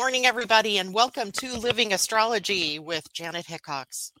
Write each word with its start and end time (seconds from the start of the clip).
morning, 0.00 0.24
everybody, 0.24 0.78
and 0.78 0.94
welcome 0.94 1.30
to 1.30 1.58
Living 1.58 1.92
Astrology 1.92 2.78
with 2.78 3.12
Janet 3.12 3.44
Hickox. 3.44 4.12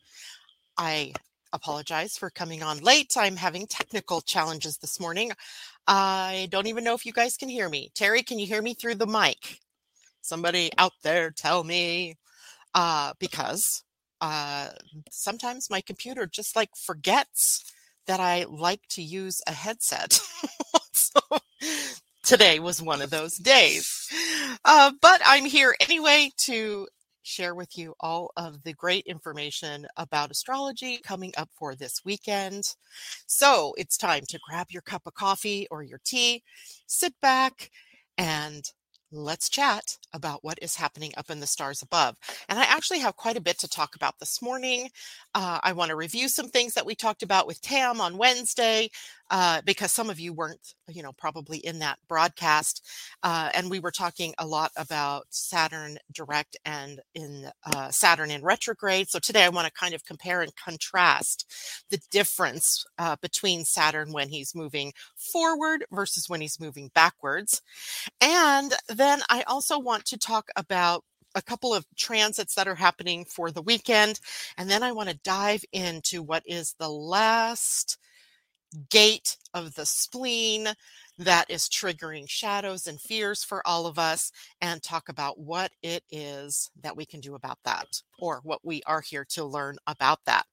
I 0.76 1.14
apologize 1.54 2.18
for 2.18 2.28
coming 2.28 2.62
on 2.62 2.80
late. 2.80 3.14
I'm 3.16 3.36
having 3.36 3.66
technical 3.66 4.20
challenges 4.20 4.76
this 4.76 5.00
morning. 5.00 5.32
I 5.86 6.48
don't 6.50 6.66
even 6.66 6.84
know 6.84 6.92
if 6.92 7.06
you 7.06 7.14
guys 7.14 7.38
can 7.38 7.48
hear 7.48 7.66
me. 7.66 7.90
Terry, 7.94 8.22
can 8.22 8.38
you 8.38 8.46
hear 8.46 8.60
me 8.60 8.74
through 8.74 8.96
the 8.96 9.06
mic? 9.06 9.58
Somebody 10.20 10.70
out 10.76 10.92
there 11.02 11.30
tell 11.30 11.64
me. 11.64 12.18
Uh, 12.74 13.14
because 13.18 13.82
uh, 14.20 14.68
sometimes 15.10 15.70
my 15.70 15.80
computer 15.80 16.26
just 16.26 16.56
like 16.56 16.76
forgets 16.76 17.64
that 18.06 18.20
I 18.20 18.44
like 18.50 18.82
to 18.90 19.02
use 19.02 19.40
a 19.46 19.52
headset. 19.52 20.12
so 20.92 21.20
today 22.30 22.60
was 22.60 22.80
one 22.80 23.02
of 23.02 23.10
those 23.10 23.34
days. 23.38 24.08
Uh, 24.64 24.92
but 25.02 25.20
I'm 25.26 25.44
here 25.44 25.74
anyway 25.80 26.30
to 26.36 26.86
share 27.22 27.56
with 27.56 27.76
you 27.76 27.92
all 27.98 28.30
of 28.36 28.62
the 28.62 28.72
great 28.72 29.04
information 29.06 29.84
about 29.96 30.30
astrology 30.30 31.00
coming 31.02 31.32
up 31.36 31.48
for 31.58 31.74
this 31.74 32.02
weekend. 32.04 32.76
So 33.26 33.74
it's 33.76 33.96
time 33.96 34.22
to 34.28 34.38
grab 34.48 34.68
your 34.70 34.82
cup 34.82 35.08
of 35.08 35.14
coffee 35.14 35.66
or 35.72 35.82
your 35.82 35.98
tea, 36.04 36.44
sit 36.86 37.14
back, 37.20 37.72
and 38.16 38.62
let's 39.10 39.48
chat 39.48 39.98
about 40.12 40.44
what 40.44 40.58
is 40.62 40.76
happening 40.76 41.12
up 41.16 41.30
in 41.30 41.40
the 41.40 41.46
stars 41.48 41.82
above. 41.82 42.14
And 42.48 42.60
I 42.60 42.62
actually 42.62 43.00
have 43.00 43.16
quite 43.16 43.36
a 43.36 43.40
bit 43.40 43.58
to 43.58 43.68
talk 43.68 43.96
about 43.96 44.20
this 44.20 44.40
morning. 44.40 44.88
Uh, 45.34 45.58
I 45.64 45.72
want 45.72 45.88
to 45.88 45.96
review 45.96 46.28
some 46.28 46.48
things 46.48 46.74
that 46.74 46.86
we 46.86 46.94
talked 46.94 47.24
about 47.24 47.48
with 47.48 47.60
Tam 47.60 48.00
on 48.00 48.18
Wednesday 48.18 48.88
uh, 49.30 49.62
because 49.64 49.92
some 49.92 50.10
of 50.10 50.18
you 50.18 50.32
weren't, 50.32 50.74
you 50.88 51.02
know, 51.02 51.12
probably 51.12 51.58
in 51.58 51.78
that 51.78 51.98
broadcast. 52.08 52.86
Uh, 53.22 53.50
and 53.54 53.70
we 53.70 53.80
were 53.80 53.90
talking 53.90 54.34
a 54.38 54.46
lot 54.46 54.72
about 54.76 55.24
Saturn 55.30 55.98
direct 56.12 56.56
and 56.64 57.00
in 57.14 57.50
uh, 57.72 57.90
Saturn 57.90 58.30
in 58.30 58.42
retrograde. 58.42 59.08
So 59.08 59.18
today 59.18 59.44
I 59.44 59.48
want 59.48 59.66
to 59.66 59.72
kind 59.72 59.94
of 59.94 60.04
compare 60.04 60.42
and 60.42 60.54
contrast 60.56 61.84
the 61.90 62.00
difference 62.10 62.84
uh, 62.98 63.16
between 63.22 63.64
Saturn 63.64 64.12
when 64.12 64.28
he's 64.28 64.54
moving 64.54 64.92
forward 65.16 65.84
versus 65.92 66.28
when 66.28 66.40
he's 66.40 66.60
moving 66.60 66.90
backwards. 66.94 67.62
And 68.20 68.74
then 68.88 69.20
I 69.30 69.42
also 69.46 69.78
want 69.78 70.04
to 70.06 70.18
talk 70.18 70.48
about 70.56 71.04
a 71.36 71.42
couple 71.42 71.72
of 71.72 71.86
transits 71.96 72.54
that 72.56 72.66
are 72.66 72.74
happening 72.74 73.24
for 73.24 73.52
the 73.52 73.62
weekend. 73.62 74.18
And 74.58 74.68
then 74.68 74.82
I 74.82 74.90
want 74.90 75.10
to 75.10 75.18
dive 75.22 75.64
into 75.72 76.22
what 76.22 76.42
is 76.44 76.74
the 76.78 76.88
last 76.88 77.98
gate 78.90 79.36
of 79.54 79.74
the 79.74 79.86
spleen 79.86 80.68
that 81.18 81.50
is 81.50 81.68
triggering 81.68 82.28
shadows 82.28 82.86
and 82.86 83.00
fears 83.00 83.44
for 83.44 83.66
all 83.66 83.86
of 83.86 83.98
us 83.98 84.32
and 84.60 84.82
talk 84.82 85.08
about 85.08 85.38
what 85.38 85.72
it 85.82 86.02
is 86.10 86.70
that 86.82 86.96
we 86.96 87.04
can 87.04 87.20
do 87.20 87.34
about 87.34 87.58
that 87.64 88.02
or 88.18 88.40
what 88.42 88.64
we 88.64 88.82
are 88.86 89.00
here 89.02 89.24
to 89.30 89.44
learn 89.44 89.76
about 89.86 90.20
that. 90.26 90.46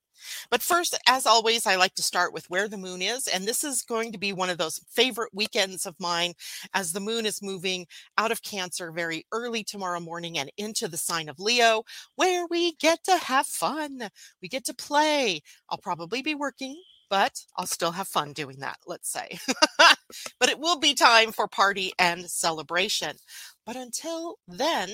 But 0.49 0.61
first, 0.61 0.97
as 1.07 1.25
always, 1.25 1.65
I 1.65 1.75
like 1.75 1.93
to 1.95 2.03
start 2.03 2.33
with 2.33 2.49
where 2.49 2.67
the 2.67 2.77
moon 2.77 3.01
is. 3.01 3.27
And 3.27 3.45
this 3.45 3.63
is 3.63 3.83
going 3.83 4.11
to 4.11 4.17
be 4.17 4.33
one 4.33 4.49
of 4.49 4.57
those 4.57 4.79
favorite 4.89 5.29
weekends 5.33 5.85
of 5.85 5.99
mine 5.99 6.33
as 6.73 6.91
the 6.91 6.99
moon 6.99 7.25
is 7.25 7.41
moving 7.41 7.85
out 8.17 8.31
of 8.31 8.41
Cancer 8.41 8.91
very 8.91 9.25
early 9.31 9.63
tomorrow 9.63 9.99
morning 9.99 10.37
and 10.37 10.51
into 10.57 10.87
the 10.87 10.97
sign 10.97 11.29
of 11.29 11.39
Leo, 11.39 11.83
where 12.15 12.45
we 12.49 12.73
get 12.75 13.03
to 13.05 13.17
have 13.17 13.47
fun. 13.47 14.09
We 14.41 14.47
get 14.47 14.65
to 14.65 14.73
play. 14.73 15.41
I'll 15.69 15.77
probably 15.77 16.21
be 16.21 16.35
working 16.35 16.81
but 17.09 17.39
I'll 17.57 17.65
still 17.65 17.91
have 17.91 18.07
fun 18.07 18.33
doing 18.33 18.59
that, 18.59 18.77
let's 18.85 19.11
say. 19.11 19.39
but 20.39 20.49
it 20.49 20.59
will 20.59 20.79
be 20.79 20.93
time 20.93 21.31
for 21.31 21.47
party 21.47 21.91
and 21.99 22.29
celebration. 22.29 23.17
But 23.65 23.75
until 23.75 24.37
then, 24.47 24.89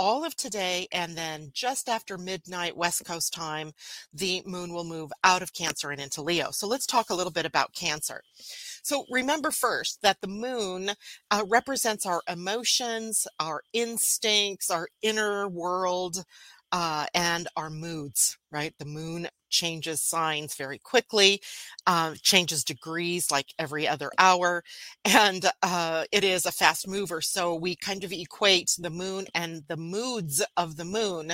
all 0.00 0.24
of 0.24 0.34
today 0.34 0.88
and 0.92 1.14
then 1.14 1.50
just 1.52 1.86
after 1.86 2.16
midnight 2.16 2.74
West 2.74 3.04
Coast 3.04 3.34
time, 3.34 3.72
the 4.14 4.42
moon 4.46 4.72
will 4.72 4.84
move 4.84 5.10
out 5.22 5.42
of 5.42 5.52
Cancer 5.52 5.90
and 5.90 6.00
into 6.00 6.22
Leo. 6.22 6.50
So 6.52 6.66
let's 6.66 6.86
talk 6.86 7.10
a 7.10 7.14
little 7.14 7.30
bit 7.30 7.44
about 7.44 7.74
Cancer. 7.74 8.22
So 8.82 9.04
remember 9.10 9.50
first 9.50 10.00
that 10.00 10.16
the 10.22 10.26
moon 10.26 10.92
uh, 11.30 11.44
represents 11.46 12.06
our 12.06 12.22
emotions, 12.26 13.26
our 13.38 13.60
instincts, 13.74 14.70
our 14.70 14.88
inner 15.02 15.46
world, 15.46 16.24
uh, 16.72 17.06
and 17.14 17.48
our 17.56 17.70
moods, 17.70 18.38
right? 18.52 18.74
The 18.78 18.84
moon 18.84 19.28
changes 19.48 20.00
signs 20.02 20.54
very 20.54 20.78
quickly, 20.78 21.42
uh, 21.86 22.14
changes 22.22 22.62
degrees 22.64 23.30
like 23.30 23.46
every 23.58 23.88
other 23.88 24.10
hour, 24.18 24.62
and 25.04 25.50
uh, 25.62 26.04
it 26.12 26.24
is 26.24 26.46
a 26.46 26.52
fast 26.52 26.86
mover. 26.88 27.20
So 27.20 27.54
we 27.54 27.76
kind 27.76 28.04
of 28.04 28.12
equate 28.12 28.70
the 28.78 28.90
moon 28.90 29.26
and 29.34 29.62
the 29.68 29.76
moods 29.76 30.44
of 30.56 30.76
the 30.76 30.84
moon 30.84 31.32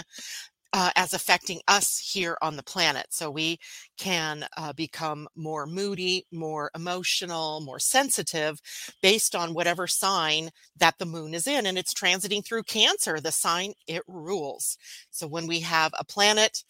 uh, 0.73 0.91
as 0.97 1.13
affecting 1.15 1.61
us 1.69 1.99
here 1.99 2.37
on 2.43 2.57
the 2.57 2.63
planet. 2.63 3.07
So 3.11 3.31
we 3.31 3.59
can 3.97 4.47
uh, 4.57 4.73
become 4.73 5.29
more 5.37 5.67
moody, 5.67 6.27
more 6.33 6.71
emotional, 6.75 7.61
more 7.61 7.79
sensitive 7.79 8.61
based 9.03 9.35
on 9.35 9.55
whatever 9.55 9.87
sign 9.87 10.51
that 10.77 10.99
the 10.99 11.07
moon 11.07 11.35
is 11.35 11.47
in. 11.47 11.67
And 11.67 11.79
it's 11.79 11.95
transiting 11.95 12.45
through 12.45 12.65
Cancer, 12.65 13.21
the 13.21 13.33
sign 13.33 13.73
it 13.87 14.03
rules. 14.07 14.77
So 15.11 15.27
when 15.27 15.47
we 15.47 15.61
have 15.61 15.93
a 15.99 16.05
planet, 16.05 16.63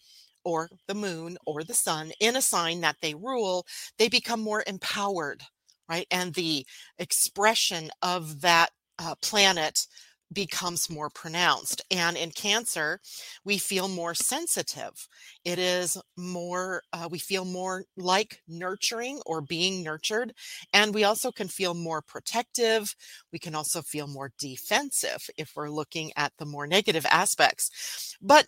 or 0.44 0.68
the 0.86 0.94
moon 0.94 1.36
or 1.44 1.64
the 1.64 1.74
sun 1.74 2.12
in 2.20 2.36
a 2.36 2.40
sign 2.40 2.80
that 2.80 2.96
they 3.02 3.14
rule, 3.14 3.66
they 3.98 4.08
become 4.08 4.40
more 4.40 4.62
empowered, 4.66 5.42
right? 5.88 6.06
And 6.12 6.32
the 6.34 6.64
expression 7.00 7.90
of 8.00 8.40
that 8.42 8.70
uh, 8.98 9.16
planet 9.20 9.86
becomes 10.32 10.90
more 10.90 11.08
pronounced. 11.10 11.82
And 11.90 12.16
in 12.16 12.30
Cancer, 12.30 13.00
we 13.44 13.58
feel 13.58 13.88
more 13.88 14.14
sensitive. 14.14 15.08
It 15.44 15.58
is 15.58 15.96
more, 16.16 16.82
uh, 16.92 17.08
we 17.10 17.18
feel 17.18 17.44
more 17.44 17.84
like 17.96 18.40
nurturing 18.48 19.20
or 19.26 19.40
being 19.40 19.82
nurtured. 19.82 20.32
And 20.72 20.94
we 20.94 21.04
also 21.04 21.30
can 21.32 21.48
feel 21.48 21.74
more 21.74 22.02
protective. 22.02 22.94
We 23.32 23.38
can 23.38 23.54
also 23.54 23.82
feel 23.82 24.06
more 24.06 24.32
defensive 24.38 25.28
if 25.36 25.52
we're 25.56 25.70
looking 25.70 26.12
at 26.16 26.32
the 26.38 26.46
more 26.46 26.66
negative 26.66 27.06
aspects. 27.10 28.16
But 28.20 28.46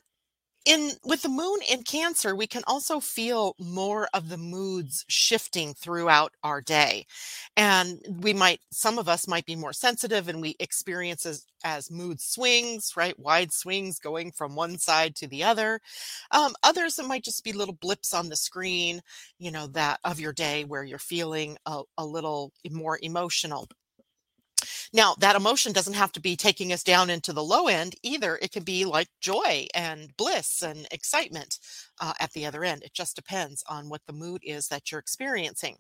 in 0.69 0.93
with 1.05 1.23
the 1.23 1.31
moon 1.31 1.59
in 1.71 1.83
cancer 1.83 2.37
we 2.37 2.47
can 2.47 2.63
also 2.69 3.01
feel 3.01 3.55
more 3.59 4.09
of 4.15 4.29
the 4.29 4.37
moods 4.39 5.05
shifting 5.09 5.75
throughout 5.75 6.33
our 6.45 6.61
day. 6.61 7.07
And 7.57 8.01
we 8.21 8.35
might 8.35 8.61
some 8.71 8.99
of 8.99 9.09
us 9.09 9.27
might 9.27 9.47
be 9.47 9.57
more 9.57 9.73
sensitive 9.73 10.29
and 10.29 10.41
we 10.43 10.57
experience 10.61 11.27
as, 11.27 11.47
as 11.65 11.91
mood 11.91 12.21
swings 12.21 12.93
right? 12.97 13.19
Wide 13.19 13.53
swings 13.53 13.99
going 13.99 14.33
from 14.33 14.55
one 14.57 14.79
side 14.79 15.17
to 15.17 15.27
the 15.29 15.45
other. 15.45 15.81
Um, 16.33 16.55
others 16.63 16.99
it 16.99 17.07
might 17.07 17.25
just 17.25 17.45
be 17.45 17.53
little 17.53 17.75
blips 17.81 18.15
on 18.15 18.29
the 18.29 18.37
screen 18.37 19.01
you 19.39 19.51
know 19.51 19.67
that 19.69 20.01
of 20.05 20.21
your 20.21 20.33
day 20.35 20.65
where 20.65 20.85
you're 20.85 20.99
feeling 20.99 21.57
a, 21.67 21.83
a 21.99 22.07
little 22.07 22.53
more 22.71 22.99
emotional 23.03 23.69
now, 24.93 25.15
that 25.19 25.37
emotion 25.37 25.73
doesn't 25.73 25.95
have 25.95 26.13
to 26.13 26.21
be 26.21 26.37
taking 26.37 26.73
us 26.73 26.83
down 26.83 27.11
into 27.11 27.33
the 27.33 27.45
low 27.45 27.67
end 27.67 27.95
either. 28.03 28.39
It 28.41 28.53
can 28.53 28.63
be 28.63 28.85
like 28.85 29.09
joy 29.21 29.67
and 29.75 30.17
bliss 30.17 30.63
and 30.63 30.87
excitement 30.91 31.59
uh, 32.01 32.15
at 32.21 32.33
the 32.33 32.47
other 32.47 32.65
end. 32.65 32.83
It 32.83 32.95
just 32.95 33.17
depends 33.17 33.63
on 33.69 33.89
what 33.89 34.03
the 34.07 34.13
mood 34.13 34.43
is 34.45 34.69
that 34.69 34.91
you're 34.91 35.01
experiencing. 35.01 35.77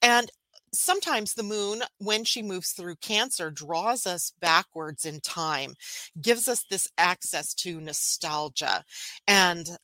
And 0.00 0.30
sometimes 0.72 1.34
the 1.34 1.42
moon, 1.42 1.82
when 1.98 2.24
she 2.24 2.42
moves 2.42 2.72
through 2.72 2.96
Cancer, 2.96 3.50
draws 3.50 4.06
us 4.06 4.32
backwards 4.40 5.04
in 5.04 5.20
time, 5.20 5.74
gives 6.20 6.48
us 6.48 6.64
this 6.70 6.88
access 6.96 7.52
to 7.54 7.80
nostalgia 7.80 8.84
and 9.28 9.68
uh, 9.68 9.74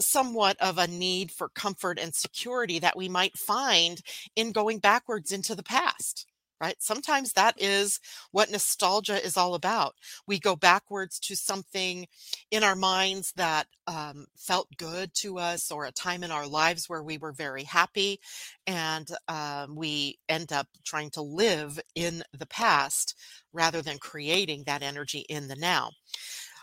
somewhat 0.00 0.56
of 0.60 0.78
a 0.78 0.88
need 0.88 1.30
for 1.30 1.48
comfort 1.50 1.98
and 1.98 2.14
security 2.14 2.80
that 2.80 2.96
we 2.96 3.08
might 3.08 3.38
find 3.38 4.00
in 4.34 4.52
going 4.52 4.78
backwards 4.78 5.30
into 5.30 5.54
the 5.54 5.62
past 5.62 6.26
right? 6.60 6.76
Sometimes 6.78 7.32
that 7.32 7.60
is 7.60 8.00
what 8.30 8.50
nostalgia 8.50 9.24
is 9.24 9.36
all 9.36 9.54
about. 9.54 9.94
We 10.26 10.38
go 10.38 10.56
backwards 10.56 11.18
to 11.20 11.36
something 11.36 12.06
in 12.50 12.64
our 12.64 12.76
minds 12.76 13.32
that 13.36 13.66
um, 13.86 14.26
felt 14.36 14.68
good 14.76 15.12
to 15.14 15.38
us 15.38 15.70
or 15.70 15.84
a 15.84 15.92
time 15.92 16.24
in 16.24 16.30
our 16.30 16.46
lives 16.46 16.88
where 16.88 17.02
we 17.02 17.18
were 17.18 17.32
very 17.32 17.64
happy. 17.64 18.20
And 18.66 19.08
um, 19.28 19.76
we 19.76 20.18
end 20.28 20.52
up 20.52 20.68
trying 20.84 21.10
to 21.10 21.22
live 21.22 21.78
in 21.94 22.22
the 22.36 22.46
past 22.46 23.14
rather 23.52 23.82
than 23.82 23.98
creating 23.98 24.64
that 24.64 24.82
energy 24.82 25.24
in 25.28 25.48
the 25.48 25.56
now. 25.56 25.90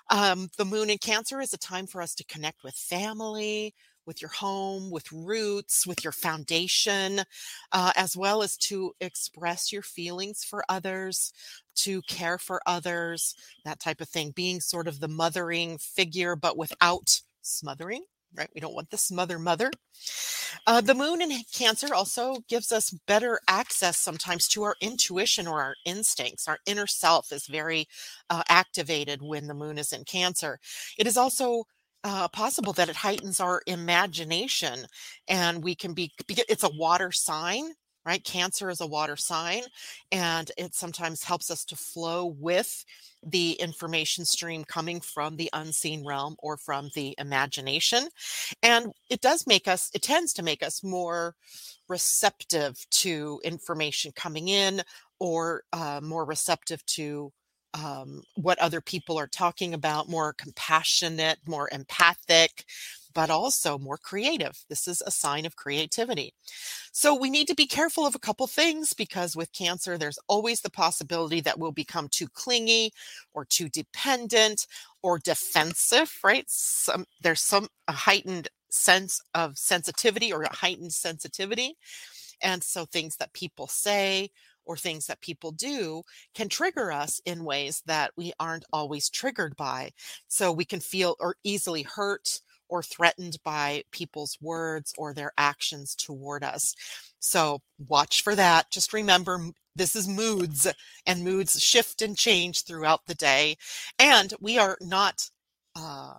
Um, 0.10 0.50
the 0.58 0.66
moon 0.66 0.90
in 0.90 0.98
Cancer 0.98 1.40
is 1.40 1.54
a 1.54 1.58
time 1.58 1.88
for 1.88 2.02
us 2.02 2.14
to 2.16 2.26
connect 2.26 2.64
with 2.64 2.76
family, 2.76 3.74
with 4.06 4.22
your 4.22 4.32
home, 4.32 4.92
with 4.92 5.12
roots, 5.12 5.88
with 5.88 6.04
your 6.04 6.14
foundation, 6.14 7.22
uh, 7.72 7.92
as 7.96 8.16
well 8.16 8.44
as 8.44 8.58
to 8.58 8.94
express 9.00 9.72
your 9.72 9.82
feelings 9.82 10.44
for 10.44 10.64
others, 10.70 11.34
to 11.76 12.02
care 12.04 12.38
for 12.38 12.62
others, 12.66 13.36
that 13.66 13.80
type 13.80 14.02
of 14.02 14.10
thing, 14.10 14.32
being 14.32 14.60
sort 14.60 14.88
of 14.88 15.00
the 15.00 15.08
mothering 15.08 15.78
figure, 15.78 16.36
but 16.36 16.58
without 16.58 17.22
smothering 17.42 18.04
right? 18.36 18.50
We 18.54 18.62
don't 18.62 18.74
want 18.74 18.90
the 18.90 18.98
smother 18.98 19.40
mother. 19.40 19.72
Uh, 20.68 20.82
the 20.82 20.96
moon 20.96 21.22
in 21.22 21.32
Cancer 21.54 21.94
also 21.94 22.38
gives 22.48 22.72
us 22.72 22.92
better 23.08 23.40
access 23.48 23.98
sometimes 23.98 24.48
to 24.50 24.64
our 24.64 24.76
intuition 24.82 25.48
or 25.48 25.62
our 25.62 25.76
instincts. 25.86 26.48
Our 26.48 26.60
inner 26.66 26.88
self 26.88 27.32
is 27.32 27.48
very 27.48 27.88
uh, 28.30 28.44
activated 28.50 29.22
when 29.22 29.48
the 29.48 29.54
moon 29.54 29.78
is 29.78 29.94
in 29.94 30.04
Cancer. 30.06 30.60
It 30.98 31.08
is 31.08 31.18
also 31.18 31.64
uh, 32.04 32.28
possible 32.28 32.74
that 32.74 32.90
it 32.90 32.96
heightens 32.96 33.40
our 33.40 33.62
imagination 33.68 34.86
and 35.28 35.64
we 35.64 35.76
can 35.76 35.94
be, 35.94 36.12
it's 36.28 36.64
a 36.64 36.70
water 36.70 37.12
sign 37.12 37.74
right? 38.06 38.24
Cancer 38.24 38.70
is 38.70 38.82
a 38.82 38.88
water 38.88 39.16
sign, 39.16 39.64
and 40.12 40.52
it 40.58 40.76
sometimes 40.76 41.24
helps 41.24 41.50
us 41.50 41.64
to 41.66 41.76
flow 41.76 42.26
with 42.26 42.84
the 43.26 43.54
information 43.54 44.26
stream 44.26 44.64
coming 44.66 45.00
from 45.00 45.38
the 45.38 45.50
unseen 45.54 46.06
realm 46.06 46.36
or 46.40 46.58
from 46.58 46.90
the 46.96 47.16
imagination. 47.18 48.08
And 48.62 48.92
it 49.10 49.22
does 49.22 49.48
make 49.48 49.68
us, 49.68 49.90
it 49.94 50.02
tends 50.02 50.34
to 50.34 50.44
make 50.44 50.64
us 50.64 50.84
more 50.84 51.36
receptive 51.88 52.86
to 52.90 53.40
information 53.44 54.12
coming 54.16 54.50
in 54.50 54.82
or 55.20 55.64
uh, 55.72 56.02
more 56.04 56.26
receptive 56.26 56.86
to 56.88 57.32
um, 57.74 58.24
what 58.36 58.60
other 58.60 58.82
people 58.82 59.18
are 59.18 59.28
talking 59.28 59.74
about, 59.74 60.10
more 60.10 60.34
compassionate, 60.34 61.40
more 61.48 61.70
empathic, 61.72 62.66
but 63.14 63.30
also 63.30 63.78
more 63.78 63.98
creative. 63.98 64.64
This 64.70 64.88
is 64.88 65.02
a 65.06 65.12
sign 65.12 65.46
of 65.46 65.56
creativity. 65.56 66.34
So 66.92 67.16
we 67.16 67.30
need 67.30 67.48
to 67.48 67.56
be 67.56 67.68
careful 67.68 68.06
of 68.06 68.16
a 68.16 68.20
couple 68.20 68.48
things 68.48 68.94
because 68.94 69.36
with 69.36 69.54
cancer, 69.54 69.98
there's 69.98 70.20
always 70.28 70.62
the 70.62 70.70
possibility 70.72 71.42
that 71.42 71.60
we'll 71.60 71.72
become 71.72 72.08
too 72.10 72.28
clingy 72.28 72.92
or 73.34 73.46
too 73.46 73.70
dependent 73.70 74.68
or 75.02 75.20
defensive, 75.20 76.12
right? 76.24 76.46
Some, 76.48 77.06
there's 77.22 77.42
some 77.42 77.68
heightened 77.90 78.48
sense 78.70 79.22
of 79.36 79.58
sensitivity 79.58 80.34
or 80.34 80.44
a 80.44 80.56
heightened 80.56 80.94
sensitivity. 80.94 81.78
And 82.42 82.64
so 82.64 82.86
things 82.86 83.18
that 83.18 83.34
people 83.34 83.68
say 83.68 84.32
or 84.66 84.78
things 84.78 85.08
that 85.08 85.22
people 85.22 85.52
do 85.52 86.04
can 86.34 86.50
trigger 86.50 86.92
us 86.92 87.22
in 87.26 87.44
ways 87.44 87.82
that 87.86 88.12
we 88.16 88.34
aren't 88.40 88.66
always 88.72 89.10
triggered 89.10 89.56
by. 89.56 89.92
So 90.28 90.52
we 90.52 90.66
can 90.66 90.80
feel 90.80 91.16
or 91.20 91.36
easily 91.44 91.84
hurt 91.84 92.42
or 92.70 92.82
threatened 92.82 93.38
by 93.44 93.84
people's 93.92 94.38
words 94.42 94.94
or 94.98 95.14
their 95.14 95.32
actions 95.38 95.96
toward 95.96 96.44
us. 96.44 96.74
So 97.20 97.62
watch 97.88 98.24
for 98.24 98.36
that. 98.36 98.72
Just 98.72 98.94
remember 98.94 99.52
this 99.76 99.96
is 99.96 100.08
moods 100.08 100.68
and 101.06 101.24
moods 101.24 101.62
shift 101.62 102.02
and 102.02 102.18
change 102.18 102.64
throughout 102.64 103.02
the 103.06 103.16
day. 103.16 103.58
And 104.00 104.34
we 104.40 104.58
are 104.58 104.78
not 104.82 105.30
uh, 105.76 106.16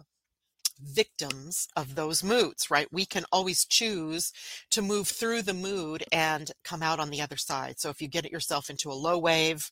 victims 0.83 1.69
of 1.77 1.95
those 1.95 2.23
moods, 2.25 2.71
right? 2.71 2.89
We 2.93 3.07
can 3.07 3.25
always 3.33 3.65
choose 3.65 4.33
to 4.71 4.83
move 4.83 5.09
through 5.09 5.43
the 5.43 5.55
mood 5.55 6.05
and 6.13 6.51
come 6.65 6.83
out 6.83 7.01
on 7.01 7.11
the 7.11 7.21
other 7.23 7.37
side. 7.37 7.79
So 7.81 7.91
if 7.91 8.03
you 8.03 8.09
get 8.09 8.31
yourself 8.31 8.71
into 8.71 8.91
a 8.91 8.95
low 8.95 9.19
wave 9.19 9.71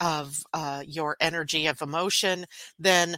of 0.00 0.42
uh, 0.52 0.82
your 0.86 1.16
energy 1.20 1.66
of 1.66 1.82
emotion, 1.82 2.46
then 2.78 3.16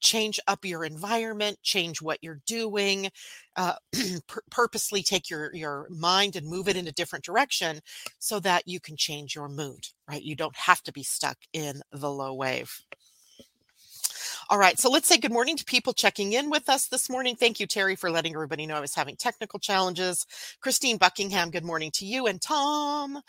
change 0.00 0.40
up 0.46 0.64
your 0.64 0.84
environment, 0.84 1.58
change 1.62 2.00
what 2.00 2.18
you're 2.22 2.40
doing, 2.46 3.10
uh, 3.56 3.74
pur- 4.28 4.42
purposely 4.50 5.02
take 5.02 5.28
your 5.28 5.54
your 5.54 5.86
mind 5.90 6.36
and 6.36 6.46
move 6.48 6.68
it 6.68 6.76
in 6.76 6.88
a 6.88 6.92
different 6.92 7.24
direction 7.24 7.80
so 8.18 8.40
that 8.40 8.62
you 8.66 8.80
can 8.80 8.96
change 8.96 9.34
your 9.34 9.48
mood. 9.48 9.88
Right? 10.08 10.22
You 10.22 10.36
don't 10.36 10.56
have 10.56 10.82
to 10.84 10.92
be 10.92 11.02
stuck 11.02 11.38
in 11.52 11.82
the 11.92 12.10
low 12.10 12.34
wave. 12.34 12.80
All 14.48 14.58
right, 14.58 14.78
so 14.78 14.90
let's 14.90 15.08
say 15.08 15.18
good 15.18 15.32
morning 15.32 15.56
to 15.56 15.64
people 15.64 15.92
checking 15.92 16.34
in 16.34 16.50
with 16.50 16.68
us 16.68 16.86
this 16.86 17.10
morning. 17.10 17.34
Thank 17.34 17.60
you, 17.60 17.66
Terry, 17.66 17.96
for 17.96 18.12
letting 18.12 18.34
everybody 18.34 18.66
know 18.66 18.76
I 18.76 18.80
was 18.80 18.94
having 18.94 19.16
technical 19.16 19.58
challenges. 19.58 20.24
Christine 20.60 20.98
Buckingham, 20.98 21.50
good 21.50 21.64
morning 21.64 21.90
to 21.94 22.06
you. 22.06 22.28
And 22.28 22.40
Tom, 22.40 23.16
uh, 23.16 23.20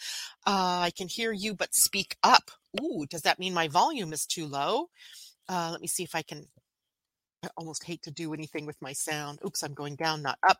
I 0.45 0.91
can 0.95 1.07
hear 1.07 1.31
you, 1.31 1.55
but 1.55 1.73
speak 1.73 2.17
up. 2.23 2.51
Ooh, 2.79 3.07
does 3.09 3.23
that 3.23 3.39
mean 3.39 3.55
my 3.55 3.67
volume 3.67 4.13
is 4.13 4.27
too 4.27 4.45
low? 4.45 4.89
Uh, 5.49 5.69
let 5.71 5.81
me 5.81 5.87
see 5.87 6.03
if 6.03 6.15
I 6.15 6.21
can. 6.21 6.45
I 7.43 7.49
almost 7.57 7.85
hate 7.85 8.03
to 8.03 8.11
do 8.11 8.33
anything 8.33 8.65
with 8.65 8.81
my 8.81 8.93
sound. 8.93 9.39
Oops, 9.45 9.63
I'm 9.63 9.73
going 9.73 9.95
down, 9.95 10.21
not 10.21 10.39
up. 10.47 10.59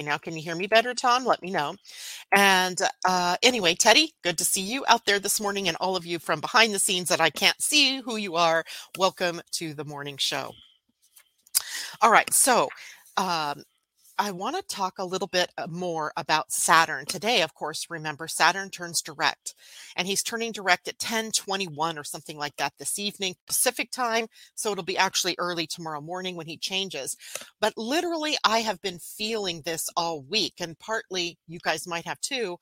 Now 0.00 0.18
can 0.18 0.36
you 0.36 0.42
hear 0.42 0.56
me 0.56 0.66
better, 0.66 0.94
Tom? 0.94 1.24
Let 1.24 1.42
me 1.42 1.50
know. 1.50 1.74
And 2.32 2.78
uh, 3.06 3.36
anyway, 3.42 3.74
Teddy, 3.74 4.12
good 4.22 4.38
to 4.38 4.44
see 4.44 4.62
you 4.62 4.84
out 4.88 5.06
there 5.06 5.18
this 5.18 5.40
morning, 5.40 5.68
and 5.68 5.76
all 5.80 5.96
of 5.96 6.06
you 6.06 6.18
from 6.18 6.40
behind 6.40 6.74
the 6.74 6.78
scenes 6.78 7.08
that 7.08 7.20
I 7.20 7.30
can't 7.30 7.60
see 7.62 8.00
who 8.00 8.16
you 8.16 8.36
are. 8.36 8.64
Welcome 8.98 9.40
to 9.52 9.74
the 9.74 9.84
morning 9.84 10.16
show. 10.18 10.52
All 12.02 12.12
right, 12.12 12.32
so 12.32 12.68
um, 13.16 13.64
I 14.22 14.30
want 14.30 14.54
to 14.54 14.62
talk 14.62 15.00
a 15.00 15.04
little 15.04 15.26
bit 15.26 15.50
uh, 15.58 15.66
more 15.68 16.12
about 16.16 16.52
Saturn. 16.52 17.06
Today, 17.06 17.42
of 17.42 17.54
course, 17.54 17.88
remember 17.90 18.28
Saturn 18.28 18.70
turns 18.70 19.02
direct 19.02 19.52
and 19.96 20.06
he's 20.06 20.22
turning 20.22 20.52
direct 20.52 20.86
at 20.86 21.02
1021 21.02 21.98
or 21.98 22.04
something 22.04 22.38
like 22.38 22.54
that 22.56 22.72
this 22.78 23.00
evening, 23.00 23.34
Pacific 23.48 23.90
time. 23.90 24.28
So 24.54 24.70
it'll 24.70 24.84
be 24.84 24.96
actually 24.96 25.34
early 25.38 25.66
tomorrow 25.66 26.00
morning 26.00 26.36
when 26.36 26.46
he 26.46 26.56
changes. 26.56 27.16
But 27.60 27.72
literally, 27.76 28.36
I 28.44 28.60
have 28.60 28.80
been 28.80 29.00
feeling 29.00 29.62
this 29.64 29.88
all 29.96 30.22
week, 30.22 30.54
and 30.60 30.78
partly 30.78 31.36
you 31.48 31.58
guys 31.58 31.88
might 31.88 32.06
have 32.06 32.20
too. 32.20 32.58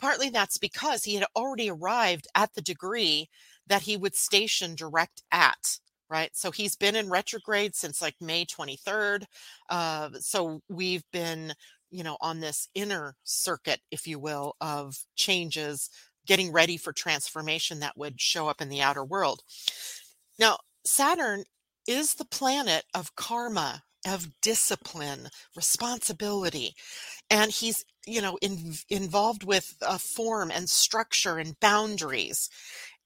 Partly 0.00 0.28
that's 0.28 0.58
because 0.58 1.04
he 1.04 1.14
had 1.14 1.26
already 1.36 1.70
arrived 1.70 2.26
at 2.34 2.52
the 2.54 2.62
degree 2.62 3.28
that 3.68 3.82
he 3.82 3.96
would 3.96 4.16
station 4.16 4.74
direct 4.74 5.22
at 5.30 5.78
right? 6.08 6.30
So 6.36 6.50
he's 6.50 6.76
been 6.76 6.96
in 6.96 7.10
retrograde 7.10 7.74
since 7.74 8.00
like 8.00 8.16
May 8.20 8.44
23rd. 8.44 9.24
Uh, 9.68 10.10
so 10.20 10.62
we've 10.68 11.04
been, 11.12 11.54
you 11.90 12.04
know, 12.04 12.16
on 12.20 12.40
this 12.40 12.68
inner 12.74 13.16
circuit, 13.24 13.80
if 13.90 14.06
you 14.06 14.18
will, 14.18 14.54
of 14.60 15.04
changes, 15.16 15.90
getting 16.26 16.52
ready 16.52 16.76
for 16.76 16.92
transformation 16.92 17.80
that 17.80 17.96
would 17.96 18.20
show 18.20 18.48
up 18.48 18.60
in 18.60 18.68
the 18.68 18.82
outer 18.82 19.04
world. 19.04 19.42
Now, 20.38 20.58
Saturn 20.84 21.44
is 21.86 22.14
the 22.14 22.24
planet 22.24 22.84
of 22.94 23.14
karma, 23.16 23.82
of 24.06 24.28
discipline, 24.40 25.28
responsibility. 25.56 26.74
And 27.30 27.50
he's, 27.50 27.84
you 28.06 28.20
know, 28.20 28.38
in, 28.40 28.74
involved 28.88 29.44
with 29.44 29.74
form 29.98 30.50
and 30.50 30.68
structure 30.68 31.38
and 31.38 31.58
boundaries 31.60 32.48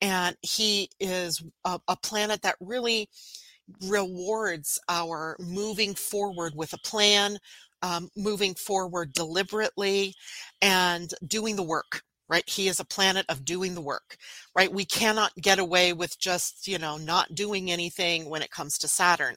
and 0.00 0.36
he 0.42 0.90
is 1.00 1.42
a, 1.64 1.80
a 1.88 1.96
planet 1.96 2.42
that 2.42 2.56
really 2.60 3.08
rewards 3.88 4.78
our 4.88 5.36
moving 5.38 5.94
forward 5.94 6.54
with 6.54 6.72
a 6.72 6.78
plan, 6.78 7.38
um, 7.82 8.08
moving 8.16 8.54
forward 8.54 9.12
deliberately, 9.12 10.14
and 10.62 11.14
doing 11.26 11.56
the 11.56 11.62
work. 11.62 12.02
Right, 12.28 12.48
he 12.48 12.68
is 12.68 12.78
a 12.78 12.84
planet 12.84 13.26
of 13.28 13.44
doing 13.44 13.74
the 13.74 13.80
work. 13.80 14.16
Right, 14.56 14.72
we 14.72 14.84
cannot 14.84 15.34
get 15.34 15.58
away 15.58 15.92
with 15.92 16.16
just 16.18 16.68
you 16.68 16.78
know 16.78 16.96
not 16.96 17.34
doing 17.34 17.70
anything 17.70 18.28
when 18.30 18.42
it 18.42 18.50
comes 18.52 18.78
to 18.78 18.88
Saturn. 18.88 19.36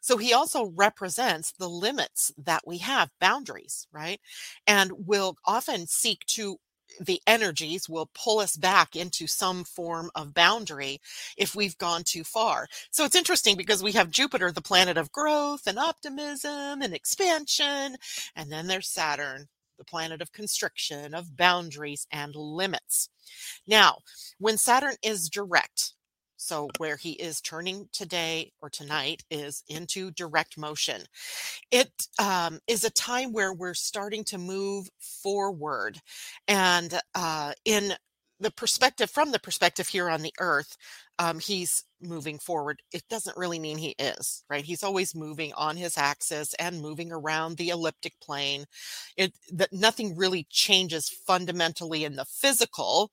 So 0.00 0.16
he 0.16 0.32
also 0.32 0.66
represents 0.76 1.52
the 1.52 1.68
limits 1.68 2.32
that 2.38 2.62
we 2.66 2.78
have, 2.78 3.10
boundaries, 3.20 3.86
right? 3.92 4.20
And 4.66 4.92
will 5.06 5.36
often 5.44 5.86
seek 5.86 6.24
to 6.28 6.58
the 7.00 7.20
energies 7.26 7.88
will 7.88 8.10
pull 8.14 8.38
us 8.40 8.56
back 8.56 8.96
into 8.96 9.26
some 9.26 9.64
form 9.64 10.10
of 10.14 10.34
boundary 10.34 11.00
if 11.36 11.54
we've 11.54 11.78
gone 11.78 12.02
too 12.04 12.24
far. 12.24 12.66
So 12.90 13.04
it's 13.04 13.16
interesting 13.16 13.56
because 13.56 13.82
we 13.82 13.92
have 13.92 14.10
Jupiter, 14.10 14.52
the 14.52 14.60
planet 14.60 14.96
of 14.96 15.12
growth 15.12 15.66
and 15.66 15.78
optimism 15.78 16.82
and 16.82 16.94
expansion. 16.94 17.96
And 18.36 18.50
then 18.50 18.66
there's 18.66 18.88
Saturn, 18.88 19.48
the 19.78 19.84
planet 19.84 20.20
of 20.20 20.32
constriction, 20.32 21.14
of 21.14 21.36
boundaries 21.36 22.06
and 22.12 22.34
limits. 22.34 23.08
Now, 23.66 23.98
when 24.38 24.58
Saturn 24.58 24.96
is 25.02 25.28
direct, 25.28 25.94
so 26.40 26.68
where 26.78 26.96
he 26.96 27.12
is 27.12 27.40
turning 27.40 27.88
today 27.92 28.50
or 28.62 28.70
tonight 28.70 29.22
is 29.30 29.62
into 29.68 30.10
direct 30.10 30.56
motion. 30.56 31.02
It 31.70 31.92
um, 32.18 32.60
is 32.66 32.82
a 32.84 32.90
time 32.90 33.32
where 33.32 33.52
we're 33.52 33.74
starting 33.74 34.24
to 34.24 34.38
move 34.38 34.88
forward, 34.98 36.00
and 36.48 36.98
uh, 37.14 37.52
in 37.64 37.92
the 38.40 38.50
perspective 38.50 39.10
from 39.10 39.32
the 39.32 39.38
perspective 39.38 39.86
here 39.88 40.08
on 40.08 40.22
the 40.22 40.32
earth 40.40 40.76
um, 41.18 41.38
he's 41.38 41.84
moving 42.00 42.38
forward. 42.38 42.80
It 42.92 43.02
doesn't 43.10 43.36
really 43.36 43.58
mean 43.58 43.76
he 43.76 43.94
is 43.98 44.42
right? 44.48 44.64
He's 44.64 44.82
always 44.82 45.14
moving 45.14 45.52
on 45.54 45.76
his 45.76 45.98
axis 45.98 46.54
and 46.54 46.80
moving 46.80 47.12
around 47.12 47.58
the 47.58 47.68
elliptic 47.68 48.14
plane. 48.22 48.64
It 49.16 49.34
that 49.52 49.72
nothing 49.72 50.16
really 50.16 50.46
changes 50.50 51.10
fundamentally 51.10 52.04
in 52.04 52.16
the 52.16 52.24
physical 52.24 53.10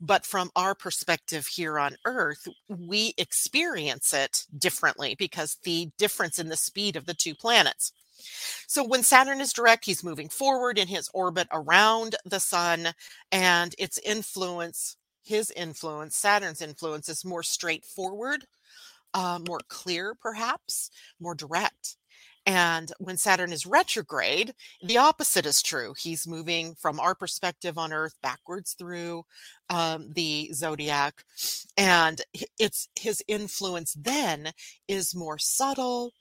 but 0.00 0.24
from 0.26 0.50
our 0.56 0.74
perspective 0.74 1.46
here 1.46 1.78
on 1.78 1.96
earth 2.06 2.46
we 2.68 3.14
experience 3.18 4.14
it 4.14 4.44
differently 4.58 5.14
because 5.18 5.58
the 5.64 5.90
difference 5.98 6.38
in 6.38 6.48
the 6.48 6.56
speed 6.56 6.96
of 6.96 7.06
the 7.06 7.14
two 7.14 7.34
planets. 7.34 7.92
So 8.66 8.84
when 8.84 9.02
saturn 9.02 9.40
is 9.40 9.52
direct 9.52 9.84
he's 9.84 10.04
moving 10.04 10.28
forward 10.28 10.78
in 10.78 10.88
his 10.88 11.08
orbit 11.14 11.48
around 11.52 12.16
the 12.24 12.40
sun 12.40 12.88
and 13.32 13.74
its 13.78 13.98
influence 13.98 14.96
his 15.24 15.50
influence 15.52 16.16
saturn's 16.16 16.62
influence 16.62 17.08
is 17.08 17.24
more 17.24 17.42
straightforward 17.42 18.46
uh, 19.14 19.38
more 19.48 19.60
clear 19.68 20.14
perhaps 20.20 20.90
more 21.20 21.34
direct 21.34 21.96
And 22.46 22.90
when 22.98 23.16
Saturn 23.16 23.52
is 23.52 23.66
retrograde, 23.66 24.54
the 24.82 24.96
opposite 24.98 25.46
is 25.46 25.62
true. 25.62 25.94
He's 25.98 26.26
moving 26.26 26.74
from 26.74 26.98
our 26.98 27.14
perspective 27.14 27.76
on 27.76 27.92
Earth 27.92 28.14
backwards 28.22 28.74
through 28.78 29.24
um, 29.68 30.10
the 30.14 30.50
zodiac. 30.52 31.22
And 31.76 32.20
it's 32.58 32.88
his 32.98 33.22
influence 33.28 33.94
then 33.98 34.52
is 34.88 35.14
more 35.14 35.38
subtle, 35.38 36.12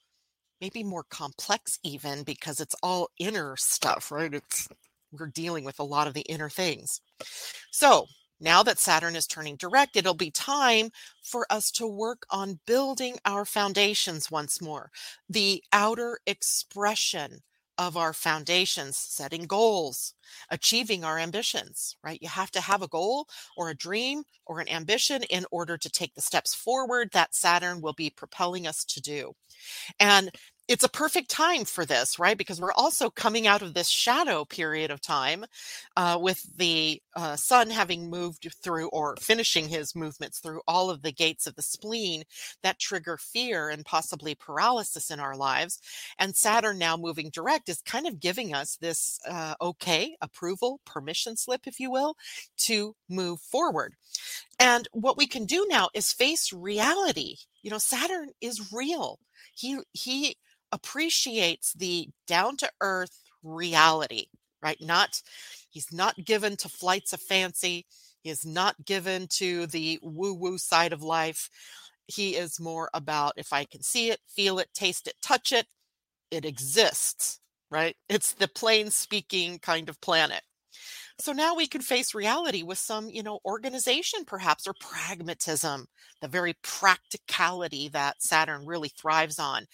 maybe 0.62 0.84
more 0.84 1.06
complex, 1.10 1.80
even 1.84 2.24
because 2.24 2.60
it's 2.60 2.76
all 2.84 3.10
inner 3.18 3.56
stuff, 3.58 4.12
right? 4.12 4.34
It's 4.34 4.68
we're 5.12 5.28
dealing 5.28 5.64
with 5.64 5.80
a 5.80 5.84
lot 5.84 6.08
of 6.08 6.14
the 6.14 6.22
inner 6.22 6.50
things. 6.50 7.02
So 7.72 8.06
now 8.40 8.64
that 8.64 8.80
Saturn 8.80 9.16
is 9.16 9.28
turning 9.28 9.56
direct, 9.56 9.96
it'll 9.96 10.14
be 10.14 10.32
time 10.32 10.92
for 11.22 11.46
us 11.50 11.72
to 11.72 11.88
work 11.88 12.26
on 12.30 12.60
building 12.66 13.18
our 13.26 13.46
foundations 13.46 14.32
once 14.32 14.62
more. 14.62 14.92
The 15.30 15.64
outer 15.74 16.20
expression 16.26 17.42
of 17.78 17.96
our 17.96 18.12
foundations, 18.14 18.98
setting 18.98 19.44
goals, 19.44 20.14
achieving 20.50 21.04
our 21.06 21.18
ambitions, 21.18 21.96
right? 22.04 22.22
You 22.22 22.28
have 22.28 22.52
to 22.52 22.62
have 22.62 22.82
a 22.82 22.88
goal 22.90 23.28
or 23.56 23.70
a 23.70 23.76
dream 23.76 24.24
or 24.46 24.60
an 24.60 24.68
ambition 24.70 25.24
in 25.24 25.46
order 25.52 25.78
to 25.78 25.90
take 25.90 26.14
the 26.14 26.22
steps 26.22 26.54
forward 26.54 27.12
that 27.14 27.34
Saturn 27.36 27.80
will 27.82 27.94
be 27.94 28.10
propelling 28.10 28.68
us 28.68 28.84
to 28.86 29.02
do. 29.02 29.34
And 30.00 30.32
it's 30.70 30.84
a 30.84 30.90
perfect 30.90 31.32
time 31.32 31.66
for 31.66 31.84
this, 31.84 32.20
right? 32.20 32.38
Because 32.38 32.62
we're 32.62 32.72
also 32.74 33.10
coming 33.10 33.48
out 33.48 33.64
of 33.64 33.74
this 33.74 33.90
shadow 33.90 34.46
period 34.46 34.92
of 34.92 35.02
time 35.02 35.44
uh, 35.98 36.20
with 36.22 36.46
the 36.58 37.02
uh, 37.16 37.36
sun 37.36 37.72
having 37.72 38.08
moved 38.08 38.54
through 38.62 38.88
or 38.90 39.16
finishing 39.20 39.68
his 39.68 39.96
movements 39.96 40.38
through 40.38 40.62
all 40.68 40.92
of 40.92 41.02
the 41.02 41.12
gates 41.12 41.48
of 41.48 41.56
the 41.56 41.64
spleen 41.64 42.24
that 42.62 42.78
trigger 42.78 43.18
fear 43.18 43.70
and 43.70 43.84
possibly 43.84 44.36
paralysis 44.36 45.10
in 45.10 45.20
our 45.20 45.36
lives. 45.36 45.82
And 46.20 46.36
Saturn 46.36 46.78
now 46.78 46.96
moving 46.96 47.32
direct 47.32 47.68
is 47.68 47.82
kind 47.82 48.06
of 48.06 48.20
giving 48.20 48.54
us 48.54 48.76
this 48.76 49.20
uh, 49.28 49.56
okay, 49.60 50.16
approval, 50.22 50.82
permission 50.86 51.36
slip, 51.36 51.66
if 51.66 51.80
you 51.80 51.90
will, 51.90 52.16
to 52.58 52.96
move 53.10 53.42
forward. 53.42 53.96
And 54.60 54.88
what 54.92 55.18
we 55.18 55.26
can 55.26 55.46
do 55.46 55.66
now 55.68 55.90
is 55.96 56.14
face 56.14 56.54
reality. 56.54 57.38
You 57.64 57.72
know, 57.72 57.80
Saturn 57.80 58.30
is 58.40 58.72
real. 58.72 59.18
He, 59.54 59.80
he, 59.94 60.38
appreciates 60.72 61.74
the 61.74 62.10
down 62.28 62.58
to 62.58 62.70
earth 62.82 63.24
reality, 63.44 64.26
right? 64.62 64.78
Not, 64.82 65.22
he's 65.70 65.92
not 65.92 66.26
given 66.26 66.58
to 66.58 66.70
flights 66.70 67.14
of 67.14 67.22
fancy. 67.22 67.86
He 68.22 68.30
is 68.30 68.46
not 68.46 68.86
given 68.86 69.28
to 69.32 69.68
the 69.68 70.00
woo 70.02 70.34
woo 70.34 70.58
side 70.58 70.94
of 70.94 71.02
life. 71.02 71.50
He 72.08 72.36
is 72.36 72.60
more 72.60 72.90
about 72.94 73.34
if 73.38 73.54
I 73.54 73.66
can 73.66 73.82
see 73.82 74.10
it, 74.10 74.20
feel 74.28 74.60
it, 74.60 74.70
taste 74.74 75.08
it, 75.08 75.16
touch 75.22 75.52
it, 75.52 75.68
it 76.32 76.46
exists, 76.46 77.40
right? 77.72 77.96
It's 78.10 78.34
the 78.34 78.48
plain 78.48 78.92
speaking 78.92 79.60
kind 79.60 79.90
of 79.90 80.02
planet. 80.02 80.42
So 81.22 81.34
now 81.34 81.56
we 81.56 81.68
can 81.68 81.82
face 81.82 82.16
reality 82.16 82.64
with 82.64 82.78
some, 82.78 83.10
you 83.10 83.24
know, 83.24 83.40
organization 83.46 84.26
perhaps 84.26 84.68
or 84.68 84.74
pragmatism, 84.80 85.88
the 86.22 86.28
very 86.30 86.56
practicality 86.64 87.90
that 87.90 88.22
Saturn 88.24 88.66
really 88.66 88.90
thrives 88.90 89.40
on. 89.40 89.66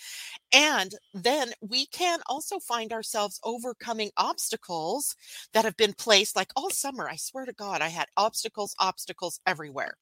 And 0.53 0.93
then 1.13 1.53
we 1.61 1.87
can 1.87 2.19
also 2.27 2.59
find 2.59 2.93
ourselves 2.93 3.39
overcoming 3.43 4.11
obstacles 4.17 5.15
that 5.53 5.65
have 5.65 5.77
been 5.77 5.93
placed 5.93 6.35
like 6.35 6.51
all 6.55 6.71
summer. 6.71 7.09
I 7.09 7.17
swear 7.17 7.45
to 7.45 7.53
God, 7.53 7.81
I 7.81 7.89
had 7.89 8.07
obstacles, 8.17 8.75
obstacles 8.79 9.39
everywhere. 9.47 9.95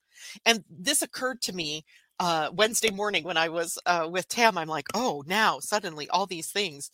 And 0.45 0.63
this 0.69 1.01
occurred 1.01 1.41
to 1.43 1.53
me 1.53 1.85
uh, 2.19 2.51
Wednesday 2.53 2.91
morning 2.91 3.23
when 3.23 3.37
I 3.37 3.49
was 3.49 3.79
uh, 3.85 4.07
with 4.11 4.27
Tam. 4.29 4.57
I'm 4.57 4.69
like, 4.69 4.87
oh, 4.93 5.23
now 5.27 5.59
suddenly 5.59 6.09
all 6.09 6.27
these 6.27 6.51
things 6.51 6.91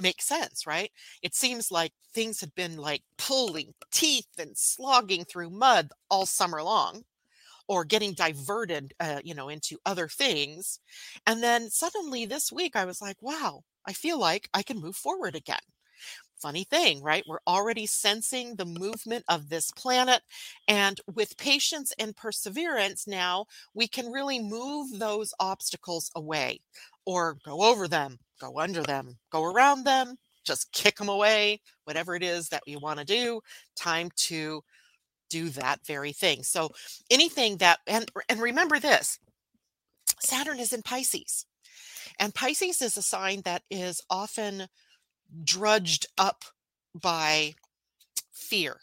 make 0.00 0.22
sense, 0.22 0.66
right? 0.66 0.90
It 1.22 1.34
seems 1.34 1.70
like 1.70 1.92
things 2.14 2.40
had 2.40 2.54
been 2.54 2.76
like 2.76 3.02
pulling 3.18 3.74
teeth 3.90 4.28
and 4.38 4.56
slogging 4.56 5.24
through 5.24 5.50
mud 5.50 5.90
all 6.10 6.26
summer 6.26 6.62
long 6.62 7.04
or 7.68 7.84
getting 7.84 8.14
diverted 8.14 8.94
uh, 9.00 9.20
you 9.24 9.34
know 9.34 9.48
into 9.48 9.78
other 9.86 10.08
things 10.08 10.80
and 11.26 11.42
then 11.42 11.70
suddenly 11.70 12.26
this 12.26 12.50
week 12.52 12.76
i 12.76 12.84
was 12.84 13.00
like 13.00 13.16
wow 13.22 13.62
i 13.86 13.92
feel 13.92 14.18
like 14.18 14.48
i 14.54 14.62
can 14.62 14.80
move 14.80 14.96
forward 14.96 15.34
again 15.36 15.58
funny 16.40 16.64
thing 16.64 17.02
right 17.02 17.24
we're 17.26 17.40
already 17.48 17.84
sensing 17.84 18.54
the 18.56 18.64
movement 18.64 19.24
of 19.28 19.48
this 19.48 19.70
planet 19.72 20.22
and 20.68 21.00
with 21.14 21.36
patience 21.36 21.92
and 21.98 22.16
perseverance 22.16 23.06
now 23.08 23.44
we 23.74 23.88
can 23.88 24.06
really 24.12 24.38
move 24.38 24.98
those 24.98 25.34
obstacles 25.40 26.10
away 26.14 26.60
or 27.04 27.36
go 27.44 27.62
over 27.62 27.88
them 27.88 28.18
go 28.38 28.58
under 28.58 28.82
them, 28.82 29.18
go 29.30 29.44
around 29.44 29.84
them, 29.84 30.16
just 30.44 30.72
kick 30.72 30.96
them 30.96 31.08
away, 31.08 31.60
whatever 31.84 32.14
it 32.14 32.22
is 32.22 32.48
that 32.48 32.62
you 32.66 32.78
want 32.78 32.98
to 32.98 33.04
do, 33.04 33.40
time 33.76 34.10
to 34.16 34.62
do 35.30 35.48
that 35.50 35.84
very 35.86 36.12
thing. 36.12 36.42
So 36.42 36.70
anything 37.10 37.58
that 37.58 37.80
and 37.86 38.10
and 38.28 38.40
remember 38.40 38.78
this, 38.78 39.18
Saturn 40.20 40.58
is 40.58 40.72
in 40.72 40.82
Pisces. 40.82 41.44
And 42.18 42.34
Pisces 42.34 42.82
is 42.82 42.96
a 42.96 43.02
sign 43.02 43.42
that 43.44 43.62
is 43.70 44.00
often 44.10 44.66
drudged 45.44 46.06
up 46.16 46.44
by 46.94 47.54
fear 48.32 48.80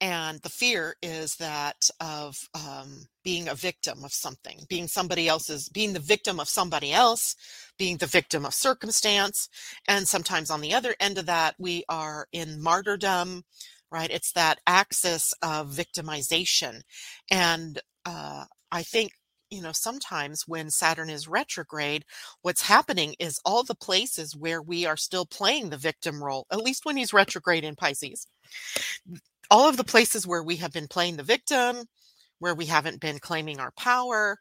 and 0.00 0.40
the 0.42 0.48
fear 0.50 0.96
is 1.02 1.36
that 1.36 1.90
of 2.00 2.36
um, 2.54 3.06
being 3.24 3.48
a 3.48 3.54
victim 3.54 4.04
of 4.04 4.12
something 4.12 4.60
being 4.68 4.88
somebody 4.88 5.28
else's 5.28 5.68
being 5.70 5.92
the 5.94 6.00
victim 6.00 6.40
of 6.40 6.48
somebody 6.48 6.92
else 6.92 7.36
being 7.78 7.98
the 7.98 8.06
victim 8.06 8.46
of 8.46 8.54
circumstance 8.54 9.48
and 9.88 10.08
sometimes 10.08 10.50
on 10.50 10.60
the 10.62 10.74
other 10.74 10.94
end 11.00 11.18
of 11.18 11.26
that 11.26 11.54
we 11.58 11.84
are 11.88 12.28
in 12.32 12.60
martyrdom 12.62 13.44
right? 13.92 14.10
It's 14.10 14.32
that 14.32 14.60
axis 14.66 15.34
of 15.42 15.70
victimization 15.70 16.82
and 17.30 17.80
uh, 18.04 18.44
i 18.72 18.82
think 18.82 19.12
you 19.50 19.62
know 19.62 19.72
sometimes 19.72 20.44
when 20.46 20.70
saturn 20.70 21.10
is 21.10 21.28
retrograde 21.28 22.04
what's 22.42 22.62
happening 22.62 23.14
is 23.18 23.40
all 23.44 23.62
the 23.64 23.74
places 23.74 24.36
where 24.36 24.62
we 24.62 24.86
are 24.86 24.96
still 24.96 25.26
playing 25.26 25.70
the 25.70 25.76
victim 25.78 26.22
role 26.22 26.46
at 26.52 26.58
least 26.60 26.84
when 26.84 26.96
he's 26.96 27.12
retrograde 27.12 27.64
in 27.64 27.76
pisces 27.76 28.26
all 29.50 29.68
of 29.68 29.76
the 29.76 29.84
places 29.84 30.26
where 30.26 30.42
we 30.42 30.56
have 30.56 30.72
been 30.72 30.88
playing 30.88 31.16
the 31.16 31.22
victim, 31.22 31.84
where 32.38 32.54
we 32.54 32.66
haven't 32.66 33.00
been 33.00 33.18
claiming 33.18 33.60
our 33.60 33.72
power, 33.72 34.38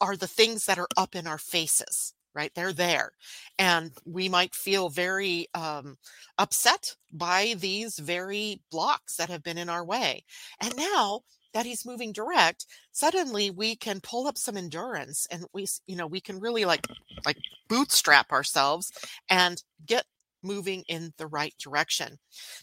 are 0.00 0.16
the 0.16 0.26
things 0.26 0.66
that 0.66 0.78
are 0.78 0.88
up 0.96 1.14
in 1.14 1.26
our 1.26 1.38
faces, 1.38 2.14
right? 2.34 2.50
They're 2.54 2.72
there. 2.72 3.12
And 3.58 3.92
we 4.04 4.28
might 4.28 4.54
feel 4.54 4.88
very 4.88 5.46
um, 5.54 5.96
upset 6.36 6.96
by 7.12 7.54
these 7.58 7.98
very 7.98 8.60
blocks 8.70 9.16
that 9.16 9.30
have 9.30 9.42
been 9.42 9.58
in 9.58 9.68
our 9.68 9.84
way. 9.84 10.24
And 10.60 10.74
now 10.76 11.20
that 11.54 11.66
he's 11.66 11.86
moving 11.86 12.12
direct, 12.12 12.66
suddenly 12.92 13.50
we 13.50 13.76
can 13.76 14.00
pull 14.00 14.26
up 14.26 14.36
some 14.36 14.56
endurance 14.56 15.26
and 15.30 15.44
we, 15.52 15.66
you 15.86 15.96
know, 15.96 16.06
we 16.06 16.20
can 16.20 16.40
really 16.40 16.64
like, 16.64 16.86
like 17.24 17.38
bootstrap 17.68 18.32
ourselves 18.32 18.92
and 19.28 19.62
get 19.86 20.04
moving 20.42 20.82
in 20.88 21.12
the 21.18 21.26
right 21.26 21.54
direction. 21.58 22.18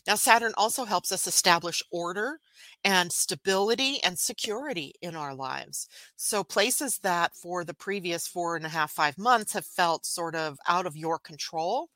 Now, 0.08 0.15
Saturn 0.15 0.53
also 0.58 0.86
helps 0.86 1.12
us 1.12 1.27
establish 1.27 1.84
order 1.91 2.39
and 2.84 3.12
stability 3.12 4.01
and 4.03 4.17
security 4.17 4.94
in 5.01 5.15
our 5.15 5.34
lives. 5.36 5.88
So, 6.15 6.44
places 6.44 7.00
that 7.00 7.36
for 7.36 7.63
the 7.63 7.74
previous 7.74 8.27
four 8.27 8.55
and 8.55 8.65
a 8.65 8.70
half, 8.70 8.91
five 8.91 9.17
months 9.17 9.53
have 9.53 9.65
felt 9.65 10.05
sort 10.05 10.36
of 10.36 10.58
out 10.67 10.86
of 10.86 10.96
your 10.96 11.20
control 11.20 11.89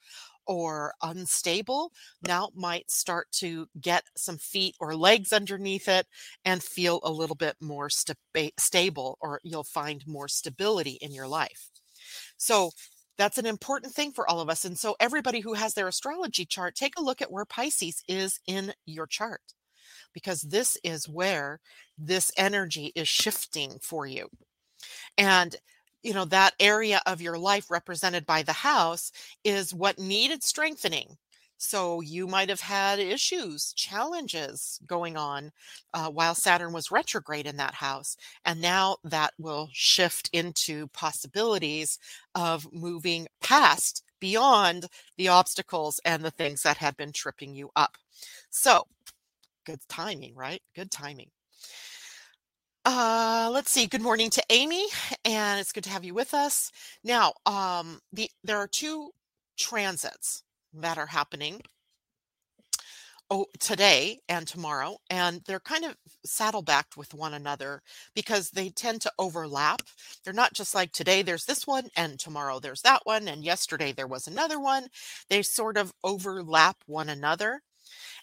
or 0.47 0.93
unstable 1.03 1.91
now 2.27 2.49
might 2.55 2.89
start 2.89 3.31
to 3.31 3.67
get 3.79 4.03
some 4.17 4.37
feet 4.37 4.75
or 4.79 4.95
legs 4.95 5.31
underneath 5.31 5.87
it 5.87 6.07
and 6.43 6.63
feel 6.63 6.99
a 7.03 7.11
little 7.11 7.35
bit 7.35 7.55
more 7.61 7.89
sta- 7.89 8.15
stable, 8.57 9.17
or 9.21 9.39
you'll 9.43 9.63
find 9.63 10.03
more 10.07 10.27
stability 10.27 10.97
in 11.01 11.13
your 11.13 11.27
life. 11.27 11.69
So, 12.37 12.71
that's 13.19 13.37
an 13.37 13.45
important 13.45 13.93
thing 13.93 14.13
for 14.13 14.27
all 14.29 14.39
of 14.39 14.49
us. 14.49 14.65
And 14.65 14.79
so, 14.79 14.95
everybody 14.99 15.41
who 15.41 15.53
has 15.53 15.73
their 15.73 15.89
astrology 15.89 16.45
chart, 16.45 16.73
take 16.75 16.97
a 16.97 17.03
look 17.03 17.21
at 17.21 17.31
where 17.31 17.45
Pisces 17.45 18.01
is 18.07 18.39
in 18.47 18.73
your 18.85 19.05
chart, 19.05 19.41
because 20.13 20.41
this 20.41 20.77
is 20.85 21.07
where 21.07 21.59
this 21.97 22.31
energy 22.37 22.93
is 22.95 23.09
shifting 23.09 23.77
for 23.81 24.07
you. 24.07 24.29
And 25.17 25.55
you 26.01 26.13
know 26.13 26.25
that 26.25 26.53
area 26.61 27.01
of 27.05 27.21
your 27.21 27.37
life 27.37 27.69
represented 27.69 28.25
by 28.25 28.41
the 28.41 28.53
house 28.53 29.11
is 29.43 29.73
what 29.73 29.99
needed 29.99 30.41
strengthening 30.41 31.17
so 31.61 31.99
you 31.99 32.25
might 32.25 32.47
have 32.47 32.61
had 32.61 32.99
issues, 32.99 33.73
challenges 33.73 34.79
going 34.87 35.17
on 35.17 35.51
uh, 35.93 36.09
while 36.09 36.33
Saturn 36.33 36.71
was 36.71 36.89
retrograde 36.89 37.45
in 37.45 37.57
that 37.57 37.73
house. 37.73 38.15
And 38.45 38.61
now 38.61 38.95
that 39.03 39.33
will 39.37 39.67
shift 39.73 40.29
into 40.31 40.87
possibilities 40.87 41.99
of 42.33 42.71
moving 42.71 43.27
past, 43.41 44.05
beyond 44.21 44.85
the 45.17 45.27
obstacles 45.27 45.99
and 46.05 46.23
the 46.23 46.31
things 46.31 46.63
that 46.63 46.77
had 46.77 46.95
been 46.95 47.11
tripping 47.11 47.53
you 47.53 47.69
up. 47.75 47.97
So 48.49 48.87
good 49.65 49.79
timing, 49.89 50.35
right? 50.35 50.61
Good 50.73 50.91
timing. 50.91 51.29
Uh, 52.85 53.49
let's 53.51 53.69
see. 53.69 53.85
Good 53.85 54.01
morning 54.01 54.29
to 54.29 54.43
Amy, 54.49 54.85
and 55.25 55.59
it's 55.59 55.73
good 55.73 55.83
to 55.83 55.89
have 55.89 56.05
you 56.05 56.13
with 56.13 56.33
us. 56.33 56.71
Now, 57.03 57.33
um, 57.45 57.99
the 58.13 58.31
there 58.45 58.57
are 58.57 58.67
two 58.67 59.11
transits 59.57 60.43
that 60.73 60.97
are 60.97 61.07
happening 61.07 61.61
oh, 63.29 63.45
today 63.59 64.19
and 64.27 64.47
tomorrow, 64.47 64.97
and 65.09 65.41
they're 65.45 65.59
kind 65.59 65.85
of 65.85 65.95
saddlebacked 66.25 66.97
with 66.97 67.13
one 67.13 67.33
another 67.33 67.81
because 68.15 68.49
they 68.49 68.69
tend 68.69 69.01
to 69.01 69.11
overlap. 69.19 69.81
They're 70.23 70.33
not 70.33 70.53
just 70.53 70.73
like 70.75 70.91
today 70.91 71.21
there's 71.21 71.45
this 71.45 71.67
one 71.67 71.89
and 71.95 72.19
tomorrow 72.19 72.59
there's 72.59 72.81
that 72.81 73.01
one 73.03 73.27
and 73.27 73.43
yesterday 73.43 73.91
there 73.91 74.07
was 74.07 74.27
another 74.27 74.59
one. 74.59 74.87
They 75.29 75.41
sort 75.41 75.77
of 75.77 75.93
overlap 76.03 76.77
one 76.85 77.09
another. 77.09 77.61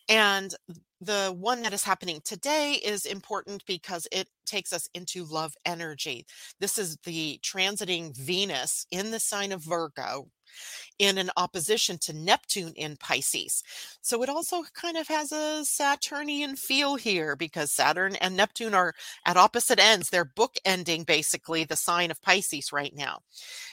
And 0.09 0.55
the 1.00 1.35
one 1.37 1.62
that 1.62 1.73
is 1.73 1.83
happening 1.83 2.21
today 2.25 2.75
is 2.75 3.07
important 3.07 3.65
because 3.67 4.07
it 4.12 4.29
takes 4.47 4.73
us 4.73 4.88
into 4.95 5.25
love 5.25 5.55
energy. 5.65 6.26
This 6.61 6.79
is 6.79 6.97
the 7.05 7.41
transiting 7.43 8.17
Venus 8.17 8.87
in 8.91 9.11
the 9.11 9.21
sign 9.21 9.50
of 9.53 9.62
Virgo 9.62 10.29
in 10.99 11.19
an 11.19 11.31
opposition 11.37 11.99
to 11.99 12.12
Neptune 12.12 12.73
in 12.76 12.97
Pisces. 12.97 13.62
So 14.00 14.23
it 14.23 14.29
also 14.29 14.62
kind 14.75 14.97
of 14.97 15.09
has 15.09 15.33
a 15.33 15.65
Saturnian 15.65 16.57
feel 16.57 16.97
here 16.97 17.37
because 17.37 17.71
Saturn 17.71 18.17
and 18.17 18.37
Neptune 18.37 18.75
are 18.75 18.95
at 19.26 19.37
opposite 19.37 19.79
ends. 19.79 20.09
They're 20.09 20.25
bookending 20.25 21.07
basically 21.07 21.65
the 21.65 21.76
sign 21.76 22.11
of 22.11 22.23
Pisces 22.23 22.73
right 22.73 22.95
now. 22.95 23.21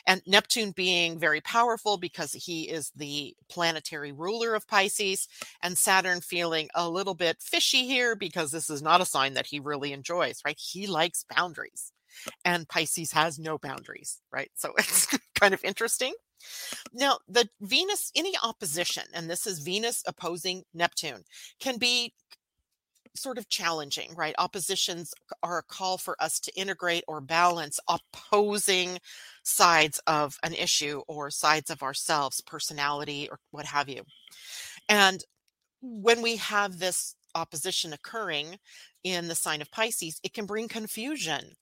And 0.05 0.21
Neptune 0.27 0.71
being 0.71 1.17
very 1.17 1.41
powerful 1.41 1.97
because 1.97 2.33
he 2.33 2.69
is 2.69 2.91
the 2.95 3.35
planetary 3.49 4.11
ruler 4.11 4.53
of 4.55 4.67
Pisces, 4.67 5.27
and 5.61 5.77
Saturn 5.77 6.21
feeling 6.21 6.69
a 6.75 6.89
little 6.89 7.15
bit 7.15 7.37
fishy 7.41 7.85
here 7.85 8.15
because 8.15 8.51
this 8.51 8.69
is 8.69 8.81
not 8.81 9.01
a 9.01 9.05
sign 9.05 9.33
that 9.35 9.47
he 9.47 9.59
really 9.59 9.93
enjoys, 9.93 10.41
right? 10.45 10.57
He 10.59 10.87
likes 10.87 11.25
boundaries 11.35 11.91
and 12.45 12.67
Pisces 12.67 13.11
has 13.11 13.39
no 13.39 13.57
boundaries, 13.57 14.21
right? 14.31 14.51
So 14.55 14.73
it's 14.77 15.07
kind 15.39 15.53
of 15.53 15.63
interesting. 15.63 16.13
Now, 16.93 17.19
the 17.27 17.47
Venus, 17.61 18.11
any 18.15 18.33
opposition, 18.43 19.03
and 19.13 19.29
this 19.29 19.47
is 19.47 19.59
Venus 19.59 20.03
opposing 20.07 20.63
Neptune, 20.73 21.23
can 21.59 21.77
be 21.77 22.13
sort 23.15 23.37
of 23.37 23.47
challenging, 23.49 24.13
right? 24.15 24.35
Oppositions 24.37 25.13
are 25.43 25.59
a 25.59 25.63
call 25.63 25.97
for 25.97 26.15
us 26.19 26.39
to 26.39 26.59
integrate 26.59 27.03
or 27.07 27.21
balance 27.21 27.79
opposing 27.87 28.97
sides 29.43 29.99
of 30.07 30.37
an 30.43 30.53
issue 30.53 31.01
or 31.07 31.29
sides 31.29 31.69
of 31.69 31.83
ourselves, 31.83 32.41
personality, 32.41 33.27
or 33.29 33.39
what 33.51 33.65
have 33.65 33.87
you. 33.87 34.01
And 34.89 35.23
when 35.81 36.21
we 36.21 36.37
have 36.37 36.79
this 36.79 37.15
opposition 37.35 37.93
occurring 37.93 38.57
in 39.03 39.27
the 39.27 39.35
sign 39.35 39.61
of 39.61 39.71
Pisces, 39.71 40.19
it 40.23 40.33
can 40.33 40.45
bring 40.45 40.67
confusion 40.67 41.53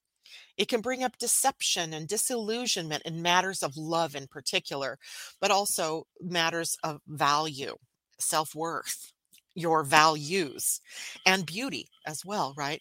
it 0.56 0.68
can 0.68 0.80
bring 0.80 1.02
up 1.02 1.18
deception 1.18 1.92
and 1.94 2.08
disillusionment 2.08 3.02
in 3.04 3.22
matters 3.22 3.62
of 3.62 3.76
love 3.76 4.14
in 4.14 4.26
particular, 4.26 4.98
but 5.40 5.50
also 5.50 6.06
matters 6.20 6.76
of 6.84 7.00
value, 7.06 7.76
self 8.18 8.54
worth, 8.54 9.12
your 9.54 9.84
values, 9.84 10.80
and 11.26 11.46
beauty 11.46 11.88
as 12.06 12.24
well, 12.24 12.54
right? 12.56 12.80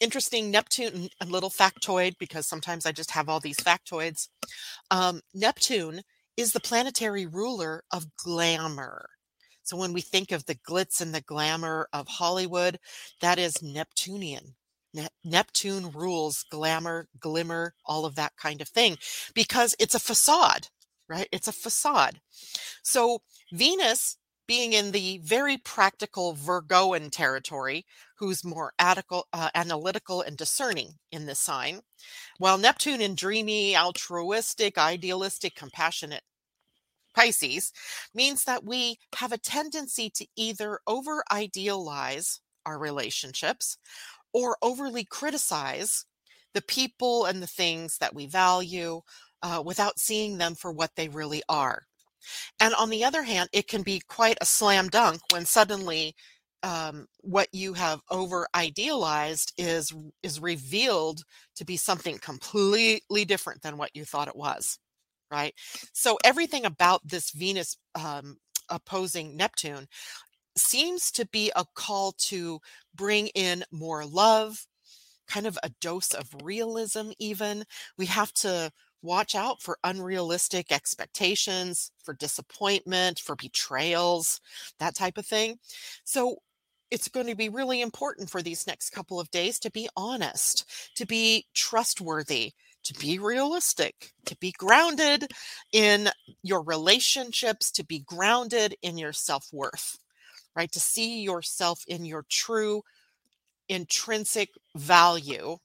Interesting 0.00 0.50
Neptune, 0.50 1.08
a 1.20 1.26
little 1.26 1.50
factoid, 1.50 2.14
because 2.18 2.46
sometimes 2.46 2.86
I 2.86 2.92
just 2.92 3.10
have 3.10 3.28
all 3.28 3.40
these 3.40 3.58
factoids. 3.58 4.28
Um, 4.90 5.20
Neptune 5.34 6.02
is 6.36 6.52
the 6.52 6.60
planetary 6.60 7.26
ruler 7.26 7.82
of 7.92 8.06
glamour. 8.16 9.08
So 9.64 9.76
when 9.76 9.92
we 9.92 10.00
think 10.00 10.32
of 10.32 10.46
the 10.46 10.54
glitz 10.54 11.00
and 11.00 11.14
the 11.14 11.20
glamour 11.20 11.88
of 11.92 12.08
Hollywood, 12.08 12.78
that 13.20 13.38
is 13.38 13.62
Neptunian. 13.62 14.54
Neptune 15.24 15.90
rules 15.90 16.44
glamour, 16.50 17.08
glimmer, 17.20 17.74
all 17.84 18.04
of 18.04 18.14
that 18.16 18.32
kind 18.36 18.60
of 18.60 18.68
thing 18.68 18.96
because 19.34 19.74
it's 19.78 19.94
a 19.94 20.00
facade, 20.00 20.68
right? 21.08 21.28
It's 21.32 21.48
a 21.48 21.52
facade. 21.52 22.20
So 22.82 23.22
Venus 23.52 24.16
being 24.46 24.72
in 24.72 24.92
the 24.92 25.20
very 25.22 25.58
practical 25.58 26.32
Virgoan 26.32 27.10
territory, 27.10 27.84
who's 28.16 28.44
more 28.44 28.72
uh, 28.80 29.50
analytical 29.54 30.22
and 30.22 30.38
discerning 30.38 30.94
in 31.12 31.26
this 31.26 31.38
sign, 31.38 31.80
while 32.38 32.56
Neptune 32.56 33.02
in 33.02 33.14
dreamy, 33.14 33.76
altruistic, 33.76 34.78
idealistic, 34.78 35.54
compassionate 35.54 36.22
Pisces 37.14 37.72
means 38.14 38.44
that 38.44 38.64
we 38.64 38.98
have 39.16 39.32
a 39.32 39.38
tendency 39.38 40.08
to 40.10 40.26
either 40.36 40.78
over 40.86 41.24
idealize 41.32 42.40
our 42.64 42.78
relationships 42.78 43.76
or 44.32 44.56
overly 44.62 45.04
criticize 45.04 46.04
the 46.54 46.62
people 46.62 47.24
and 47.24 47.42
the 47.42 47.46
things 47.46 47.98
that 47.98 48.14
we 48.14 48.26
value 48.26 49.00
uh, 49.42 49.62
without 49.64 49.98
seeing 49.98 50.38
them 50.38 50.54
for 50.54 50.72
what 50.72 50.90
they 50.96 51.08
really 51.08 51.42
are. 51.48 51.82
And 52.60 52.74
on 52.74 52.90
the 52.90 53.04
other 53.04 53.22
hand, 53.22 53.48
it 53.52 53.68
can 53.68 53.82
be 53.82 54.02
quite 54.08 54.38
a 54.40 54.46
slam 54.46 54.88
dunk 54.88 55.20
when 55.30 55.46
suddenly 55.46 56.14
um, 56.62 57.06
what 57.20 57.48
you 57.52 57.74
have 57.74 58.00
over 58.10 58.48
idealized 58.54 59.52
is 59.56 59.92
is 60.22 60.40
revealed 60.40 61.22
to 61.56 61.64
be 61.64 61.76
something 61.76 62.18
completely 62.18 63.24
different 63.24 63.62
than 63.62 63.76
what 63.76 63.94
you 63.94 64.04
thought 64.04 64.28
it 64.28 64.36
was 64.36 64.78
right 65.30 65.54
so 65.92 66.18
everything 66.24 66.64
about 66.64 67.00
this 67.06 67.30
venus 67.30 67.76
um, 67.94 68.38
opposing 68.70 69.36
neptune 69.36 69.86
seems 70.60 71.10
to 71.12 71.26
be 71.26 71.50
a 71.56 71.64
call 71.74 72.12
to 72.12 72.60
bring 72.94 73.28
in 73.28 73.64
more 73.70 74.04
love, 74.04 74.66
kind 75.26 75.46
of 75.46 75.58
a 75.62 75.70
dose 75.80 76.14
of 76.14 76.28
realism, 76.42 77.10
even. 77.18 77.64
We 77.96 78.06
have 78.06 78.32
to 78.34 78.70
watch 79.02 79.34
out 79.34 79.62
for 79.62 79.78
unrealistic 79.84 80.72
expectations, 80.72 81.92
for 82.02 82.14
disappointment, 82.14 83.18
for 83.20 83.36
betrayals, 83.36 84.40
that 84.80 84.94
type 84.94 85.18
of 85.18 85.26
thing. 85.26 85.58
So 86.04 86.38
it's 86.90 87.08
going 87.08 87.26
to 87.26 87.34
be 87.34 87.48
really 87.48 87.80
important 87.80 88.30
for 88.30 88.42
these 88.42 88.66
next 88.66 88.90
couple 88.90 89.20
of 89.20 89.30
days 89.30 89.58
to 89.60 89.70
be 89.70 89.88
honest, 89.96 90.64
to 90.96 91.06
be 91.06 91.46
trustworthy, 91.54 92.52
to 92.84 92.94
be 92.94 93.18
realistic, 93.18 94.12
to 94.24 94.36
be 94.38 94.52
grounded 94.52 95.30
in 95.72 96.08
your 96.42 96.62
relationships, 96.62 97.70
to 97.72 97.84
be 97.84 98.00
grounded 98.00 98.74
in 98.82 98.96
your 98.96 99.12
self 99.12 99.46
worth 99.52 99.98
right? 100.58 100.72
To 100.72 100.80
see 100.80 101.22
yourself 101.22 101.84
in 101.86 102.04
your 102.04 102.24
true 102.28 102.82
intrinsic 103.68 104.48
value 104.76 105.56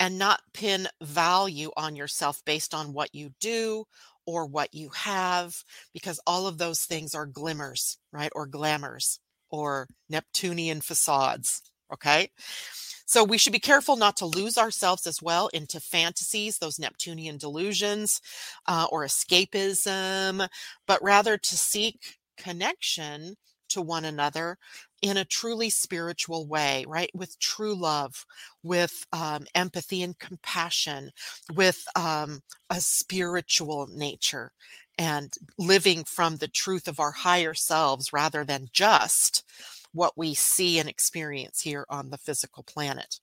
and 0.00 0.18
not 0.18 0.40
pin 0.54 0.88
value 1.02 1.70
on 1.76 1.94
yourself 1.94 2.42
based 2.46 2.72
on 2.72 2.94
what 2.94 3.14
you 3.14 3.32
do 3.38 3.84
or 4.24 4.46
what 4.46 4.72
you 4.72 4.88
have, 4.88 5.62
because 5.92 6.18
all 6.26 6.46
of 6.46 6.56
those 6.56 6.84
things 6.84 7.14
are 7.14 7.26
glimmers, 7.26 7.98
right? 8.12 8.32
Or 8.34 8.46
glamours 8.46 9.20
or 9.50 9.88
Neptunian 10.08 10.80
facades. 10.80 11.60
Okay. 11.92 12.30
So 13.04 13.22
we 13.22 13.36
should 13.36 13.52
be 13.52 13.58
careful 13.58 13.96
not 13.96 14.16
to 14.16 14.26
lose 14.26 14.56
ourselves 14.56 15.06
as 15.06 15.20
well 15.20 15.48
into 15.48 15.80
fantasies, 15.80 16.56
those 16.56 16.78
Neptunian 16.78 17.36
delusions 17.36 18.22
uh, 18.66 18.86
or 18.90 19.04
escapism, 19.04 20.48
but 20.86 21.02
rather 21.02 21.36
to 21.36 21.56
seek 21.58 22.16
connection 22.38 23.36
to 23.74 23.82
one 23.82 24.04
another 24.04 24.58
in 25.02 25.18
a 25.18 25.24
truly 25.24 25.70
spiritual 25.70 26.46
way, 26.46 26.84
right? 26.88 27.10
With 27.14 27.38
true 27.38 27.74
love, 27.74 28.24
with 28.62 29.06
um, 29.12 29.46
empathy 29.54 30.02
and 30.02 30.18
compassion, 30.18 31.10
with 31.54 31.84
um, 31.94 32.42
a 32.70 32.80
spiritual 32.80 33.88
nature, 33.92 34.52
and 34.98 35.34
living 35.58 36.04
from 36.04 36.36
the 36.36 36.48
truth 36.48 36.88
of 36.88 37.00
our 37.00 37.10
higher 37.12 37.54
selves 37.54 38.12
rather 38.12 38.44
than 38.44 38.68
just 38.72 39.44
what 39.92 40.16
we 40.16 40.34
see 40.34 40.78
and 40.78 40.88
experience 40.88 41.60
here 41.60 41.84
on 41.88 42.10
the 42.10 42.18
physical 42.18 42.62
planet. 42.62 43.20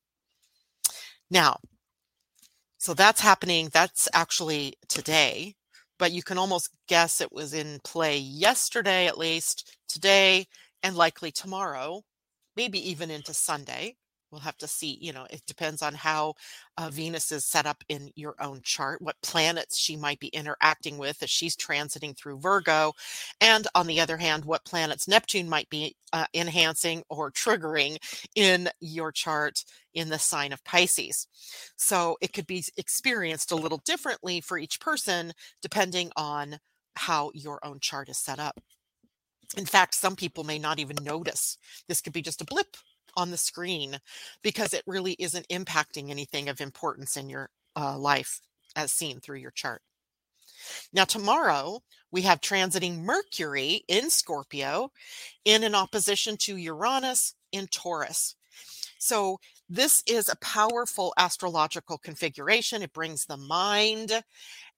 Now, 1.30 1.60
so 2.78 2.94
that's 2.94 3.22
happening. 3.22 3.70
That's 3.72 4.10
actually 4.14 4.76
today 4.88 5.56
but 6.02 6.12
you 6.14 6.24
can 6.24 6.40
almost 6.40 6.72
guess 6.90 7.22
it 7.22 7.32
was 7.32 7.54
in 7.54 7.80
play 7.86 8.18
yesterday 8.18 9.08
at 9.08 9.20
least, 9.20 9.78
today, 9.88 10.48
and 10.84 10.98
likely 10.98 11.32
tomorrow, 11.32 12.04
maybe 12.58 12.80
even 12.90 13.12
into 13.12 13.36
Sunday. 13.36 13.96
We'll 14.32 14.42
have 14.42 14.58
to 14.60 14.68
see, 14.68 14.98
you 15.02 15.12
know, 15.12 15.28
it 15.30 15.42
depends 15.46 15.82
on 15.82 15.94
how 15.94 16.36
uh, 16.78 16.90
Venus 16.90 17.32
is 17.34 17.46
set 17.46 17.66
up 17.66 17.84
in 17.90 18.12
your 18.16 18.36
own 18.40 18.62
chart, 18.64 19.02
what 19.02 19.22
planets 19.22 19.78
she 19.78 19.98
might 19.98 20.20
be 20.20 20.28
interacting 20.28 20.98
with 20.98 21.22
as 21.22 21.30
she's 21.30 21.56
transiting 21.56 22.16
through 22.16 22.40
Virgo. 22.40 22.94
And 23.42 23.68
on 23.76 23.88
the 23.88 24.00
other 24.00 24.18
hand, 24.18 24.46
what 24.46 24.64
planets 24.64 25.08
Neptune 25.08 25.50
might 25.50 25.70
be 25.70 25.98
uh, 26.14 26.26
enhancing 26.34 27.04
or 27.10 27.32
triggering 27.32 27.98
in 28.36 28.70
your 28.80 29.12
chart 29.12 29.66
in 29.94 30.08
the 30.08 30.20
sign 30.20 30.54
of 30.54 30.64
Pisces. 30.64 31.28
So 31.76 32.18
it 32.22 32.32
could 32.32 32.48
be 32.48 32.64
experienced 32.78 33.52
a 33.52 33.56
little 33.56 33.82
differently 33.86 34.40
for 34.40 34.58
each 34.58 34.80
person 34.80 35.34
depending 35.62 36.10
on 36.16 36.58
how 36.96 37.32
your 37.34 37.60
own 37.66 37.80
chart 37.82 38.08
is 38.08 38.18
set 38.18 38.40
up. 38.40 38.62
In 39.58 39.66
fact, 39.66 39.96
some 39.96 40.16
people 40.16 40.46
may 40.46 40.58
not 40.58 40.80
even 40.80 40.98
notice. 41.04 41.58
This 41.90 42.00
could 42.00 42.14
be 42.14 42.22
just 42.22 42.42
a 42.42 42.46
blip 42.46 42.78
on 43.16 43.32
the 43.32 43.38
screen 43.38 43.98
because 44.42 44.74
it 44.74 44.84
really 44.86 45.16
isn't 45.20 45.48
impacting 45.50 46.10
anything 46.10 46.50
of 46.50 46.62
importance 46.62 47.18
in 47.18 47.30
your 47.30 47.50
uh, 47.76 47.98
life 47.98 48.42
as 48.76 48.92
seen 48.92 49.20
through 49.20 49.38
your 49.38 49.52
chart. 49.52 49.82
Now, 50.94 51.06
tomorrow 51.06 51.82
we 52.12 52.22
have 52.24 52.42
transiting 52.42 53.00
Mercury 53.00 53.84
in 53.88 54.10
Scorpio 54.10 54.92
in 55.46 55.64
an 55.64 55.76
opposition 55.76 56.38
to 56.38 56.58
Uranus 56.58 57.36
in 57.52 57.68
Taurus. 57.68 58.36
So, 59.04 59.40
this 59.68 60.04
is 60.06 60.30
a 60.30 60.36
powerful 60.38 61.12
astrological 61.18 61.98
configuration. 61.98 62.84
It 62.84 62.94
brings 62.94 63.26
the 63.26 63.36
mind 63.36 64.22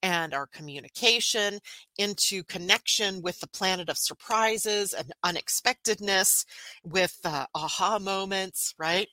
and 0.02 0.32
our 0.32 0.46
communication 0.46 1.58
into 1.98 2.42
connection 2.44 3.20
with 3.20 3.38
the 3.40 3.48
planet 3.48 3.90
of 3.90 3.98
surprises 3.98 4.94
and 4.94 5.12
unexpectedness, 5.24 6.46
with 6.84 7.18
uh, 7.24 7.44
aha 7.54 7.98
moments, 7.98 8.74
right? 8.78 9.08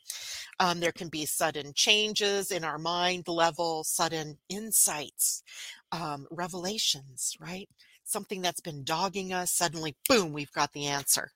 Um, 0.61 0.79
there 0.79 0.93
can 0.93 1.09
be 1.09 1.25
sudden 1.25 1.73
changes 1.75 2.49
in 2.49 2.63
our 2.63 2.77
mind 2.77 3.27
level, 3.27 3.83
sudden 3.83 4.37
insights, 4.47 5.43
um, 5.91 6.25
revelations, 6.31 7.35
right? 7.37 7.67
Something 8.05 8.41
that's 8.41 8.61
been 8.61 8.85
dogging 8.85 9.33
us, 9.33 9.51
suddenly, 9.51 9.97
boom, 10.07 10.31
we've 10.31 10.53
got 10.53 10.71
the 10.71 10.87
answer. 10.87 11.31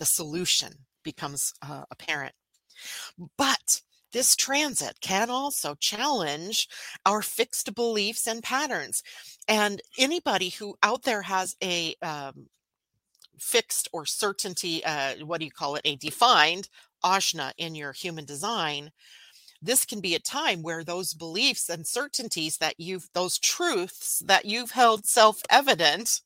The 0.00 0.04
solution 0.04 0.72
becomes 1.04 1.52
uh, 1.62 1.84
apparent. 1.92 2.34
But 3.36 3.82
this 4.12 4.36
transit 4.36 5.00
can 5.00 5.28
also 5.28 5.74
challenge 5.74 6.68
our 7.04 7.20
fixed 7.20 7.74
beliefs 7.74 8.26
and 8.28 8.42
patterns. 8.42 9.02
And 9.48 9.82
anybody 9.98 10.50
who 10.50 10.76
out 10.82 11.02
there 11.02 11.22
has 11.22 11.56
a 11.62 11.96
um, 12.00 12.46
fixed 13.38 13.88
or 13.92 14.06
certainty, 14.06 14.84
uh, 14.84 15.16
what 15.24 15.38
do 15.40 15.44
you 15.44 15.50
call 15.50 15.74
it, 15.74 15.82
a 15.84 15.96
defined 15.96 16.68
ajna 17.04 17.52
in 17.58 17.74
your 17.74 17.92
human 17.92 18.24
design, 18.24 18.90
this 19.60 19.84
can 19.84 20.00
be 20.00 20.14
a 20.14 20.20
time 20.20 20.62
where 20.62 20.84
those 20.84 21.14
beliefs 21.14 21.68
and 21.68 21.86
certainties 21.86 22.58
that 22.58 22.74
you've, 22.78 23.08
those 23.14 23.38
truths 23.38 24.22
that 24.26 24.44
you've 24.44 24.70
held 24.72 25.06
self 25.06 25.42
evident 25.50 26.20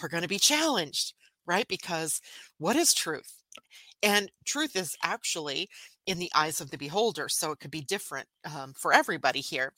are 0.00 0.08
going 0.08 0.22
to 0.22 0.28
be 0.28 0.38
challenged, 0.38 1.12
right? 1.46 1.66
Because 1.68 2.20
what 2.58 2.76
is 2.76 2.94
truth? 2.94 3.42
And 4.02 4.30
truth 4.44 4.76
is 4.76 4.96
actually 5.02 5.68
in 6.06 6.18
the 6.18 6.30
eyes 6.34 6.60
of 6.60 6.70
the 6.70 6.78
beholder. 6.78 7.28
So 7.28 7.50
it 7.52 7.60
could 7.60 7.70
be 7.70 7.80
different 7.80 8.28
um, 8.44 8.72
for 8.74 8.92
everybody 8.92 9.40
here. 9.40 9.72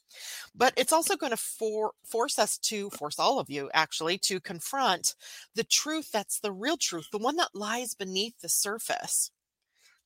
But 0.54 0.74
it's 0.76 0.92
also 0.92 1.16
going 1.16 1.30
to 1.32 1.36
for, 1.36 1.92
force 2.04 2.38
us 2.38 2.58
to, 2.58 2.90
force 2.90 3.18
all 3.18 3.38
of 3.38 3.50
you 3.50 3.70
actually, 3.74 4.18
to 4.18 4.40
confront 4.40 5.14
the 5.54 5.64
truth 5.64 6.10
that's 6.12 6.40
the 6.40 6.52
real 6.52 6.76
truth, 6.76 7.08
the 7.12 7.18
one 7.18 7.36
that 7.36 7.50
lies 7.54 7.94
beneath 7.94 8.40
the 8.40 8.48
surface, 8.48 9.30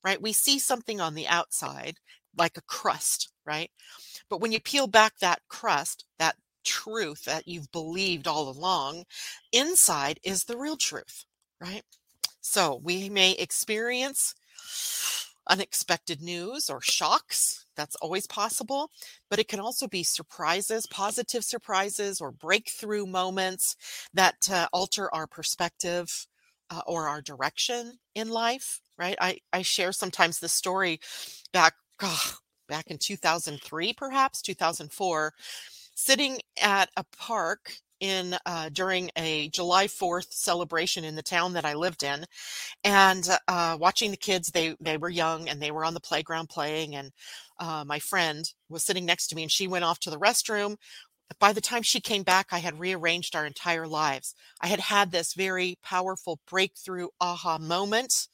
right? 0.04 0.22
We 0.22 0.32
see 0.32 0.58
something 0.58 1.00
on 1.00 1.14
the 1.14 1.28
outside, 1.28 1.98
like 2.36 2.56
a 2.56 2.62
crust, 2.62 3.30
right? 3.46 3.70
But 4.28 4.40
when 4.40 4.52
you 4.52 4.60
peel 4.60 4.86
back 4.86 5.18
that 5.20 5.40
crust, 5.48 6.04
that 6.18 6.36
truth 6.64 7.24
that 7.24 7.48
you've 7.48 7.72
believed 7.72 8.28
all 8.28 8.48
along, 8.48 9.04
inside 9.52 10.20
is 10.24 10.44
the 10.44 10.58
real 10.58 10.76
truth, 10.76 11.24
right? 11.60 11.82
So 12.42 12.80
we 12.82 13.08
may 13.08 13.32
experience 13.32 14.34
unexpected 15.48 16.20
news 16.20 16.68
or 16.68 16.80
shocks. 16.80 17.66
That's 17.76 17.96
always 17.96 18.26
possible. 18.26 18.90
But 19.30 19.38
it 19.38 19.48
can 19.48 19.60
also 19.60 19.88
be 19.88 20.02
surprises, 20.02 20.86
positive 20.86 21.44
surprises, 21.44 22.20
or 22.20 22.32
breakthrough 22.32 23.06
moments 23.06 23.76
that 24.14 24.34
uh, 24.52 24.66
alter 24.72 25.12
our 25.14 25.26
perspective 25.26 26.26
uh, 26.70 26.82
or 26.86 27.08
our 27.08 27.22
direction 27.22 27.98
in 28.14 28.28
life, 28.28 28.80
right? 28.98 29.16
I, 29.20 29.38
I 29.52 29.62
share 29.62 29.92
sometimes 29.92 30.38
the 30.38 30.48
story 30.48 31.00
back, 31.52 31.74
oh, 32.02 32.34
back 32.68 32.88
in 32.88 32.98
2003, 32.98 33.92
perhaps 33.94 34.42
2004, 34.42 35.32
sitting 35.94 36.38
at 36.60 36.90
a 36.96 37.04
park 37.16 37.76
in 38.02 38.36
uh, 38.44 38.68
during 38.70 39.10
a 39.16 39.48
July 39.50 39.86
4th 39.86 40.32
celebration 40.32 41.04
in 41.04 41.14
the 41.14 41.22
town 41.22 41.54
that 41.54 41.64
I 41.64 41.74
lived 41.74 42.02
in, 42.02 42.26
and 42.84 43.28
uh, 43.48 43.76
watching 43.80 44.10
the 44.10 44.16
kids. 44.18 44.50
They 44.50 44.76
they 44.80 44.98
were 44.98 45.08
young 45.08 45.48
and 45.48 45.62
they 45.62 45.70
were 45.70 45.84
on 45.84 45.94
the 45.94 46.00
playground 46.00 46.48
playing, 46.50 46.96
and 46.96 47.12
uh, 47.58 47.84
my 47.86 48.00
friend 48.00 48.44
was 48.68 48.84
sitting 48.84 49.06
next 49.06 49.28
to 49.28 49.36
me, 49.36 49.42
and 49.42 49.52
she 49.52 49.68
went 49.68 49.84
off 49.84 50.00
to 50.00 50.10
the 50.10 50.18
restroom. 50.18 50.76
By 51.40 51.52
the 51.52 51.62
time 51.62 51.82
she 51.82 52.00
came 52.00 52.24
back, 52.24 52.48
I 52.52 52.58
had 52.58 52.80
rearranged 52.80 53.36
our 53.36 53.46
entire 53.46 53.88
lives. 53.88 54.34
I 54.60 54.66
had 54.68 54.80
had 54.80 55.12
this 55.12 55.34
very 55.34 55.78
powerful 55.82 56.40
breakthrough 56.50 57.08
aha 57.20 57.58
moment, 57.58 58.28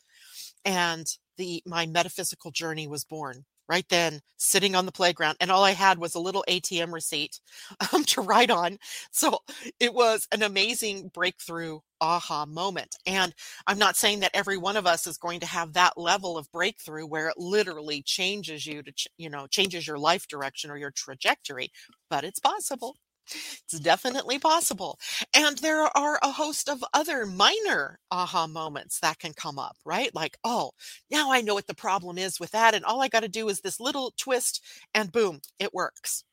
and 0.65 1.07
the 1.37 1.63
my 1.67 1.87
metaphysical 1.87 2.51
journey 2.51 2.89
was 2.89 3.05
born 3.05 3.45
right 3.69 3.87
then 3.91 4.21
sitting 4.37 4.75
on 4.75 4.87
the 4.87 4.93
playground 4.93 5.37
and 5.41 5.51
all 5.51 5.65
i 5.65 5.73
had 5.73 5.99
was 5.99 6.15
a 6.15 6.21
little 6.21 6.45
atm 6.49 6.93
receipt 6.93 7.41
um, 7.93 8.05
to 8.05 8.21
write 8.23 8.51
on. 8.51 8.79
So 9.11 9.41
it 9.81 9.93
was 9.95 10.27
an 10.33 10.43
amazing 10.43 11.11
breakthrough 11.15 11.81
aha 12.01 12.47
moment 12.47 12.95
and 13.07 13.35
i'm 13.67 13.79
not 13.79 13.97
saying 13.97 14.21
that 14.21 14.31
every 14.33 14.57
one 14.57 14.77
of 14.77 14.87
us 14.87 15.07
is 15.07 15.19
going 15.19 15.41
to 15.41 15.47
have 15.47 15.73
that 15.73 15.99
level 15.99 16.39
of 16.39 16.51
breakthrough 16.53 17.05
where 17.07 17.29
it 17.29 17.35
literally 17.37 18.03
changes 18.03 18.65
you 18.67 18.83
to 18.85 18.93
you 19.17 19.29
know 19.29 19.47
changes 19.49 19.87
your 19.87 19.99
life 19.99 20.29
direction 20.29 20.71
or 20.71 20.77
your 20.77 20.93
trajectory 20.93 21.71
but 22.09 22.25
it's 22.25 22.39
possible 22.39 22.95
it's 23.31 23.79
definitely 23.81 24.38
possible. 24.38 24.99
And 25.35 25.59
there 25.59 25.85
are 25.97 26.19
a 26.23 26.31
host 26.31 26.69
of 26.69 26.85
other 26.95 27.27
minor 27.27 27.99
aha 28.11 28.47
moments 28.47 29.01
that 29.01 29.19
can 29.19 29.33
come 29.35 29.59
up, 29.59 29.77
right? 29.85 30.14
Like, 30.14 30.38
oh, 30.45 30.73
now 31.11 31.31
I 31.33 31.41
know 31.41 31.55
what 31.55 31.67
the 31.67 31.75
problem 31.75 32.19
is 32.19 32.41
with 32.41 32.51
that. 32.53 32.75
And 32.75 32.85
all 32.85 33.03
I 33.03 33.09
got 33.09 33.21
to 33.21 33.29
do 33.29 33.49
is 33.49 33.61
this 33.61 33.81
little 33.81 34.12
twist, 34.17 34.62
and 34.95 35.12
boom, 35.12 35.41
it 35.59 35.75
works. 35.75 36.25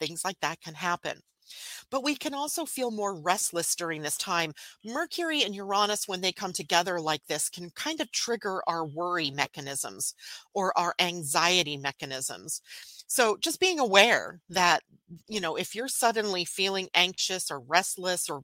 Things 0.00 0.24
like 0.24 0.38
that 0.40 0.60
can 0.60 0.74
happen. 0.74 1.20
But 1.90 2.04
we 2.04 2.14
can 2.14 2.34
also 2.34 2.66
feel 2.66 2.90
more 2.90 3.14
restless 3.14 3.74
during 3.74 4.02
this 4.02 4.16
time. 4.18 4.52
Mercury 4.84 5.42
and 5.42 5.54
Uranus, 5.54 6.06
when 6.06 6.20
they 6.20 6.32
come 6.32 6.52
together 6.52 7.00
like 7.00 7.24
this, 7.26 7.48
can 7.48 7.70
kind 7.70 8.00
of 8.00 8.12
trigger 8.12 8.62
our 8.66 8.84
worry 8.84 9.30
mechanisms 9.30 10.14
or 10.54 10.76
our 10.78 10.94
anxiety 10.98 11.76
mechanisms. 11.76 12.60
So 13.08 13.38
just 13.38 13.58
being 13.58 13.80
aware 13.80 14.40
that, 14.50 14.82
you 15.26 15.40
know, 15.40 15.56
if 15.56 15.74
you're 15.74 15.88
suddenly 15.88 16.44
feeling 16.44 16.88
anxious 16.94 17.50
or 17.50 17.58
restless 17.58 18.28
or 18.28 18.42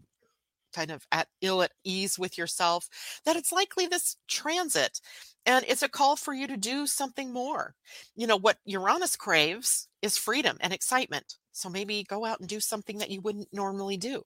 kind 0.74 0.90
of 0.90 1.07
at 1.12 1.29
ill 1.42 1.62
at 1.62 1.70
ease 1.85 2.18
with 2.18 2.37
yourself, 2.37 2.88
that 3.24 3.37
it's 3.37 3.53
likely 3.53 3.87
this 3.87 4.16
transit. 4.27 5.00
And 5.46 5.64
it's 5.68 5.83
a 5.83 5.88
call 5.88 6.16
for 6.16 6.33
you 6.33 6.46
to 6.46 6.57
do 6.57 6.87
something 6.87 7.33
more. 7.33 7.74
You 8.16 8.27
know, 8.27 8.38
what 8.38 8.57
Uranus 8.64 9.16
craves 9.16 9.87
is 10.03 10.16
freedom 10.16 10.57
and 10.61 10.72
excitement. 10.72 11.37
So 11.53 11.68
maybe 11.68 12.03
go 12.03 12.24
out 12.24 12.40
and 12.40 12.48
do 12.48 12.59
something 12.59 12.98
that 12.98 13.11
you 13.11 13.20
wouldn't 13.20 13.48
normally 13.53 13.98
do. 13.98 14.22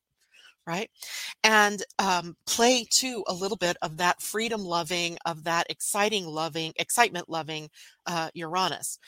Right. 0.67 0.91
And 1.43 1.83
um, 1.99 2.37
play 2.47 2.87
too 2.91 3.25
a 3.27 3.33
little 3.33 3.57
bit 3.57 3.79
of 3.81 3.97
that 3.97 4.21
freedom 4.21 4.63
loving, 4.63 5.17
of 5.25 5.45
that 5.45 5.67
exciting 5.71 6.27
loving, 6.27 6.75
excitement 6.77 7.29
loving 7.29 7.71
uh, 8.07 8.29
Uranus 8.35 8.99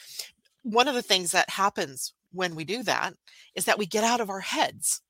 one 0.63 0.89
of 0.89 0.95
the 0.95 1.03
things 1.03 1.33
that 1.33 1.51
happens 1.51 2.13
when 2.33 2.55
we 2.55 2.65
do 2.65 2.83
that 2.83 3.15
is 3.55 3.65
that 3.65 3.79
we 3.79 3.87
get 3.87 4.05
out 4.05 4.21
of 4.21 4.31
our 4.31 4.41
heads 4.41 5.03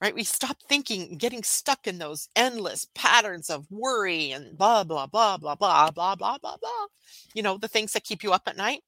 right? 0.00 0.14
We 0.14 0.24
stop 0.24 0.58
thinking 0.68 1.16
getting 1.16 1.42
stuck 1.42 1.86
in 1.86 1.96
those 1.96 2.28
endless 2.36 2.86
patterns 2.94 3.48
of 3.48 3.66
worry 3.70 4.32
and 4.32 4.56
blah 4.58 4.84
blah 4.84 5.06
blah 5.06 5.38
blah 5.38 5.54
blah 5.54 5.90
blah 5.90 6.14
blah 6.14 6.36
blah 6.38 6.56
blah 6.58 6.86
you 7.32 7.42
know 7.42 7.56
the 7.56 7.68
things 7.68 7.92
that 7.92 8.04
keep 8.04 8.22
you 8.22 8.32
up 8.32 8.42
at 8.46 8.56
night. 8.56 8.82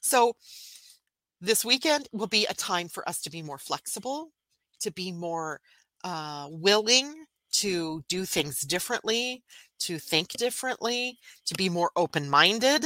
So 0.00 0.34
this 1.40 1.64
weekend 1.64 2.08
will 2.12 2.26
be 2.26 2.44
a 2.46 2.54
time 2.54 2.88
for 2.88 3.08
us 3.08 3.22
to 3.22 3.30
be 3.30 3.42
more 3.42 3.58
flexible 3.58 4.32
to 4.80 4.90
be 4.90 5.12
more 5.12 5.60
uh, 6.04 6.48
willing 6.50 7.24
to 7.52 8.02
do 8.08 8.24
things 8.24 8.60
differently 8.60 9.42
to 9.78 9.98
think 9.98 10.28
differently 10.32 11.18
to 11.46 11.54
be 11.54 11.68
more 11.68 11.90
open-minded 11.96 12.84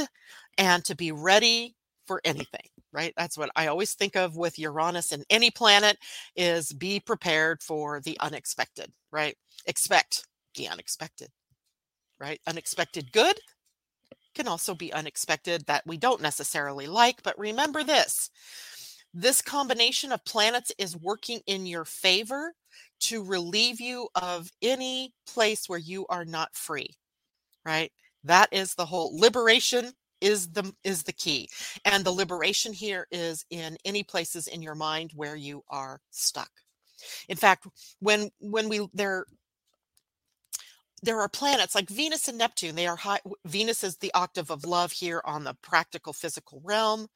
and 0.57 0.85
to 0.85 0.95
be 0.95 1.11
ready 1.11 1.75
for 2.07 2.21
anything 2.25 2.61
right? 2.93 3.13
That's 3.17 3.37
what 3.37 3.49
i 3.55 3.67
always 3.67 3.93
think 3.93 4.15
of 4.15 4.37
with 4.37 4.59
uranus 4.59 5.11
and 5.11 5.25
any 5.29 5.51
planet 5.51 5.97
is 6.35 6.71
be 6.73 6.99
prepared 6.99 7.61
for 7.61 8.01
the 8.01 8.17
unexpected 8.21 8.91
right? 9.11 9.35
Expect 9.65 10.27
the 10.55 10.67
unexpected 10.67 11.29
right? 12.19 12.39
Unexpected 12.47 13.11
good 13.11 13.39
can 14.35 14.47
also 14.47 14.75
be 14.75 14.93
unexpected 14.93 15.65
that 15.65 15.83
we 15.85 15.97
don't 15.97 16.21
necessarily 16.21 16.87
like 16.87 17.21
but 17.23 17.37
remember 17.39 17.83
this 17.83 18.29
this 19.13 19.41
combination 19.41 20.11
of 20.11 20.23
planets 20.25 20.73
is 20.77 20.97
working 20.97 21.39
in 21.47 21.65
your 21.65 21.85
favor 21.85 22.53
to 22.99 23.23
relieve 23.23 23.79
you 23.79 24.09
of 24.15 24.49
any 24.61 25.13
place 25.25 25.69
where 25.69 25.79
you 25.79 26.05
are 26.07 26.25
not 26.25 26.53
free 26.55 26.89
right? 27.65 27.91
That 28.23 28.49
is 28.51 28.75
the 28.75 28.85
whole 28.85 29.17
liberation 29.19 29.91
is 30.25 30.49
the 30.53 30.73
is 30.83 31.03
the 31.05 31.13
key 31.13 31.49
and 31.85 32.05
the 32.05 32.11
liberation 32.11 32.73
here 32.73 33.07
is 33.11 33.45
in 33.51 33.77
any 33.85 34.03
places 34.03 34.47
in 34.47 34.61
your 34.63 34.75
mind 34.75 35.11
where 35.15 35.37
you 35.37 35.63
are 35.69 36.01
stuck 36.11 36.51
in 37.29 37.37
fact 37.37 37.67
when 38.01 38.31
when 38.39 38.69
we 38.69 38.87
there 38.93 39.25
there 41.03 41.21
are 41.21 41.29
planets 41.29 41.75
like 41.75 41.89
Venus 41.89 42.27
and 42.29 42.39
Neptune. 42.39 42.75
They 42.75 42.87
are 42.87 42.97
high. 42.97 43.21
Venus 43.45 43.85
is 43.85 43.97
the 43.97 44.13
octave 44.15 44.51
of 44.51 44.65
love 44.65 44.91
here 44.91 45.21
on 45.25 45.45
the 45.45 45.55
practical 45.63 46.13
physical 46.13 46.61
realm, 46.65 47.07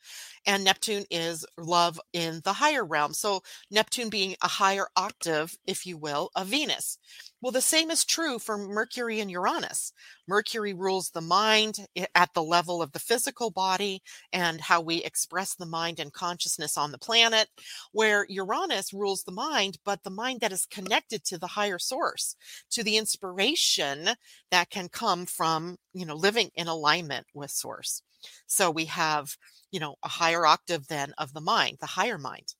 and 0.48 0.63
Neptune 0.63 1.06
is 1.12 1.45
love 1.58 2.00
in 2.13 2.41
the 2.45 2.54
higher 2.54 2.86
realm. 2.86 3.13
So, 3.13 3.41
Neptune 3.72 4.10
being 4.10 4.38
a 4.43 4.50
higher 4.50 4.88
octave, 4.98 5.58
if 5.67 5.86
you 5.86 5.98
will, 5.98 6.32
of 6.38 6.48
Venus. 6.48 7.00
Well, 7.41 7.52
the 7.54 7.62
same 7.62 7.89
is 7.89 8.04
true 8.04 8.38
for 8.38 8.58
Mercury 8.58 9.19
and 9.21 9.32
Uranus. 9.32 9.93
Mercury 10.28 10.73
rules 10.73 11.10
the 11.10 11.21
mind 11.21 11.88
at 12.13 12.34
the 12.34 12.43
level 12.43 12.82
of 12.82 12.91
the 12.91 12.99
physical 12.99 13.49
body 13.49 14.02
and 14.34 14.60
how 14.60 14.82
we 14.82 15.04
express 15.04 15.56
the 15.56 15.65
mind 15.65 15.99
and 15.99 16.12
consciousness 16.12 16.78
on 16.78 16.91
the 16.91 16.97
planet, 16.97 17.47
where 17.93 18.25
Uranus 18.30 18.91
rules 18.93 19.23
the 19.23 19.32
mind, 19.32 19.78
but 19.86 20.04
the 20.04 20.10
mind 20.10 20.41
that 20.41 20.52
is 20.52 20.65
connected 20.65 21.23
to 21.25 21.38
the 21.38 21.47
higher 21.47 21.80
source, 21.80 22.36
to 22.71 22.84
the 22.84 22.97
inspiration 22.97 24.10
that 24.52 24.69
can 24.69 24.89
come 24.89 25.25
from, 25.25 25.78
you 25.93 26.06
know, 26.06 26.15
living 26.15 26.49
in 26.56 26.67
alignment 26.67 27.25
with 27.34 27.52
source. 27.52 28.02
So 28.47 28.69
we 28.69 28.86
have, 28.86 29.38
you 29.71 29.80
know, 29.80 29.95
a 30.04 30.10
higher 30.10 30.45
octave 30.45 30.88
then 30.88 31.13
of 31.17 31.34
the 31.34 31.41
mind, 31.41 31.78
the 31.80 31.86
higher 31.88 32.17
mind 32.17 32.54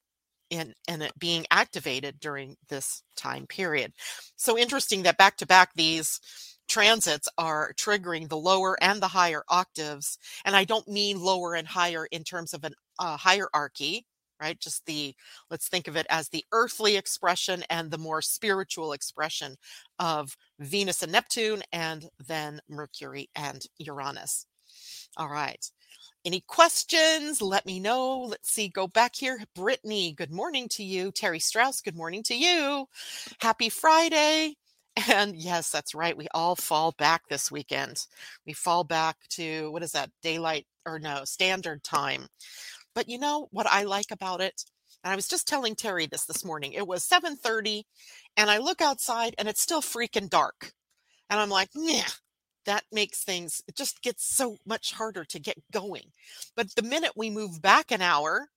in 0.50 0.74
and 0.88 1.04
it 1.04 1.18
being 1.20 1.46
activated 1.52 2.20
during 2.20 2.56
this 2.70 3.04
time 3.16 3.48
period. 3.48 3.94
So 4.36 4.58
interesting 4.58 5.04
that 5.04 5.18
back 5.18 5.38
to 5.38 5.46
back 5.46 5.72
these 5.76 6.20
transits 6.68 7.28
are 7.38 7.74
triggering 7.74 8.30
the 8.30 8.38
lower 8.38 8.78
and 8.82 9.02
the 9.02 9.08
higher 9.08 9.44
octaves. 9.50 10.18
And 10.46 10.56
I 10.56 10.64
don't 10.64 10.88
mean 10.88 11.20
lower 11.20 11.56
and 11.56 11.68
higher 11.68 12.08
in 12.12 12.24
terms 12.24 12.54
of 12.54 12.64
an 12.64 12.74
uh, 13.00 13.18
hierarchy, 13.18 14.06
right? 14.40 14.60
Just 14.60 14.86
the, 14.86 15.16
let's 15.50 15.68
think 15.68 15.88
of 15.88 15.96
it 15.96 16.06
as 16.10 16.30
the 16.30 16.46
earthly 16.52 16.96
expression 16.96 17.64
and 17.70 17.90
the 17.90 17.98
more 17.98 18.22
spiritual 18.22 18.94
expression 18.94 19.56
of 19.98 20.38
Venus 20.60 21.02
and 21.02 21.12
Neptune, 21.12 21.64
and 21.74 22.10
then 22.28 22.62
Mercury 22.70 23.30
and 23.36 23.66
Uranus. 23.80 24.46
All 25.18 25.30
right. 25.30 25.66
Any 26.26 26.42
questions? 26.48 27.42
Let 27.42 27.66
me 27.66 27.80
know. 27.80 28.20
Let's 28.22 28.52
see. 28.52 28.68
Go 28.68 28.88
back 28.88 29.16
here. 29.16 29.40
Brittany, 29.56 30.12
good 30.12 30.32
morning 30.32 30.68
to 30.70 30.84
you. 30.84 31.12
Terry 31.12 31.40
Strauss, 31.40 31.80
good 31.82 31.96
morning 31.96 32.24
to 32.24 32.36
you. 32.36 32.88
Happy 33.40 33.70
Friday. 33.70 34.56
And 35.10 35.34
yes, 35.38 35.72
that's 35.72 35.96
right. 35.96 36.18
We 36.18 36.28
all 36.34 36.58
fall 36.58 36.94
back 36.98 37.22
this 37.30 37.50
weekend. 37.50 38.06
We 38.46 38.52
fall 38.52 38.84
back 38.84 39.16
to 39.30 39.72
what 39.72 39.82
is 39.82 39.94
that? 39.94 40.10
Daylight 40.22 40.66
or 40.86 41.00
no, 41.00 41.24
standard 41.24 41.84
time. 41.86 42.28
But 42.96 43.08
you 43.08 43.18
know 43.18 43.48
what 43.52 43.68
I 43.68 43.84
like 43.84 44.12
about 44.12 44.42
it? 44.42 44.66
And 45.04 45.14
I 45.14 45.16
was 45.16 45.30
just 45.30 45.48
telling 45.48 45.76
Terry 45.76 46.06
this 46.08 46.26
this 46.26 46.44
morning. 46.44 46.74
It 46.74 46.86
was 46.86 47.06
7:30 47.06 47.86
and 48.36 48.50
I 48.52 48.58
look 48.58 48.82
outside 48.82 49.36
and 49.38 49.48
it's 49.48 49.62
still 49.62 49.82
freaking 49.82 50.30
dark. 50.30 50.74
And 51.30 51.40
I'm 51.40 51.50
like, 51.50 51.70
"Yeah, 51.76 52.10
that 52.66 52.84
makes 52.92 53.24
things 53.24 53.62
it 53.68 53.76
just 53.76 54.02
gets 54.02 54.26
so 54.26 54.58
much 54.66 54.94
harder 54.94 55.24
to 55.26 55.40
get 55.40 55.58
going 55.72 56.12
but 56.56 56.74
the 56.76 56.82
minute 56.82 57.12
we 57.16 57.30
move 57.30 57.62
back 57.62 57.92
an 57.92 58.02
hour 58.02 58.50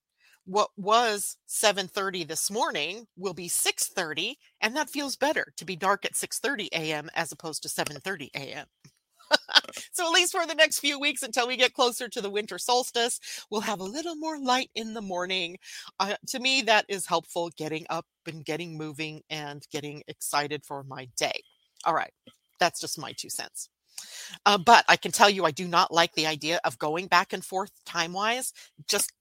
what 0.45 0.71
was 0.77 1.37
7:30 1.47 2.25
this 2.27 2.51
morning 2.51 3.07
will 3.17 3.35
be 3.35 3.49
6:30 3.49 4.37
and 4.61 4.77
that 4.77 4.91
feels 4.91 5.17
better 5.17 5.53
to 5.57 5.65
be 5.65 5.77
dark 5.77 6.05
at 6.05 6.17
6:30 6.17 6.69
a.m. 6.73 7.09
as 7.15 7.33
opposed 7.33 7.63
to 7.63 7.69
7:30 7.69 8.31
a.m. 8.35 8.67
so 9.93 10.07
at 10.07 10.13
least 10.13 10.33
for 10.33 10.47
the 10.47 10.55
next 10.55 10.81
few 10.81 10.99
weeks 10.99 11.23
until 11.23 11.47
we 11.49 11.57
get 11.57 11.75
closer 11.75 12.09
to 12.09 12.21
the 12.21 12.31
winter 12.31 12.59
solstice 12.59 13.21
we'll 13.51 13.61
have 13.61 13.81
a 13.81 13.85
little 13.85 14.17
more 14.17 14.39
light 14.39 14.71
in 14.75 14.95
the 14.95 15.03
morning 15.03 15.57
uh, 16.01 16.15
to 16.27 16.39
me 16.41 16.63
that 16.63 16.85
is 16.89 17.07
helpful 17.07 17.51
getting 17.57 17.87
up 17.91 18.07
and 18.27 18.45
getting 18.45 18.77
moving 18.77 19.23
and 19.31 19.63
getting 19.71 20.03
excited 20.09 20.65
for 20.65 20.83
my 20.85 21.09
day 21.17 21.43
all 21.85 21.95
right 21.95 22.13
that's 22.61 22.81
just 22.81 22.99
my 22.99 23.13
two 23.13 23.31
cents 23.31 23.69
uh, 24.47 24.59
but 24.59 24.85
I 24.89 24.97
can 24.97 25.13
tell 25.13 25.31
you, 25.31 25.45
I 25.45 25.51
do 25.51 25.67
not 25.67 25.93
like 25.93 26.13
the 26.15 26.27
idea 26.27 26.61
of 26.65 26.79
going 26.79 27.07
back 27.07 27.33
and 27.33 27.45
forth 27.45 27.73
time 27.85 28.13
wise. 28.13 28.53
Just 28.89 29.13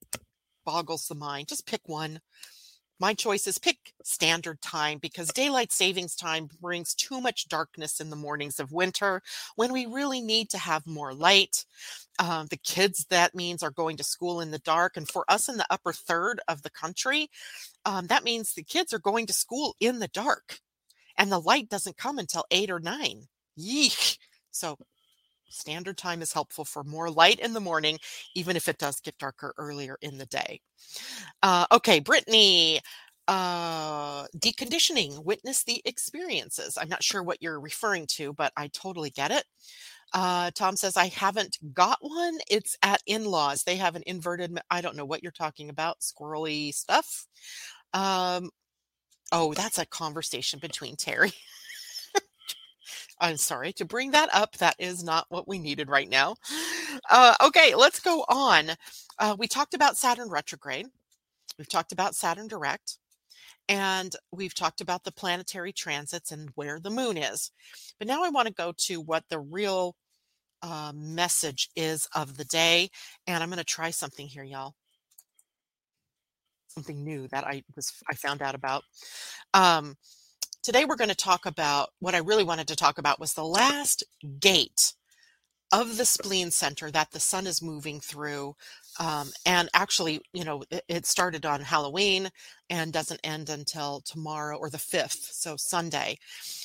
boggles 0.66 1.08
the 1.08 1.16
mind. 1.16 1.48
Just 1.48 1.68
pick 1.68 1.82
one. 1.86 2.22
My 3.00 3.16
choice 3.16 3.48
is 3.48 3.58
pick 3.58 3.94
standard 4.04 4.62
time 4.62 5.00
because 5.00 5.30
daylight 5.30 5.72
savings 5.72 6.16
time 6.16 6.48
brings 6.62 6.94
too 6.94 7.20
much 7.20 7.50
darkness 7.50 8.00
in 8.00 8.12
the 8.12 8.16
mornings 8.16 8.60
of 8.60 8.72
winter 8.72 9.24
when 9.56 9.74
we 9.74 9.88
really 9.88 10.22
need 10.22 10.52
to 10.52 10.60
have 10.60 10.86
more 10.86 11.12
light. 11.12 11.66
Um, 12.20 12.46
the 12.52 12.58
kids, 12.58 13.08
that 13.10 13.34
means, 13.34 13.64
are 13.64 13.72
going 13.72 13.98
to 13.98 14.04
school 14.04 14.40
in 14.40 14.52
the 14.52 14.60
dark. 14.60 14.98
And 14.98 15.10
for 15.10 15.26
us 15.28 15.50
in 15.50 15.58
the 15.58 15.66
upper 15.72 15.94
third 15.94 16.42
of 16.48 16.62
the 16.62 16.70
country, 16.70 17.32
um, 17.86 18.06
that 18.06 18.24
means 18.24 18.54
the 18.54 18.62
kids 18.62 18.94
are 18.94 19.00
going 19.00 19.26
to 19.26 19.34
school 19.34 19.76
in 19.80 19.98
the 19.98 20.10
dark 20.10 20.60
and 21.18 21.32
the 21.32 21.40
light 21.40 21.70
doesn't 21.70 21.98
come 21.98 22.20
until 22.20 22.46
eight 22.52 22.70
or 22.70 22.80
nine. 22.80 23.28
Yeesh. 23.58 24.20
So 24.52 24.78
standard 25.50 25.98
time 25.98 26.22
is 26.22 26.34
helpful 26.34 26.66
for 26.66 26.84
more 26.84 27.10
light 27.10 27.40
in 27.40 27.54
the 27.54 27.60
morning, 27.60 27.98
even 28.36 28.56
if 28.56 28.68
it 28.68 28.78
does 28.78 29.00
get 29.02 29.18
darker 29.18 29.54
earlier 29.58 29.98
in 30.02 30.18
the 30.18 30.26
day. 30.28 30.62
Uh, 31.44 31.66
okay, 31.72 32.00
Brittany, 32.00 32.80
uh, 33.28 34.26
deconditioning, 34.38 35.24
witness 35.24 35.64
the 35.64 35.82
experiences. 35.86 36.78
I'm 36.80 36.90
not 36.90 37.04
sure 37.04 37.24
what 37.24 37.42
you're 37.42 37.60
referring 37.60 38.08
to, 38.12 38.34
but 38.34 38.52
I 38.58 38.70
totally 38.70 39.10
get 39.10 39.32
it. 39.32 39.46
Uh, 40.14 40.52
Tom 40.56 40.76
says, 40.76 40.98
I 40.98 41.08
haven't 41.08 41.58
got 41.74 41.98
one. 42.02 42.38
It's 42.50 42.78
at 42.84 43.02
in 43.06 43.26
laws. 43.26 43.64
They 43.64 43.78
have 43.78 43.96
an 43.96 44.04
inverted, 44.06 44.60
I 44.70 44.82
don't 44.82 44.98
know 44.98 45.06
what 45.06 45.24
you're 45.24 45.32
talking 45.32 45.70
about, 45.70 46.02
squirrely 46.02 46.74
stuff. 46.74 47.28
Um, 47.94 48.50
oh, 49.32 49.54
that's 49.54 49.80
a 49.80 49.86
conversation 49.86 50.60
between 50.60 50.96
Terry. 50.98 51.34
I'm 53.22 53.38
sorry 53.38 53.72
to 53.74 53.86
bring 53.86 54.12
that 54.12 54.30
up. 54.34 54.58
That 54.58 54.76
is 54.80 55.04
not 55.04 55.28
what 55.30 55.48
we 55.48 55.60
needed 55.60 55.90
right 55.90 56.10
now. 56.10 56.36
Uh, 57.10 57.36
okay, 57.46 57.76
let's 57.76 58.00
go 58.00 58.26
on. 58.28 58.72
Uh, 59.20 59.36
we 59.38 59.48
talked 59.48 59.76
about 59.76 59.96
Saturn 59.96 60.30
retrograde. 60.30 60.88
We've 61.58 61.70
talked 61.70 61.92
about 61.92 62.16
Saturn 62.16 62.48
direct. 62.48 62.98
And 63.70 64.16
we've 64.32 64.56
talked 64.56 64.82
about 64.82 65.04
the 65.04 65.12
planetary 65.12 65.72
transits 65.72 66.32
and 66.32 66.50
where 66.56 66.80
the 66.80 66.90
moon 66.90 67.16
is. 67.16 67.52
But 68.00 68.08
now 68.08 68.24
I 68.24 68.30
want 68.30 68.48
to 68.48 68.54
go 68.54 68.74
to 68.76 69.00
what 69.00 69.24
the 69.30 69.40
real 69.40 69.96
uh, 70.64 70.92
message 70.96 71.70
is 71.76 72.08
of 72.16 72.38
the 72.38 72.46
day. 72.46 72.90
And 73.28 73.42
I'm 73.42 73.50
going 73.50 73.60
to 73.60 73.64
try 73.64 73.92
something 73.92 74.28
here, 74.28 74.44
y'all. 74.44 74.74
Something 76.70 77.04
new 77.04 77.28
that 77.28 77.46
I 77.46 77.64
was 77.76 77.94
I 78.10 78.16
found 78.16 78.42
out 78.42 78.56
about. 78.56 78.84
Um, 79.54 79.96
Today 80.64 80.86
we're 80.86 80.96
going 80.96 81.10
to 81.10 81.16
talk 81.16 81.48
about 81.48 81.90
what 82.02 82.14
I 82.14 82.20
really 82.20 82.44
wanted 82.44 82.68
to 82.68 82.76
talk 82.76 83.00
about 83.00 83.20
was 83.20 83.34
the 83.34 83.44
last 83.44 84.04
gate 84.40 84.94
of 85.72 85.98
the 85.98 86.06
spleen 86.06 86.52
center 86.52 86.92
that 86.92 87.10
the 87.10 87.20
sun 87.20 87.48
is 87.48 87.64
moving 87.64 88.00
through. 88.00 88.56
Um, 89.00 89.32
and 89.44 89.70
actually, 89.74 90.22
you 90.34 90.44
know, 90.44 90.64
it, 90.70 90.84
it, 90.88 91.06
started 91.08 91.48
on 91.48 91.62
Halloween 91.62 92.30
and 92.70 92.94
doesn't 92.94 93.22
end 93.24 93.50
until 93.50 94.02
tomorrow 94.02 94.56
or 94.56 94.70
the 94.70 94.78
5th, 94.78 95.32
so 95.34 95.56
Sunday. 95.58 96.20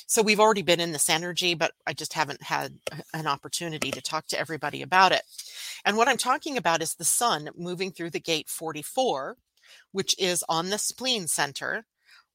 So 0.05 0.21
we've 0.21 0.39
already 0.39 0.61
been 0.61 0.79
in 0.79 0.91
this 0.91 1.09
energy, 1.09 1.55
but 1.55 1.71
I 1.87 1.93
just 1.93 2.13
haven't 2.13 2.43
had 2.43 2.77
an 3.15 3.25
opportunity 3.25 3.89
to 3.89 4.01
talk 4.01 4.27
to 4.27 4.39
everybody 4.39 4.83
about 4.83 5.11
it. 5.11 5.23
And 5.85 5.97
what 5.97 6.07
I'm 6.07 6.17
talking 6.17 6.55
about 6.55 6.83
is 6.83 6.93
the 6.93 7.03
sun 7.03 7.49
moving 7.57 7.91
through 7.91 8.11
the 8.11 8.19
gate 8.19 8.47
44, 8.47 9.37
which 9.91 10.13
is 10.19 10.43
on 10.47 10.69
the 10.69 10.77
spleen 10.77 11.25
center 11.25 11.85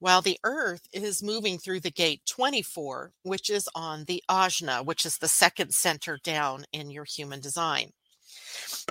while 0.02 0.20
the 0.20 0.36
Earth 0.42 0.88
is 0.92 1.22
moving 1.22 1.58
through 1.58 1.78
the 1.78 1.88
gate 1.88 2.22
24, 2.26 3.12
which 3.22 3.48
is 3.48 3.68
on 3.72 4.02
the 4.06 4.20
ajna, 4.28 4.84
which 4.84 5.06
is 5.06 5.16
the 5.16 5.28
second 5.28 5.72
center 5.72 6.18
down 6.24 6.64
in 6.72 6.90
your 6.90 7.04
human 7.04 7.38
design. 7.38 7.92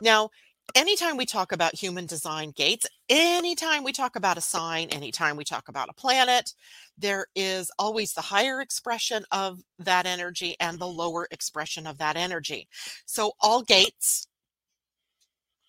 Now, 0.02 0.30
anytime 0.74 1.18
we 1.18 1.26
talk 1.26 1.52
about 1.52 1.76
human 1.76 2.06
design 2.06 2.54
gates, 2.56 2.88
anytime 3.10 3.84
we 3.84 3.92
talk 3.92 4.16
about 4.16 4.38
a 4.38 4.42
sign, 4.42 4.88
anytime 4.88 5.36
we 5.36 5.44
talk 5.44 5.68
about 5.68 5.90
a 5.90 5.94
planet, 5.94 6.54
there 6.98 7.26
is 7.36 7.70
always 7.78 8.14
the 8.14 8.22
higher 8.22 8.62
expression 8.62 9.26
of 9.34 9.60
that 9.80 10.06
energy 10.06 10.56
and 10.62 10.80
the 10.80 10.88
lower 10.88 11.28
expression 11.32 11.88
of 11.88 11.98
that 11.98 12.16
energy. 12.16 12.70
So, 13.06 13.34
all 13.42 13.64
gates, 13.64 14.28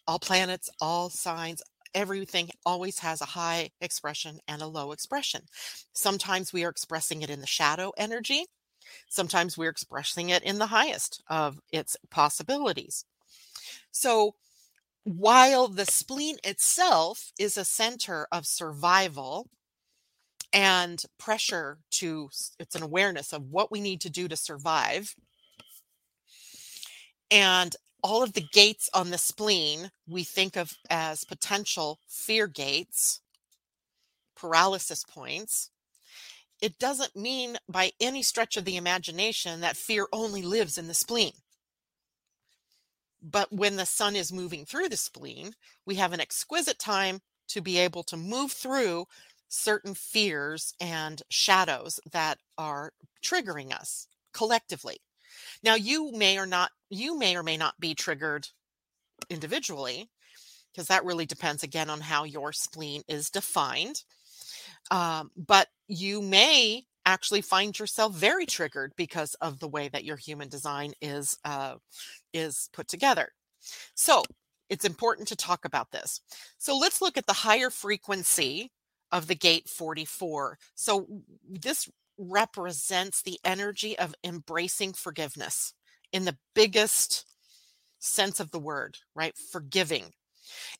all 0.06 0.20
planets, 0.20 0.70
all 0.80 1.10
signs, 1.10 1.62
everything 1.94 2.50
always 2.64 2.98
has 2.98 3.20
a 3.20 3.26
high 3.26 3.70
expression 3.80 4.38
and 4.48 4.62
a 4.62 4.66
low 4.66 4.92
expression. 4.92 5.42
Sometimes 5.92 6.52
we 6.52 6.64
are 6.64 6.70
expressing 6.70 7.22
it 7.22 7.30
in 7.30 7.40
the 7.40 7.46
shadow 7.46 7.92
energy. 7.96 8.46
Sometimes 9.08 9.56
we're 9.56 9.70
expressing 9.70 10.30
it 10.30 10.42
in 10.42 10.58
the 10.58 10.66
highest 10.66 11.22
of 11.28 11.58
its 11.72 11.96
possibilities. 12.10 13.04
So 13.90 14.34
while 15.04 15.68
the 15.68 15.86
spleen 15.86 16.36
itself 16.44 17.32
is 17.38 17.56
a 17.56 17.64
center 17.64 18.26
of 18.32 18.46
survival 18.46 19.48
and 20.52 21.02
pressure 21.18 21.78
to, 21.92 22.28
it's 22.58 22.74
an 22.74 22.82
awareness 22.82 23.32
of 23.32 23.44
what 23.50 23.70
we 23.70 23.80
need 23.80 24.00
to 24.02 24.10
do 24.10 24.28
to 24.28 24.36
survive. 24.36 25.14
And 27.30 27.74
all 28.02 28.22
of 28.22 28.32
the 28.34 28.40
gates 28.52 28.90
on 28.94 29.10
the 29.10 29.18
spleen 29.18 29.90
we 30.08 30.24
think 30.24 30.56
of 30.56 30.74
as 30.90 31.24
potential 31.24 32.00
fear 32.08 32.46
gates, 32.46 33.20
paralysis 34.36 35.04
points. 35.04 35.70
it 36.60 36.78
doesn't 36.78 37.16
mean 37.16 37.58
by 37.68 37.92
any 38.00 38.22
stretch 38.22 38.56
of 38.56 38.64
the 38.64 38.76
imagination 38.76 39.60
that 39.60 39.76
fear 39.76 40.06
only 40.12 40.42
lives 40.42 40.78
in 40.78 40.88
the 40.88 40.94
spleen. 40.94 41.32
But 43.22 43.52
when 43.52 43.76
the 43.76 43.86
sun 43.86 44.16
is 44.16 44.32
moving 44.32 44.64
through 44.64 44.88
the 44.88 44.96
spleen, 44.96 45.54
we 45.86 45.96
have 45.96 46.12
an 46.12 46.20
exquisite 46.20 46.78
time 46.78 47.20
to 47.48 47.60
be 47.60 47.78
able 47.78 48.02
to 48.04 48.16
move 48.16 48.52
through 48.52 49.06
certain 49.48 49.94
fears 49.94 50.74
and 50.80 51.22
shadows 51.30 52.00
that 52.10 52.38
are 52.58 52.92
triggering 53.24 53.72
us 53.72 54.06
collectively. 54.32 54.98
Now 55.62 55.74
you 55.74 56.12
may 56.12 56.38
or 56.38 56.46
not 56.46 56.70
you 56.90 57.18
may 57.18 57.36
or 57.36 57.42
may 57.42 57.56
not 57.56 57.78
be 57.80 57.94
triggered 57.94 58.48
individually 59.30 60.10
because 60.72 60.88
that 60.88 61.04
really 61.04 61.26
depends 61.26 61.62
again 61.62 61.90
on 61.90 62.00
how 62.00 62.24
your 62.24 62.52
spleen 62.52 63.02
is 63.08 63.30
defined. 63.30 64.02
Um, 64.90 65.30
but 65.36 65.68
you 65.88 66.22
may 66.22 66.84
actually 67.04 67.40
find 67.40 67.78
yourself 67.78 68.14
very 68.14 68.46
triggered 68.46 68.92
because 68.96 69.34
of 69.34 69.58
the 69.58 69.68
way 69.68 69.88
that 69.88 70.04
your 70.04 70.16
human 70.16 70.48
design 70.48 70.92
is 71.00 71.38
uh, 71.44 71.76
is 72.32 72.68
put 72.72 72.88
together. 72.88 73.28
So 73.94 74.22
it's 74.68 74.84
important 74.84 75.28
to 75.28 75.36
talk 75.36 75.64
about 75.64 75.90
this. 75.90 76.20
So 76.58 76.76
let's 76.76 77.02
look 77.02 77.16
at 77.16 77.26
the 77.26 77.32
higher 77.32 77.70
frequency 77.70 78.70
of 79.10 79.26
the 79.26 79.34
gate 79.34 79.68
44. 79.68 80.58
So 80.74 81.06
this 81.46 81.88
represents 82.30 83.22
the 83.22 83.38
energy 83.44 83.98
of 83.98 84.14
embracing 84.24 84.92
forgiveness 84.92 85.74
in 86.12 86.24
the 86.24 86.38
biggest 86.54 87.26
sense 87.98 88.40
of 88.40 88.50
the 88.50 88.58
word, 88.58 88.98
right? 89.14 89.36
Forgiving. 89.36 90.12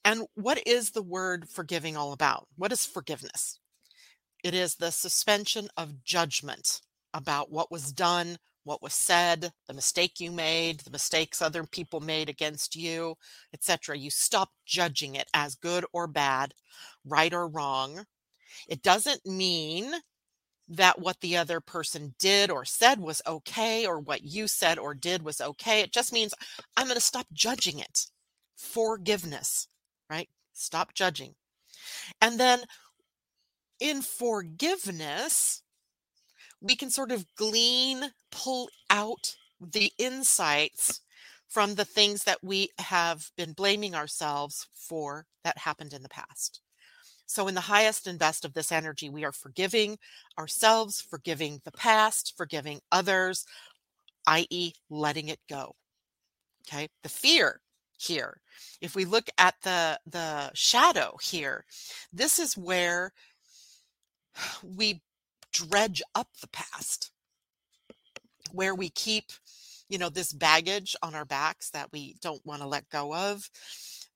And 0.04 0.26
what 0.34 0.66
is 0.66 0.90
the 0.90 1.02
word 1.02 1.48
forgiving 1.48 1.96
all 1.96 2.12
about? 2.12 2.46
What 2.56 2.72
is 2.72 2.84
forgiveness? 2.84 3.58
It 4.44 4.54
is 4.54 4.74
the 4.74 4.90
suspension 4.90 5.68
of 5.76 6.04
judgment 6.04 6.80
about 7.14 7.50
what 7.50 7.70
was 7.70 7.92
done, 7.92 8.38
what 8.64 8.82
was 8.82 8.94
said, 8.94 9.52
the 9.68 9.74
mistake 9.74 10.18
you 10.18 10.30
made, 10.30 10.80
the 10.80 10.90
mistakes 10.90 11.40
other 11.40 11.64
people 11.64 12.00
made 12.00 12.28
against 12.28 12.74
you, 12.74 13.14
etc. 13.54 13.96
You 13.96 14.10
stop 14.10 14.50
judging 14.66 15.14
it 15.14 15.28
as 15.34 15.54
good 15.54 15.84
or 15.92 16.06
bad, 16.06 16.54
right 17.04 17.32
or 17.32 17.48
wrong. 17.48 18.04
It 18.68 18.82
doesn't 18.82 19.24
mean 19.26 19.92
that 20.72 20.98
what 20.98 21.20
the 21.20 21.36
other 21.36 21.60
person 21.60 22.14
did 22.18 22.50
or 22.50 22.64
said 22.64 22.98
was 22.98 23.20
okay 23.26 23.86
or 23.86 24.00
what 24.00 24.24
you 24.24 24.48
said 24.48 24.78
or 24.78 24.94
did 24.94 25.22
was 25.22 25.40
okay. 25.40 25.80
It 25.80 25.92
just 25.92 26.12
means 26.12 26.34
I'm 26.76 26.86
going 26.86 26.96
to 26.96 27.00
stop 27.00 27.26
judging 27.32 27.78
it. 27.78 28.06
Forgiveness, 28.56 29.68
right? 30.08 30.28
Stop 30.54 30.94
judging. 30.94 31.34
And 32.20 32.40
then 32.40 32.60
in 33.80 34.00
forgiveness, 34.00 35.62
we 36.60 36.74
can 36.74 36.88
sort 36.88 37.12
of 37.12 37.26
glean, 37.36 38.12
pull 38.30 38.70
out 38.88 39.36
the 39.60 39.92
insights 39.98 41.00
from 41.48 41.74
the 41.74 41.84
things 41.84 42.24
that 42.24 42.42
we 42.42 42.70
have 42.78 43.30
been 43.36 43.52
blaming 43.52 43.94
ourselves 43.94 44.68
for 44.72 45.26
that 45.44 45.58
happened 45.58 45.92
in 45.92 46.02
the 46.02 46.08
past. 46.08 46.61
So, 47.32 47.48
in 47.48 47.54
the 47.54 47.62
highest 47.62 48.06
and 48.06 48.18
best 48.18 48.44
of 48.44 48.52
this 48.52 48.70
energy, 48.70 49.08
we 49.08 49.24
are 49.24 49.32
forgiving 49.32 49.96
ourselves, 50.38 51.00
forgiving 51.00 51.62
the 51.64 51.72
past, 51.72 52.34
forgiving 52.36 52.80
others, 52.92 53.46
i.e., 54.26 54.74
letting 54.90 55.28
it 55.28 55.40
go. 55.48 55.74
Okay. 56.68 56.88
The 57.02 57.08
fear 57.08 57.62
here, 57.98 58.42
if 58.82 58.94
we 58.94 59.06
look 59.06 59.30
at 59.38 59.54
the, 59.62 59.98
the 60.04 60.50
shadow 60.52 61.16
here, 61.22 61.64
this 62.12 62.38
is 62.38 62.54
where 62.54 63.14
we 64.62 65.00
dredge 65.54 66.02
up 66.14 66.28
the 66.42 66.48
past, 66.48 67.12
where 68.52 68.74
we 68.74 68.90
keep, 68.90 69.32
you 69.88 69.96
know, 69.96 70.10
this 70.10 70.34
baggage 70.34 70.94
on 71.02 71.14
our 71.14 71.24
backs 71.24 71.70
that 71.70 71.90
we 71.92 72.14
don't 72.20 72.44
want 72.44 72.60
to 72.60 72.68
let 72.68 72.90
go 72.90 73.14
of. 73.14 73.48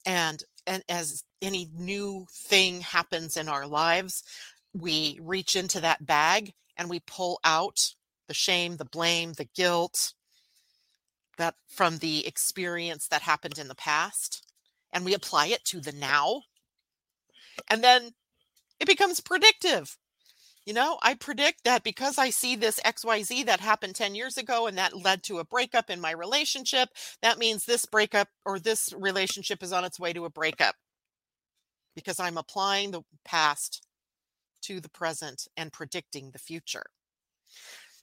And 0.07 0.43
and 0.67 0.83
as 0.89 1.25
any 1.43 1.69
new 1.75 2.27
thing 2.33 2.81
happens 2.81 3.37
in 3.37 3.49
our 3.49 3.67
lives, 3.67 4.23
we 4.73 5.19
reach 5.23 5.57
into 5.57 5.81
that 5.81 6.07
bag 6.07 6.55
and 6.77 6.89
we 6.89 7.01
pull 7.01 7.39
out 7.45 7.95
the 8.29 8.35
shame, 8.35 8.77
the 8.77 8.85
blame, 8.85 9.35
the 9.35 9.49
guilt 9.55 10.15
that 11.39 11.55
from 11.69 11.99
the 11.99 12.27
experience 12.27 13.09
that 13.09 13.23
happened 13.23 13.59
in 13.59 13.69
the 13.69 13.75
past 13.75 14.47
and 14.93 15.05
we 15.05 15.15
apply 15.15 15.47
it 15.49 15.65
to 15.67 15.81
the 15.81 15.93
now. 15.93 16.43
And 17.69 17.85
then 17.85 18.13
it 18.81 18.87
becomes 18.87 19.21
predictive 19.21 19.97
you 20.67 20.75
know, 20.75 20.99
I 21.01 21.15
predict 21.15 21.63
that 21.65 21.85
because 21.85 22.19
I 22.19 22.31
see 22.31 22.57
this 22.57 22.81
XYZ 22.85 23.47
that 23.47 23.61
happened 23.61 23.95
10 23.95 24.17
years 24.17 24.37
ago 24.37 24.67
and 24.67 24.77
that 24.77 24.97
led 24.97 25.23
to 25.25 25.39
a 25.39 25.45
breakup 25.45 25.89
in 25.89 26.01
my 26.01 26.11
relationship, 26.11 26.89
that 27.23 27.39
means 27.39 27.65
this 27.65 27.87
breakup 27.87 28.29
or 28.45 28.59
this 28.59 28.93
relationship 28.99 29.63
is 29.63 29.73
on 29.73 29.85
its 29.85 30.01
way 30.01 30.13
to 30.13 30.25
a 30.25 30.31
breakup 30.31 30.75
because 31.95 32.19
I'm 32.19 32.37
applying 32.37 32.91
the 32.91 33.03
past 33.25 33.87
to 34.63 34.81
the 34.81 34.89
present 34.89 35.47
and 35.57 35.73
predicting 35.73 36.33
the 36.33 36.39
future. 36.41 36.87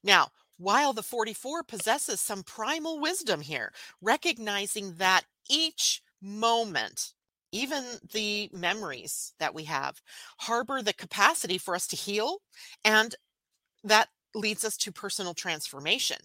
Now, 0.02 0.30
while 0.58 0.93
the 0.93 1.04
44 1.04 1.63
possesses 1.63 2.21
some 2.21 2.43
primal 2.43 2.99
wisdom 3.02 3.41
here, 3.41 3.73
recognizing 4.02 4.95
that 4.95 5.23
each 5.49 6.02
moment 6.21 7.13
even 7.53 7.83
the 8.11 8.49
memories 8.51 9.33
that 9.39 9.53
we 9.53 9.63
have 9.63 10.01
harbor 10.39 10.81
the 10.81 10.93
capacity 10.93 11.57
for 11.57 11.75
us 11.75 11.87
to 11.87 11.95
heal 11.95 12.39
and 12.83 13.15
that 13.83 14.09
leads 14.35 14.65
us 14.65 14.75
to 14.75 14.91
personal 14.91 15.33
transformation. 15.33 16.17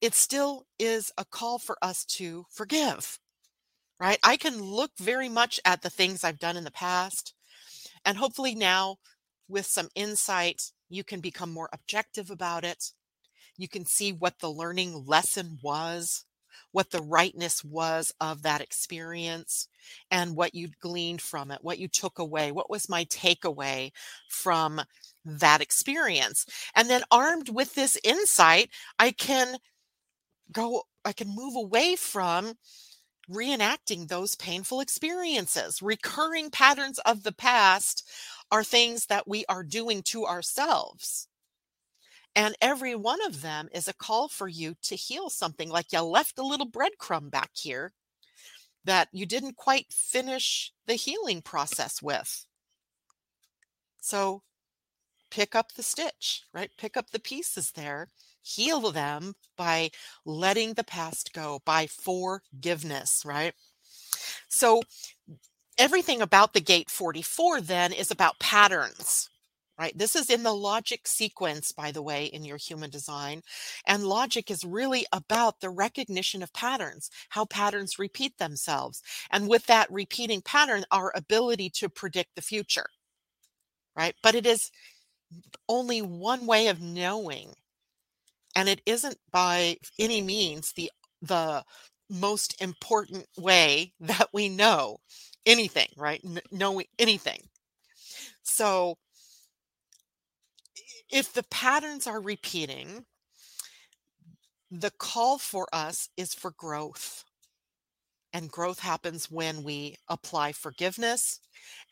It 0.00 0.14
still 0.14 0.66
is 0.78 1.10
a 1.18 1.24
call 1.24 1.58
for 1.58 1.76
us 1.82 2.04
to 2.16 2.46
forgive 2.50 3.18
right? 4.00 4.18
I 4.24 4.36
can 4.36 4.60
look 4.60 4.90
very 4.98 5.28
much 5.28 5.60
at 5.64 5.82
the 5.82 5.90
things 5.90 6.24
i've 6.24 6.38
done 6.38 6.56
in 6.56 6.64
the 6.64 6.70
past 6.70 7.32
and 8.04 8.18
hopefully 8.18 8.54
now 8.54 8.96
with 9.48 9.66
some 9.66 9.88
insight 9.94 10.72
you 10.88 11.04
can 11.04 11.20
become 11.20 11.52
more 11.52 11.68
objective 11.72 12.30
about 12.30 12.64
it. 12.64 12.92
You 13.56 13.68
can 13.68 13.84
see 13.84 14.12
what 14.12 14.38
the 14.38 14.50
learning 14.50 15.04
lesson 15.06 15.58
was 15.62 16.24
what 16.74 16.90
the 16.90 17.02
rightness 17.02 17.62
was 17.62 18.12
of 18.20 18.42
that 18.42 18.60
experience 18.60 19.68
and 20.10 20.34
what 20.34 20.56
you 20.56 20.68
gleaned 20.80 21.22
from 21.22 21.52
it, 21.52 21.60
what 21.62 21.78
you 21.78 21.86
took 21.86 22.18
away, 22.18 22.50
what 22.50 22.68
was 22.68 22.88
my 22.88 23.04
takeaway 23.04 23.92
from 24.28 24.80
that 25.24 25.60
experience. 25.60 26.44
And 26.74 26.90
then 26.90 27.04
armed 27.12 27.48
with 27.48 27.76
this 27.76 27.96
insight, 28.02 28.70
I 28.98 29.12
can 29.12 29.56
go, 30.50 30.82
I 31.04 31.12
can 31.12 31.28
move 31.32 31.54
away 31.54 31.94
from 31.94 32.54
reenacting 33.30 34.08
those 34.08 34.34
painful 34.34 34.80
experiences. 34.80 35.80
Recurring 35.80 36.50
patterns 36.50 36.98
of 37.06 37.22
the 37.22 37.32
past 37.32 38.04
are 38.50 38.64
things 38.64 39.06
that 39.06 39.28
we 39.28 39.44
are 39.48 39.62
doing 39.62 40.02
to 40.06 40.26
ourselves. 40.26 41.28
And 42.36 42.56
every 42.60 42.94
one 42.94 43.24
of 43.24 43.42
them 43.42 43.68
is 43.72 43.86
a 43.86 43.94
call 43.94 44.28
for 44.28 44.48
you 44.48 44.74
to 44.82 44.96
heal 44.96 45.30
something, 45.30 45.68
like 45.68 45.92
you 45.92 46.00
left 46.00 46.38
a 46.38 46.46
little 46.46 46.68
breadcrumb 46.68 47.30
back 47.30 47.50
here 47.54 47.92
that 48.84 49.08
you 49.12 49.24
didn't 49.24 49.56
quite 49.56 49.92
finish 49.92 50.72
the 50.86 50.94
healing 50.94 51.42
process 51.42 52.02
with. 52.02 52.44
So 54.00 54.42
pick 55.30 55.54
up 55.54 55.72
the 55.72 55.82
stitch, 55.82 56.42
right? 56.52 56.70
Pick 56.76 56.96
up 56.96 57.10
the 57.10 57.20
pieces 57.20 57.70
there, 57.70 58.08
heal 58.42 58.90
them 58.90 59.34
by 59.56 59.90
letting 60.26 60.74
the 60.74 60.84
past 60.84 61.32
go, 61.32 61.60
by 61.64 61.86
forgiveness, 61.86 63.22
right? 63.24 63.54
So 64.48 64.82
everything 65.78 66.20
about 66.20 66.52
the 66.52 66.60
gate 66.60 66.90
44 66.90 67.60
then 67.60 67.92
is 67.92 68.10
about 68.10 68.38
patterns 68.38 69.30
right? 69.78 69.96
This 69.96 70.14
is 70.16 70.30
in 70.30 70.42
the 70.42 70.54
logic 70.54 71.06
sequence, 71.08 71.72
by 71.72 71.90
the 71.92 72.02
way, 72.02 72.26
in 72.26 72.44
your 72.44 72.56
human 72.56 72.90
design. 72.90 73.42
And 73.86 74.04
logic 74.04 74.50
is 74.50 74.64
really 74.64 75.06
about 75.12 75.60
the 75.60 75.70
recognition 75.70 76.42
of 76.42 76.52
patterns, 76.52 77.10
how 77.30 77.44
patterns 77.46 77.98
repeat 77.98 78.38
themselves. 78.38 79.02
And 79.30 79.48
with 79.48 79.66
that 79.66 79.90
repeating 79.90 80.42
pattern, 80.42 80.84
our 80.90 81.12
ability 81.16 81.70
to 81.70 81.88
predict 81.88 82.34
the 82.36 82.42
future, 82.42 82.86
right? 83.96 84.14
But 84.22 84.34
it 84.34 84.46
is 84.46 84.70
only 85.68 86.02
one 86.02 86.46
way 86.46 86.68
of 86.68 86.80
knowing. 86.80 87.54
And 88.56 88.68
it 88.68 88.80
isn't 88.86 89.18
by 89.30 89.78
any 89.98 90.20
means 90.20 90.72
the, 90.72 90.90
the 91.22 91.64
most 92.10 92.60
important 92.60 93.26
way 93.36 93.92
that 94.00 94.28
we 94.32 94.48
know 94.48 94.98
anything, 95.46 95.88
right? 95.96 96.20
N- 96.24 96.40
knowing 96.50 96.86
anything. 96.98 97.48
So 98.42 98.98
if 101.14 101.32
the 101.32 101.44
patterns 101.44 102.08
are 102.08 102.20
repeating, 102.20 103.04
the 104.68 104.90
call 104.90 105.38
for 105.38 105.68
us 105.72 106.08
is 106.16 106.34
for 106.34 106.50
growth. 106.50 107.24
And 108.32 108.50
growth 108.50 108.80
happens 108.80 109.30
when 109.30 109.62
we 109.62 109.94
apply 110.08 110.50
forgiveness 110.50 111.38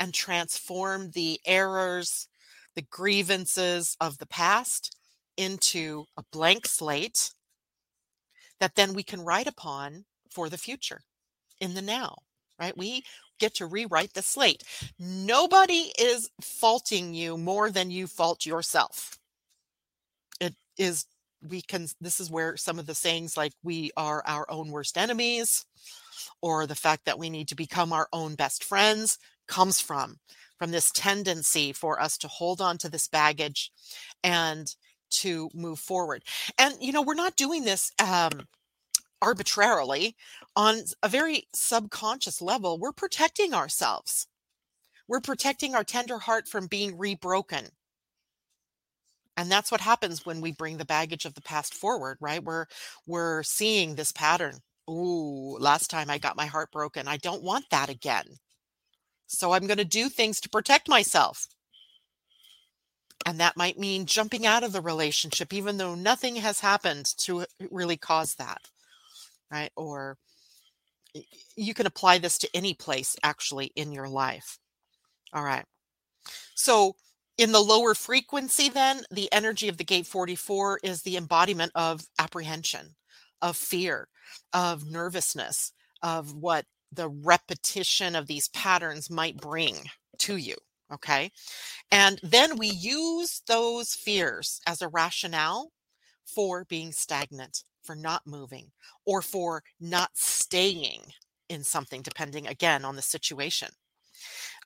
and 0.00 0.12
transform 0.12 1.12
the 1.12 1.38
errors, 1.46 2.26
the 2.74 2.82
grievances 2.82 3.96
of 4.00 4.18
the 4.18 4.26
past 4.26 4.96
into 5.36 6.06
a 6.16 6.24
blank 6.32 6.66
slate 6.66 7.30
that 8.58 8.74
then 8.74 8.92
we 8.92 9.04
can 9.04 9.20
write 9.20 9.46
upon 9.46 10.04
for 10.32 10.48
the 10.48 10.58
future 10.58 11.02
in 11.60 11.74
the 11.74 11.82
now, 11.82 12.16
right? 12.58 12.76
We 12.76 13.04
get 13.42 13.54
to 13.54 13.66
rewrite 13.66 14.14
the 14.14 14.22
slate. 14.22 14.62
Nobody 14.98 15.92
is 15.98 16.30
faulting 16.40 17.12
you 17.12 17.36
more 17.36 17.70
than 17.70 17.90
you 17.90 18.06
fault 18.06 18.46
yourself. 18.46 19.18
It 20.40 20.54
is, 20.78 21.06
we 21.46 21.60
can, 21.60 21.88
this 22.00 22.20
is 22.20 22.30
where 22.30 22.56
some 22.56 22.78
of 22.78 22.86
the 22.86 22.94
sayings 22.94 23.36
like 23.36 23.52
we 23.64 23.90
are 23.96 24.22
our 24.26 24.48
own 24.48 24.70
worst 24.70 24.96
enemies 24.96 25.66
or 26.40 26.66
the 26.66 26.76
fact 26.76 27.04
that 27.06 27.18
we 27.18 27.30
need 27.30 27.48
to 27.48 27.56
become 27.56 27.92
our 27.92 28.08
own 28.12 28.36
best 28.36 28.62
friends 28.62 29.18
comes 29.48 29.80
from 29.80 30.18
from 30.56 30.70
this 30.70 30.92
tendency 30.92 31.72
for 31.72 32.00
us 32.00 32.16
to 32.16 32.28
hold 32.28 32.60
on 32.60 32.78
to 32.78 32.88
this 32.88 33.08
baggage 33.08 33.72
and 34.22 34.76
to 35.10 35.50
move 35.52 35.80
forward. 35.80 36.22
And, 36.56 36.74
you 36.80 36.92
know, 36.92 37.02
we're 37.02 37.14
not 37.14 37.34
doing 37.34 37.64
this 37.64 37.90
um, 38.00 38.46
arbitrarily 39.22 40.16
on 40.56 40.82
a 41.02 41.08
very 41.08 41.44
subconscious 41.54 42.42
level. 42.42 42.78
We're 42.78 42.92
protecting 42.92 43.54
ourselves. 43.54 44.26
We're 45.08 45.20
protecting 45.20 45.74
our 45.74 45.84
tender 45.84 46.18
heart 46.18 46.48
from 46.48 46.66
being 46.66 46.98
rebroken. 46.98 47.70
And 49.36 49.50
that's 49.50 49.70
what 49.72 49.80
happens 49.80 50.26
when 50.26 50.40
we 50.40 50.52
bring 50.52 50.76
the 50.76 50.84
baggage 50.84 51.24
of 51.24 51.34
the 51.34 51.42
past 51.42 51.74
forward, 51.74 52.18
right? 52.20 52.44
We're 52.44 52.66
we're 53.06 53.42
seeing 53.42 53.94
this 53.94 54.12
pattern. 54.12 54.58
Ooh, 54.90 55.56
last 55.58 55.90
time 55.90 56.10
I 56.10 56.18
got 56.18 56.36
my 56.36 56.46
heart 56.46 56.70
broken. 56.72 57.08
I 57.08 57.16
don't 57.16 57.42
want 57.42 57.66
that 57.70 57.88
again. 57.88 58.26
So 59.26 59.52
I'm 59.52 59.66
going 59.66 59.78
to 59.78 59.84
do 59.84 60.08
things 60.10 60.40
to 60.40 60.50
protect 60.50 60.88
myself. 60.88 61.48
And 63.24 63.40
that 63.40 63.56
might 63.56 63.78
mean 63.78 64.06
jumping 64.06 64.46
out 64.46 64.64
of 64.64 64.72
the 64.72 64.80
relationship, 64.80 65.52
even 65.52 65.78
though 65.78 65.94
nothing 65.94 66.36
has 66.36 66.60
happened 66.60 67.06
to 67.18 67.42
uh, 67.42 67.46
really 67.70 67.96
cause 67.96 68.34
that. 68.34 68.71
Right. 69.52 69.70
Or 69.76 70.16
you 71.56 71.74
can 71.74 71.86
apply 71.86 72.18
this 72.18 72.38
to 72.38 72.48
any 72.54 72.72
place 72.72 73.16
actually 73.22 73.70
in 73.76 73.92
your 73.92 74.08
life. 74.08 74.58
All 75.34 75.44
right. 75.44 75.64
So 76.54 76.96
in 77.36 77.52
the 77.52 77.60
lower 77.60 77.94
frequency, 77.94 78.68
then, 78.68 79.02
the 79.10 79.30
energy 79.32 79.68
of 79.68 79.76
the 79.76 79.84
gate 79.84 80.06
44 80.06 80.80
is 80.82 81.02
the 81.02 81.16
embodiment 81.16 81.72
of 81.74 82.02
apprehension, 82.18 82.94
of 83.42 83.56
fear, 83.56 84.08
of 84.52 84.90
nervousness, 84.90 85.72
of 86.02 86.34
what 86.34 86.64
the 86.92 87.08
repetition 87.08 88.14
of 88.14 88.26
these 88.26 88.48
patterns 88.48 89.10
might 89.10 89.36
bring 89.36 89.76
to 90.18 90.36
you. 90.36 90.56
Okay. 90.92 91.30
And 91.90 92.20
then 92.22 92.56
we 92.58 92.68
use 92.68 93.42
those 93.46 93.94
fears 93.94 94.60
as 94.66 94.82
a 94.82 94.88
rationale 94.88 95.72
for 96.24 96.64
being 96.66 96.92
stagnant, 96.92 97.64
for 97.82 97.94
not 97.96 98.26
moving, 98.26 98.70
or 99.06 99.22
for 99.22 99.62
not 99.80 100.10
staying 100.14 101.02
in 101.48 101.64
something, 101.64 102.02
depending 102.02 102.46
again 102.46 102.84
on 102.84 102.96
the 102.96 103.02
situation. 103.02 103.68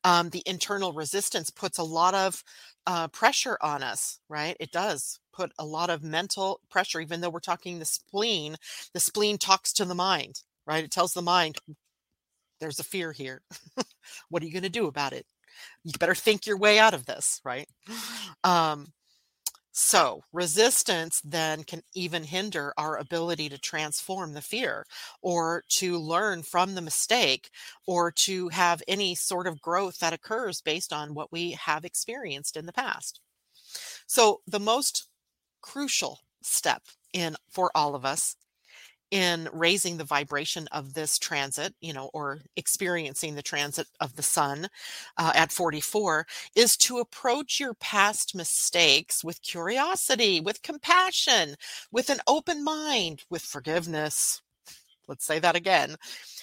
Um, 0.04 0.30
the 0.30 0.42
internal 0.46 0.92
resistance 0.92 1.50
puts 1.50 1.78
a 1.78 1.82
lot 1.82 2.14
of 2.14 2.42
uh, 2.86 3.08
pressure 3.08 3.58
on 3.60 3.82
us, 3.82 4.20
right? 4.28 4.56
It 4.60 4.70
does 4.70 5.18
put 5.32 5.52
a 5.58 5.64
lot 5.66 5.90
of 5.90 6.02
mental 6.02 6.60
pressure, 6.70 7.00
even 7.00 7.20
though 7.20 7.30
we're 7.30 7.40
talking 7.40 7.78
the 7.78 7.84
spleen. 7.84 8.56
The 8.94 9.00
spleen 9.00 9.38
talks 9.38 9.72
to 9.74 9.84
the 9.84 9.94
mind, 9.94 10.42
right? 10.66 10.84
It 10.84 10.92
tells 10.92 11.12
the 11.12 11.22
mind, 11.22 11.56
there's 12.60 12.80
a 12.80 12.84
fear 12.84 13.12
here. 13.12 13.42
what 14.28 14.42
are 14.42 14.46
you 14.46 14.52
going 14.52 14.62
to 14.62 14.68
do 14.68 14.86
about 14.86 15.12
it? 15.12 15.26
You 15.84 15.92
better 15.98 16.14
think 16.14 16.46
your 16.46 16.58
way 16.58 16.78
out 16.78 16.94
of 16.94 17.06
this, 17.06 17.40
right? 17.44 17.68
Um, 18.44 18.88
so, 19.78 20.24
resistance 20.32 21.20
then 21.22 21.62
can 21.62 21.82
even 21.92 22.24
hinder 22.24 22.72
our 22.78 22.96
ability 22.96 23.50
to 23.50 23.58
transform 23.58 24.32
the 24.32 24.40
fear 24.40 24.86
or 25.20 25.64
to 25.68 25.98
learn 25.98 26.42
from 26.42 26.74
the 26.74 26.80
mistake 26.80 27.50
or 27.86 28.10
to 28.10 28.48
have 28.48 28.82
any 28.88 29.14
sort 29.14 29.46
of 29.46 29.60
growth 29.60 29.98
that 29.98 30.14
occurs 30.14 30.62
based 30.62 30.94
on 30.94 31.12
what 31.12 31.30
we 31.30 31.52
have 31.52 31.84
experienced 31.84 32.56
in 32.56 32.64
the 32.64 32.72
past. 32.72 33.20
So, 34.06 34.42
the 34.46 34.60
most 34.60 35.08
crucial 35.62 36.20
step 36.42 36.84
in 37.12 37.36
for 37.50 37.70
all 37.74 37.94
of 37.94 38.04
us 38.04 38.36
in 39.16 39.48
raising 39.50 39.96
the 39.96 40.04
vibration 40.04 40.68
of 40.72 40.92
this 40.92 41.18
transit, 41.18 41.74
you 41.80 41.94
know, 41.94 42.10
or 42.12 42.40
experiencing 42.56 43.34
the 43.34 43.42
transit 43.42 43.86
of 43.98 44.14
the 44.14 44.22
sun 44.22 44.68
uh, 45.16 45.32
at 45.34 45.50
44 45.50 46.26
is 46.54 46.76
to 46.76 46.98
approach 46.98 47.58
your 47.58 47.72
past 47.72 48.34
mistakes 48.34 49.24
with 49.24 49.40
curiosity, 49.40 50.38
with 50.42 50.60
compassion, 50.60 51.54
with 51.90 52.10
an 52.10 52.18
open 52.26 52.62
mind, 52.62 53.24
with 53.30 53.40
forgiveness. 53.40 54.42
Let's 55.08 55.24
say 55.24 55.38
that 55.38 55.56
again, 55.56 55.96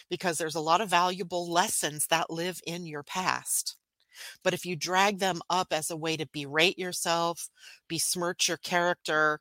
because 0.09 0.39
there's 0.39 0.55
a 0.55 0.59
lot 0.59 0.81
of 0.81 0.89
valuable 0.89 1.47
lessons 1.51 2.07
that 2.07 2.31
live 2.31 2.59
in 2.65 2.87
your 2.87 3.03
past. 3.03 3.77
But 4.43 4.53
if 4.53 4.65
you 4.65 4.75
drag 4.75 5.19
them 5.19 5.41
up 5.49 5.67
as 5.71 5.89
a 5.89 5.97
way 5.97 6.17
to 6.17 6.27
berate 6.31 6.77
yourself, 6.77 7.49
besmirch 7.87 8.47
your 8.47 8.57
character, 8.57 9.39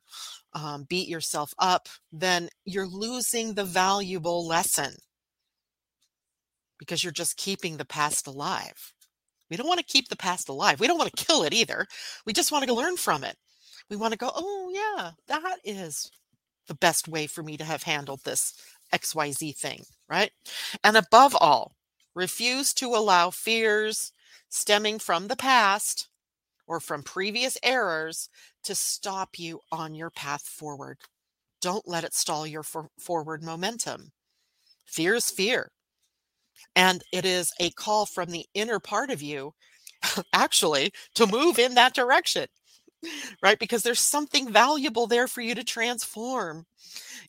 um, 0.53 0.85
beat 0.89 1.07
yourself 1.07 1.53
up, 1.59 1.87
then 2.11 2.49
you're 2.65 2.87
losing 2.87 3.53
the 3.53 3.65
valuable 3.65 4.47
lesson 4.47 4.93
because 6.77 7.03
you're 7.03 7.11
just 7.13 7.37
keeping 7.37 7.77
the 7.77 7.85
past 7.85 8.27
alive. 8.27 8.93
We 9.49 9.57
don't 9.57 9.67
want 9.67 9.79
to 9.79 9.85
keep 9.85 10.09
the 10.09 10.15
past 10.15 10.49
alive. 10.49 10.79
We 10.79 10.87
don't 10.87 10.97
want 10.97 11.15
to 11.15 11.25
kill 11.25 11.43
it 11.43 11.53
either. 11.53 11.85
We 12.25 12.33
just 12.33 12.51
want 12.51 12.65
to 12.65 12.73
learn 12.73 12.97
from 12.97 13.23
it. 13.23 13.35
We 13.89 13.95
want 13.95 14.13
to 14.13 14.17
go, 14.17 14.31
oh, 14.33 14.71
yeah, 14.73 15.11
that 15.27 15.57
is 15.63 16.09
the 16.67 16.75
best 16.75 17.07
way 17.07 17.27
for 17.27 17.43
me 17.43 17.57
to 17.57 17.63
have 17.63 17.83
handled 17.83 18.21
this 18.23 18.53
XYZ 18.93 19.55
thing, 19.57 19.83
right? 20.09 20.31
And 20.83 20.97
above 20.97 21.35
all, 21.39 21.75
refuse 22.15 22.73
to 22.75 22.87
allow 22.87 23.29
fears 23.29 24.11
stemming 24.53 24.99
from 24.99 25.27
the 25.27 25.35
past 25.35 26.09
or 26.67 26.79
from 26.79 27.03
previous 27.03 27.57
errors 27.63 28.29
to 28.63 28.75
stop 28.75 29.39
you 29.39 29.59
on 29.71 29.95
your 29.95 30.09
path 30.11 30.43
forward. 30.43 30.99
Don't 31.61 31.87
let 31.87 32.03
it 32.03 32.13
stall 32.13 32.47
your 32.47 32.63
for- 32.63 32.89
forward 32.99 33.43
momentum. 33.43 34.11
Fear 34.85 35.15
is 35.15 35.31
fear. 35.31 35.71
And 36.75 37.03
it 37.11 37.25
is 37.25 37.51
a 37.59 37.71
call 37.71 38.05
from 38.05 38.29
the 38.29 38.45
inner 38.53 38.79
part 38.79 39.09
of 39.09 39.21
you, 39.21 39.53
actually, 40.33 40.91
to 41.15 41.27
move 41.27 41.59
in 41.59 41.75
that 41.75 41.93
direction, 41.95 42.47
right? 43.41 43.59
Because 43.59 43.83
there's 43.83 43.99
something 43.99 44.51
valuable 44.51 45.07
there 45.07 45.27
for 45.27 45.41
you 45.41 45.55
to 45.55 45.63
transform 45.63 46.65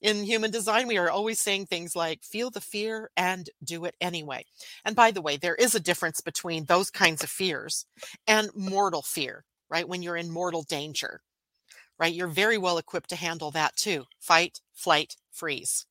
in 0.01 0.25
human 0.25 0.51
design, 0.51 0.87
we 0.87 0.99
are 0.99 1.11
always 1.11 1.41
saying 1.41 1.67
things 1.67 1.97
like 1.97 2.23
feel 2.23 2.51
the 2.51 2.61
fear 2.61 3.11
and 3.17 3.49
do 3.63 3.85
it 3.85 3.97
anyway. 4.01 4.45
And 4.85 4.95
by 4.95 5.11
the 5.11 5.23
way, 5.23 5.37
there 5.37 5.55
is 5.55 5.75
a 5.75 5.81
difference 5.81 6.21
between 6.21 6.65
those 6.65 6.91
kinds 6.91 7.23
of 7.25 7.31
fears 7.31 7.87
and 8.27 8.51
mortal 8.55 9.03
fear, 9.03 9.45
right? 9.71 9.89
When 9.89 10.03
you're 10.03 10.17
in 10.17 10.31
mortal 10.31 10.63
danger, 10.63 11.21
right? 11.99 12.13
You're 12.13 12.29
very 12.29 12.59
well 12.59 12.79
equipped 12.79 13.11
to 13.11 13.17
handle 13.17 13.51
that 13.53 13.77
too 13.77 14.05
fight, 14.21 14.61
flight, 14.75 15.17
freeze. 15.33 15.87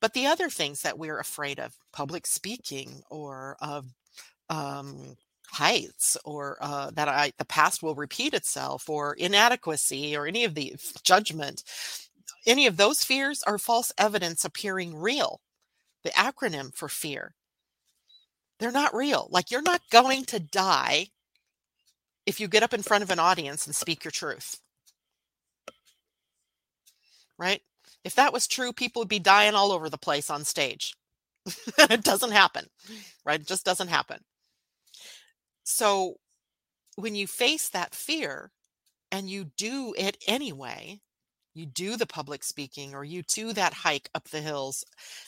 But 0.00 0.12
the 0.12 0.26
other 0.26 0.48
things 0.48 0.82
that 0.82 0.98
we're 0.98 1.18
afraid 1.18 1.58
of, 1.58 1.74
public 1.92 2.26
speaking 2.26 3.02
or 3.10 3.56
of 3.60 3.86
um, 4.48 5.16
heights 5.50 6.16
or 6.24 6.58
uh, 6.60 6.90
that 6.92 7.08
I, 7.08 7.32
the 7.38 7.44
past 7.44 7.82
will 7.82 7.94
repeat 7.94 8.34
itself 8.34 8.88
or 8.88 9.14
inadequacy 9.14 10.16
or 10.16 10.26
any 10.26 10.44
of 10.44 10.54
the 10.54 10.74
judgment 11.02 11.62
any 12.48 12.66
of 12.66 12.78
those 12.78 13.04
fears 13.04 13.42
are 13.42 13.58
false 13.58 13.92
evidence 13.98 14.44
appearing 14.44 14.96
real. 14.96 15.42
The 16.02 16.10
acronym 16.10 16.74
for 16.74 16.88
fear. 16.88 17.34
They're 18.58 18.72
not 18.72 18.94
real. 18.94 19.28
Like 19.30 19.50
you're 19.50 19.62
not 19.62 19.82
going 19.90 20.24
to 20.26 20.40
die 20.40 21.08
if 22.26 22.40
you 22.40 22.48
get 22.48 22.62
up 22.62 22.72
in 22.72 22.82
front 22.82 23.04
of 23.04 23.10
an 23.10 23.18
audience 23.18 23.66
and 23.66 23.76
speak 23.76 24.02
your 24.02 24.12
truth. 24.12 24.60
Right? 27.38 27.60
If 28.02 28.14
that 28.14 28.32
was 28.32 28.46
true, 28.46 28.72
people 28.72 29.00
would 29.00 29.08
be 29.08 29.18
dying 29.18 29.54
all 29.54 29.70
over 29.70 29.90
the 29.90 29.98
place 29.98 30.30
on 30.30 30.44
stage. 30.44 30.94
it 31.78 32.02
doesn't 32.02 32.32
happen, 32.32 32.66
right? 33.24 33.40
It 33.40 33.46
just 33.46 33.64
doesn't 33.64 33.88
happen. 33.88 34.20
So 35.70 36.14
when 36.96 37.14
you 37.14 37.26
face 37.26 37.68
that 37.68 37.94
fear 37.94 38.50
and 39.12 39.28
you 39.28 39.44
do 39.44 39.94
it 39.98 40.16
anyway, 40.26 41.00
you 41.52 41.66
do 41.66 41.96
the 41.96 42.06
public 42.06 42.42
speaking 42.42 42.94
or 42.94 43.04
you 43.04 43.22
do 43.22 43.52
that 43.52 43.74
hike 43.74 44.08
up 44.14 44.30
the 44.30 44.40
hills, 44.40 44.82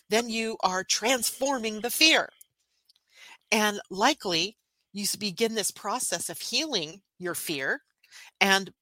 then 0.08 0.30
you 0.30 0.56
are 0.62 0.82
transforming 0.82 1.82
the 1.82 1.90
fear. 1.90 2.30
And 3.52 3.80
likely 3.90 4.56
you 4.94 5.04
begin 5.18 5.54
this 5.54 5.70
process 5.70 6.30
of 6.30 6.40
healing 6.40 7.02
your 7.18 7.34
fear 7.34 7.82
and 8.40 8.72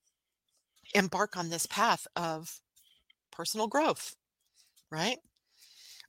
embark 0.94 1.36
on 1.36 1.50
this 1.50 1.66
path 1.66 2.06
of 2.14 2.60
personal 3.32 3.66
growth, 3.66 4.14
right? 4.92 5.18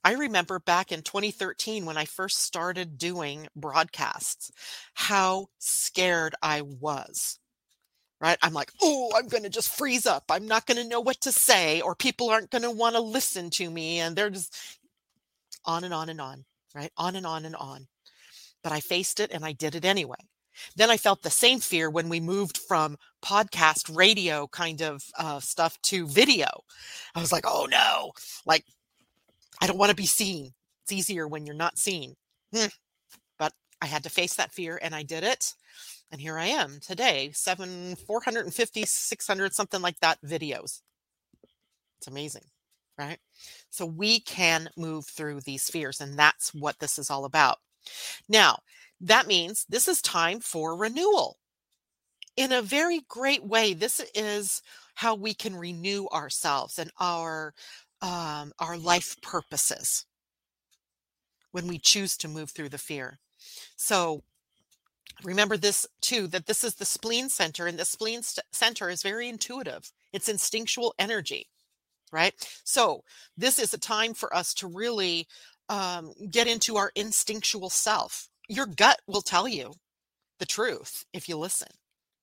I 0.02 0.14
remember 0.14 0.58
back 0.58 0.92
in 0.92 1.02
2013 1.02 1.84
when 1.84 1.96
I 1.96 2.04
first 2.06 2.38
started 2.38 2.98
doing 2.98 3.48
broadcasts, 3.54 4.50
how 4.94 5.48
scared 5.58 6.34
I 6.42 6.62
was 6.62 7.38
right? 8.20 8.38
I'm 8.42 8.52
like, 8.52 8.70
oh, 8.82 9.12
I'm 9.16 9.28
going 9.28 9.44
to 9.44 9.48
just 9.48 9.74
freeze 9.76 10.06
up. 10.06 10.24
I'm 10.30 10.46
not 10.46 10.66
going 10.66 10.76
to 10.76 10.88
know 10.88 11.00
what 11.00 11.20
to 11.22 11.32
say, 11.32 11.80
or 11.80 11.94
people 11.94 12.28
aren't 12.28 12.50
going 12.50 12.62
to 12.62 12.70
want 12.70 12.94
to 12.94 13.00
listen 13.00 13.50
to 13.50 13.70
me. 13.70 13.98
And 13.98 14.14
they're 14.14 14.30
just 14.30 14.54
on 15.64 15.84
and 15.84 15.94
on 15.94 16.08
and 16.08 16.20
on, 16.20 16.44
right? 16.74 16.92
On 16.96 17.16
and 17.16 17.26
on 17.26 17.44
and 17.44 17.56
on. 17.56 17.86
But 18.62 18.72
I 18.72 18.80
faced 18.80 19.20
it 19.20 19.30
and 19.32 19.44
I 19.44 19.52
did 19.52 19.74
it 19.74 19.84
anyway. 19.84 20.16
Then 20.76 20.90
I 20.90 20.98
felt 20.98 21.22
the 21.22 21.30
same 21.30 21.60
fear 21.60 21.88
when 21.88 22.10
we 22.10 22.20
moved 22.20 22.58
from 22.58 22.98
podcast 23.24 23.94
radio 23.96 24.46
kind 24.48 24.82
of 24.82 25.02
uh, 25.18 25.40
stuff 25.40 25.80
to 25.82 26.06
video. 26.06 26.46
I 27.14 27.20
was 27.20 27.32
like, 27.32 27.44
oh 27.46 27.66
no, 27.70 28.12
like, 28.44 28.64
I 29.60 29.66
don't 29.66 29.78
want 29.78 29.90
to 29.90 29.96
be 29.96 30.06
seen. 30.06 30.52
It's 30.84 30.92
easier 30.92 31.28
when 31.28 31.46
you're 31.46 31.54
not 31.54 31.78
seen. 31.78 32.14
Hmm. 32.54 32.66
But 33.38 33.52
I 33.80 33.86
had 33.86 34.02
to 34.04 34.10
face 34.10 34.34
that 34.34 34.52
fear 34.52 34.78
and 34.82 34.94
I 34.94 35.02
did 35.02 35.24
it 35.24 35.54
and 36.10 36.20
here 36.20 36.38
I 36.38 36.46
am 36.46 36.80
today, 36.80 37.30
seven, 37.32 37.94
450, 37.94 38.84
600, 38.84 39.54
something 39.54 39.80
like 39.80 39.98
that 40.00 40.20
videos. 40.22 40.80
It's 41.98 42.08
amazing, 42.08 42.44
right? 42.98 43.18
So 43.70 43.86
we 43.86 44.20
can 44.20 44.68
move 44.76 45.06
through 45.06 45.40
these 45.42 45.70
fears, 45.70 46.00
and 46.00 46.18
that's 46.18 46.52
what 46.52 46.78
this 46.80 46.98
is 46.98 47.10
all 47.10 47.24
about. 47.24 47.58
Now, 48.28 48.58
that 49.00 49.28
means 49.28 49.64
this 49.68 49.86
is 49.86 50.02
time 50.02 50.40
for 50.40 50.76
renewal. 50.76 51.38
In 52.36 52.52
a 52.52 52.62
very 52.62 53.02
great 53.08 53.44
way, 53.44 53.74
this 53.74 54.00
is 54.14 54.62
how 54.94 55.14
we 55.14 55.32
can 55.32 55.54
renew 55.54 56.08
ourselves 56.08 56.78
and 56.78 56.90
our 56.98 57.54
um, 58.02 58.52
our 58.58 58.76
life 58.76 59.16
purposes 59.22 60.06
when 61.52 61.66
we 61.66 61.78
choose 61.78 62.16
to 62.18 62.28
move 62.28 62.50
through 62.50 62.68
the 62.68 62.78
fear. 62.78 63.18
So 63.76 64.22
Remember 65.24 65.56
this 65.56 65.86
too 66.00 66.26
that 66.28 66.46
this 66.46 66.64
is 66.64 66.74
the 66.76 66.84
spleen 66.84 67.28
center, 67.28 67.66
and 67.66 67.78
the 67.78 67.84
spleen 67.84 68.22
st- 68.22 68.44
center 68.52 68.88
is 68.88 69.02
very 69.02 69.28
intuitive. 69.28 69.92
It's 70.12 70.28
instinctual 70.28 70.94
energy, 70.98 71.48
right? 72.12 72.34
So, 72.64 73.04
this 73.36 73.58
is 73.58 73.74
a 73.74 73.78
time 73.78 74.14
for 74.14 74.34
us 74.34 74.54
to 74.54 74.66
really 74.68 75.28
um, 75.68 76.12
get 76.30 76.46
into 76.46 76.76
our 76.76 76.92
instinctual 76.94 77.70
self. 77.70 78.28
Your 78.48 78.66
gut 78.66 79.00
will 79.06 79.22
tell 79.22 79.48
you 79.48 79.74
the 80.38 80.46
truth 80.46 81.04
if 81.12 81.28
you 81.28 81.36
listen, 81.38 81.68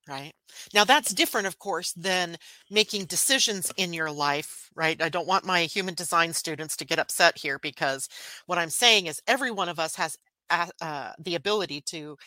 right? 0.08 0.34
Now, 0.74 0.84
that's 0.84 1.14
different, 1.14 1.48
of 1.48 1.60
course, 1.60 1.94
than 1.94 2.38
making 2.70 3.06
decisions 3.06 3.72
in 3.78 3.94
your 3.94 4.12
life, 4.12 4.70
right? 4.76 5.02
I 5.02 5.10
don't 5.10 5.28
want 5.28 5.46
my 5.46 5.62
human 5.62 5.94
design 5.94 6.34
students 6.34 6.76
to 6.78 6.86
get 6.86 7.00
upset 7.00 7.38
here 7.38 7.60
because 7.60 8.08
what 8.46 8.58
I'm 8.58 8.70
saying 8.70 9.08
is 9.08 9.22
every 9.28 9.52
one 9.52 9.70
of 9.70 9.80
us 9.80 9.96
has 9.96 10.18
uh, 10.50 11.12
the 11.20 11.36
ability 11.36 11.82
to 11.82 12.18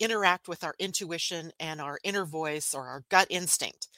interact 0.00 0.48
with 0.48 0.64
our 0.64 0.74
intuition 0.78 1.52
and 1.60 1.80
our 1.80 1.98
inner 2.04 2.24
voice 2.24 2.74
or 2.74 2.86
our 2.86 3.04
gut 3.08 3.26
instinct. 3.30 3.88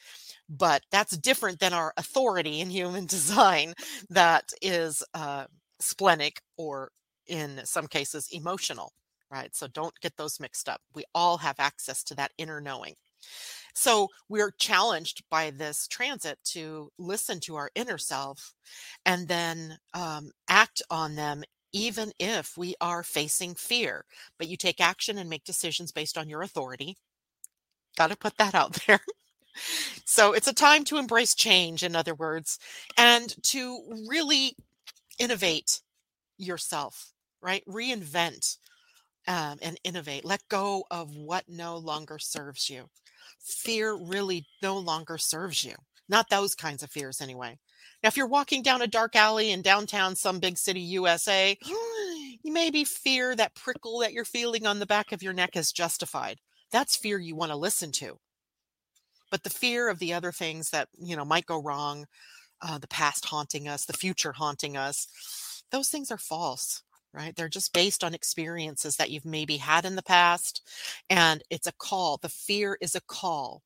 But 0.49 0.83
that's 0.91 1.17
different 1.17 1.59
than 1.59 1.73
our 1.73 1.93
authority 1.97 2.61
in 2.61 2.69
human 2.69 3.05
design 3.17 3.73
that 4.09 4.51
is 4.61 5.03
uh, 5.13 5.45
splenic 5.79 6.41
or 6.57 6.91
in 7.27 7.61
some 7.63 7.87
cases 7.87 8.27
emotional, 8.31 8.91
right? 9.31 9.55
So 9.55 9.67
don't 9.67 9.93
get 10.01 10.17
those 10.17 10.39
mixed 10.39 10.69
up. 10.69 10.81
We 10.93 11.03
all 11.13 11.37
have 11.37 11.59
access 11.59 12.03
to 12.05 12.15
that 12.15 12.31
inner 12.37 12.61
knowing. 12.61 12.95
So 13.73 14.07
we're 14.29 14.51
challenged 14.51 15.23
by 15.29 15.51
this 15.51 15.87
transit 15.87 16.39
to 16.45 16.89
listen 16.97 17.39
to 17.41 17.55
our 17.55 17.71
inner 17.75 17.97
self 17.97 18.53
and 19.05 19.27
then 19.27 19.77
um, 19.93 20.31
act 20.49 20.81
on 20.89 21.15
them 21.15 21.43
even 21.73 22.13
if 22.19 22.57
we 22.57 22.73
are 22.79 23.03
facing 23.03 23.53
fear. 23.53 24.05
But 24.39 24.47
you 24.47 24.55
take 24.55 24.79
action 24.79 25.17
and 25.17 25.29
make 25.29 25.43
decisions 25.43 25.91
based 25.91 26.17
on 26.17 26.29
your 26.29 26.41
authority. 26.41 26.95
Got 27.97 28.11
to 28.11 28.17
put 28.17 28.37
that 28.37 28.55
out 28.55 28.77
there. 28.87 29.01
so 30.05 30.31
it's 30.31 30.47
a 30.47 30.53
time 30.53 30.85
to 30.85 30.97
embrace 30.97 31.35
change, 31.35 31.83
in 31.83 31.95
other 31.95 32.15
words, 32.15 32.59
and 32.97 33.35
to 33.43 33.81
really 34.07 34.55
innovate 35.19 35.81
yourself, 36.37 37.11
right? 37.41 37.63
Reinvent 37.67 38.57
um, 39.27 39.57
and 39.61 39.79
innovate. 39.83 40.25
Let 40.25 40.47
go 40.49 40.85
of 40.91 41.15
what 41.15 41.45
no 41.47 41.77
longer 41.77 42.19
serves 42.19 42.69
you. 42.69 42.85
Fear 43.39 43.95
really 43.95 44.45
no 44.61 44.77
longer 44.77 45.17
serves 45.17 45.63
you. 45.63 45.75
Not 46.07 46.29
those 46.29 46.55
kinds 46.55 46.83
of 46.83 46.91
fears, 46.91 47.21
anyway. 47.21 47.57
Now, 48.03 48.07
if 48.07 48.17
you're 48.17 48.27
walking 48.27 48.61
down 48.61 48.81
a 48.81 48.87
dark 48.87 49.15
alley 49.15 49.51
in 49.51 49.61
downtown 49.61 50.15
some 50.15 50.39
big 50.39 50.57
city 50.57 50.81
USA, 50.81 51.57
you 51.65 52.53
maybe 52.53 52.83
fear 52.83 53.35
that 53.35 53.55
prickle 53.55 53.99
that 53.99 54.13
you're 54.13 54.25
feeling 54.25 54.67
on 54.67 54.79
the 54.79 54.85
back 54.85 55.11
of 55.11 55.23
your 55.23 55.33
neck 55.33 55.55
is 55.55 55.71
justified. 55.71 56.39
That's 56.71 56.95
fear 56.95 57.19
you 57.19 57.35
want 57.35 57.51
to 57.51 57.57
listen 57.57 57.91
to. 57.93 58.19
But 59.31 59.43
the 59.43 59.49
fear 59.49 59.89
of 59.89 59.99
the 59.99 60.13
other 60.13 60.31
things 60.31 60.69
that, 60.69 60.87
you 60.97 61.15
know, 61.15 61.25
might 61.25 61.47
go 61.47 61.61
wrong, 61.61 62.05
uh, 62.61 62.77
the 62.77 62.87
past 62.87 63.25
haunting 63.25 63.67
us, 63.67 63.85
the 63.85 63.93
future 63.93 64.33
haunting 64.33 64.77
us, 64.77 65.07
those 65.71 65.89
things 65.89 66.11
are 66.11 66.17
false, 66.17 66.83
right? 67.15 67.35
They're 67.35 67.49
just 67.49 67.73
based 67.73 68.03
on 68.03 68.13
experiences 68.13 68.97
that 68.97 69.09
you've 69.09 69.25
maybe 69.25 69.57
had 69.57 69.85
in 69.85 69.95
the 69.95 70.03
past. 70.03 70.67
And 71.09 71.41
it's 71.49 71.67
a 71.67 71.73
call. 71.73 72.17
The 72.17 72.29
fear 72.29 72.77
is 72.81 72.95
a 72.95 73.01
call 73.01 73.63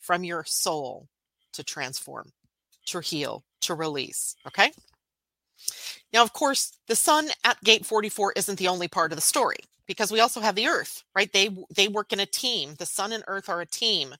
from 0.00 0.24
your 0.24 0.44
soul 0.44 1.08
to 1.54 1.64
transform, 1.64 2.32
to 2.86 3.00
heal, 3.00 3.44
to 3.62 3.74
release. 3.74 4.36
Okay. 4.46 4.70
Now, 6.12 6.22
of 6.22 6.32
course, 6.32 6.76
the 6.88 6.96
sun 6.96 7.28
at 7.44 7.60
gate 7.62 7.86
44 7.86 8.32
isn't 8.36 8.58
the 8.58 8.68
only 8.68 8.88
part 8.88 9.12
of 9.12 9.16
the 9.16 9.22
story 9.22 9.58
because 9.86 10.12
we 10.12 10.20
also 10.20 10.40
have 10.40 10.54
the 10.54 10.66
earth, 10.68 11.04
right? 11.14 11.32
They 11.32 11.50
they 11.74 11.88
work 11.88 12.12
in 12.12 12.20
a 12.20 12.26
team. 12.26 12.74
The 12.78 12.86
sun 12.86 13.12
and 13.12 13.24
earth 13.26 13.48
are 13.48 13.60
a 13.60 13.66
team. 13.66 14.14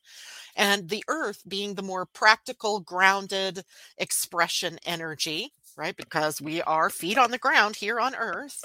And 0.57 0.89
the 0.89 1.05
earth 1.09 1.43
being 1.49 1.75
the 1.75 1.83
more 1.83 2.07
practical, 2.07 2.81
grounded 2.81 3.65
expression 3.99 4.79
energy, 4.85 5.53
right? 5.77 5.97
Because 5.97 6.41
we 6.41 6.63
are 6.63 6.91
feet 6.91 7.19
on 7.19 7.31
the 7.31 7.39
ground 7.39 7.77
here 7.77 8.01
on 8.01 8.15
earth. 8.15 8.63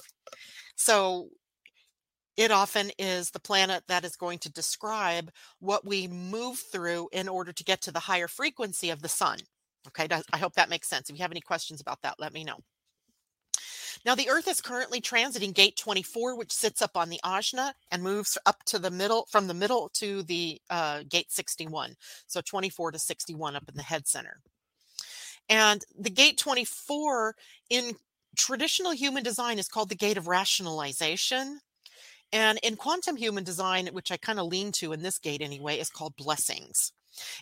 So 0.75 1.29
it 2.37 2.51
often 2.51 2.91
is 2.99 3.31
the 3.31 3.39
planet 3.39 3.83
that 3.87 4.05
is 4.05 4.15
going 4.15 4.39
to 4.39 4.51
describe 4.51 5.31
what 5.59 5.85
we 5.85 6.07
move 6.07 6.59
through 6.71 7.09
in 7.11 7.27
order 7.27 7.51
to 7.51 7.63
get 7.63 7.81
to 7.81 7.91
the 7.91 7.99
higher 7.99 8.27
frequency 8.27 8.91
of 8.91 9.01
the 9.01 9.09
sun. 9.09 9.39
Okay, 9.87 10.07
I 10.33 10.37
hope 10.37 10.53
that 10.53 10.69
makes 10.69 10.87
sense. 10.87 11.09
If 11.09 11.17
you 11.17 11.23
have 11.23 11.31
any 11.31 11.41
questions 11.41 11.81
about 11.81 12.01
that, 12.03 12.19
let 12.19 12.33
me 12.33 12.43
know. 12.43 12.57
Now, 14.05 14.15
the 14.15 14.29
Earth 14.29 14.47
is 14.47 14.61
currently 14.61 15.01
transiting 15.01 15.53
gate 15.53 15.77
24, 15.77 16.37
which 16.37 16.51
sits 16.51 16.81
up 16.81 16.95
on 16.95 17.09
the 17.09 17.19
Ajna 17.25 17.73
and 17.91 18.03
moves 18.03 18.37
up 18.45 18.63
to 18.65 18.79
the 18.79 18.91
middle, 18.91 19.27
from 19.31 19.47
the 19.47 19.53
middle 19.53 19.89
to 19.95 20.23
the 20.23 20.61
uh, 20.69 21.03
gate 21.09 21.31
61. 21.31 21.95
So 22.27 22.41
24 22.41 22.91
to 22.91 22.99
61 22.99 23.55
up 23.55 23.67
in 23.67 23.75
the 23.75 23.83
head 23.83 24.07
center. 24.07 24.41
And 25.49 25.83
the 25.97 26.09
gate 26.09 26.37
24 26.37 27.35
in 27.69 27.95
traditional 28.35 28.91
human 28.91 29.23
design 29.23 29.59
is 29.59 29.67
called 29.67 29.89
the 29.89 29.95
gate 29.95 30.17
of 30.17 30.27
rationalization. 30.27 31.59
And 32.33 32.59
in 32.61 32.75
quantum 32.75 33.15
human 33.15 33.43
design, 33.43 33.87
which 33.87 34.11
I 34.11 34.17
kind 34.17 34.39
of 34.39 34.47
lean 34.47 34.71
to 34.73 34.91
in 34.91 35.01
this 35.01 35.17
gate 35.17 35.41
anyway, 35.41 35.79
is 35.79 35.89
called 35.89 36.15
blessings. 36.17 36.91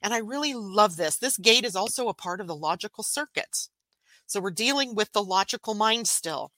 And 0.02 0.14
I 0.14 0.20
really 0.20 0.54
love 0.54 0.96
this. 0.96 1.18
This 1.18 1.38
gate 1.38 1.66
is 1.66 1.76
also 1.76 2.08
a 2.08 2.14
part 2.14 2.40
of 2.40 2.48
the 2.48 2.56
logical 2.56 3.04
circuit. 3.04 3.68
So 4.28 4.40
we're 4.40 4.52
dealing 4.52 4.96
with 4.96 5.12
the 5.12 5.24
logical 5.24 5.76
mind 5.76 6.08
still. 6.08 6.52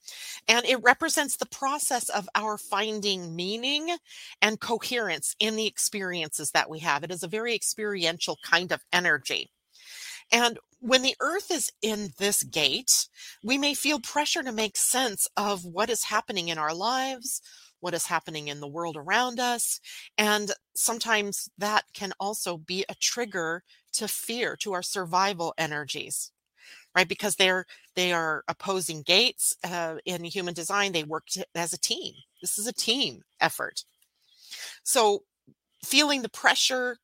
And 0.47 0.65
it 0.65 0.81
represents 0.81 1.35
the 1.35 1.45
process 1.45 2.09
of 2.09 2.29
our 2.35 2.57
finding 2.57 3.35
meaning 3.35 3.97
and 4.41 4.59
coherence 4.59 5.35
in 5.39 5.55
the 5.55 5.67
experiences 5.67 6.51
that 6.51 6.69
we 6.69 6.79
have. 6.79 7.03
It 7.03 7.11
is 7.11 7.23
a 7.23 7.27
very 7.27 7.53
experiential 7.53 8.37
kind 8.43 8.71
of 8.71 8.83
energy. 8.93 9.51
And 10.31 10.59
when 10.79 11.01
the 11.01 11.15
earth 11.19 11.51
is 11.51 11.71
in 11.81 12.11
this 12.17 12.43
gate, 12.43 13.07
we 13.43 13.57
may 13.57 13.73
feel 13.73 13.99
pressure 13.99 14.43
to 14.43 14.51
make 14.51 14.77
sense 14.77 15.27
of 15.35 15.65
what 15.65 15.89
is 15.89 16.03
happening 16.03 16.49
in 16.49 16.57
our 16.57 16.73
lives, 16.73 17.41
what 17.79 17.93
is 17.93 18.07
happening 18.07 18.47
in 18.47 18.59
the 18.59 18.67
world 18.67 18.97
around 18.97 19.39
us. 19.39 19.79
And 20.17 20.51
sometimes 20.75 21.49
that 21.57 21.85
can 21.93 22.13
also 22.19 22.57
be 22.57 22.85
a 22.89 22.95
trigger 22.95 23.63
to 23.93 24.07
fear, 24.07 24.55
to 24.57 24.73
our 24.73 24.83
survival 24.83 25.53
energies. 25.57 26.31
Right, 26.95 27.07
because 27.07 27.35
they're 27.35 27.65
they 27.95 28.11
are 28.11 28.43
opposing 28.47 29.03
gates 29.03 29.55
uh, 29.63 29.97
in 30.05 30.23
human 30.23 30.55
design. 30.55 30.93
They 30.93 31.03
work 31.03 31.27
to, 31.31 31.45
as 31.53 31.71
a 31.71 31.77
team. 31.77 32.15
This 32.41 32.57
is 32.57 32.65
a 32.65 32.73
team 32.73 33.21
effort. 33.39 33.83
So, 34.83 35.23
feeling 35.83 36.23
the 36.23 36.29
pressure 36.29 36.97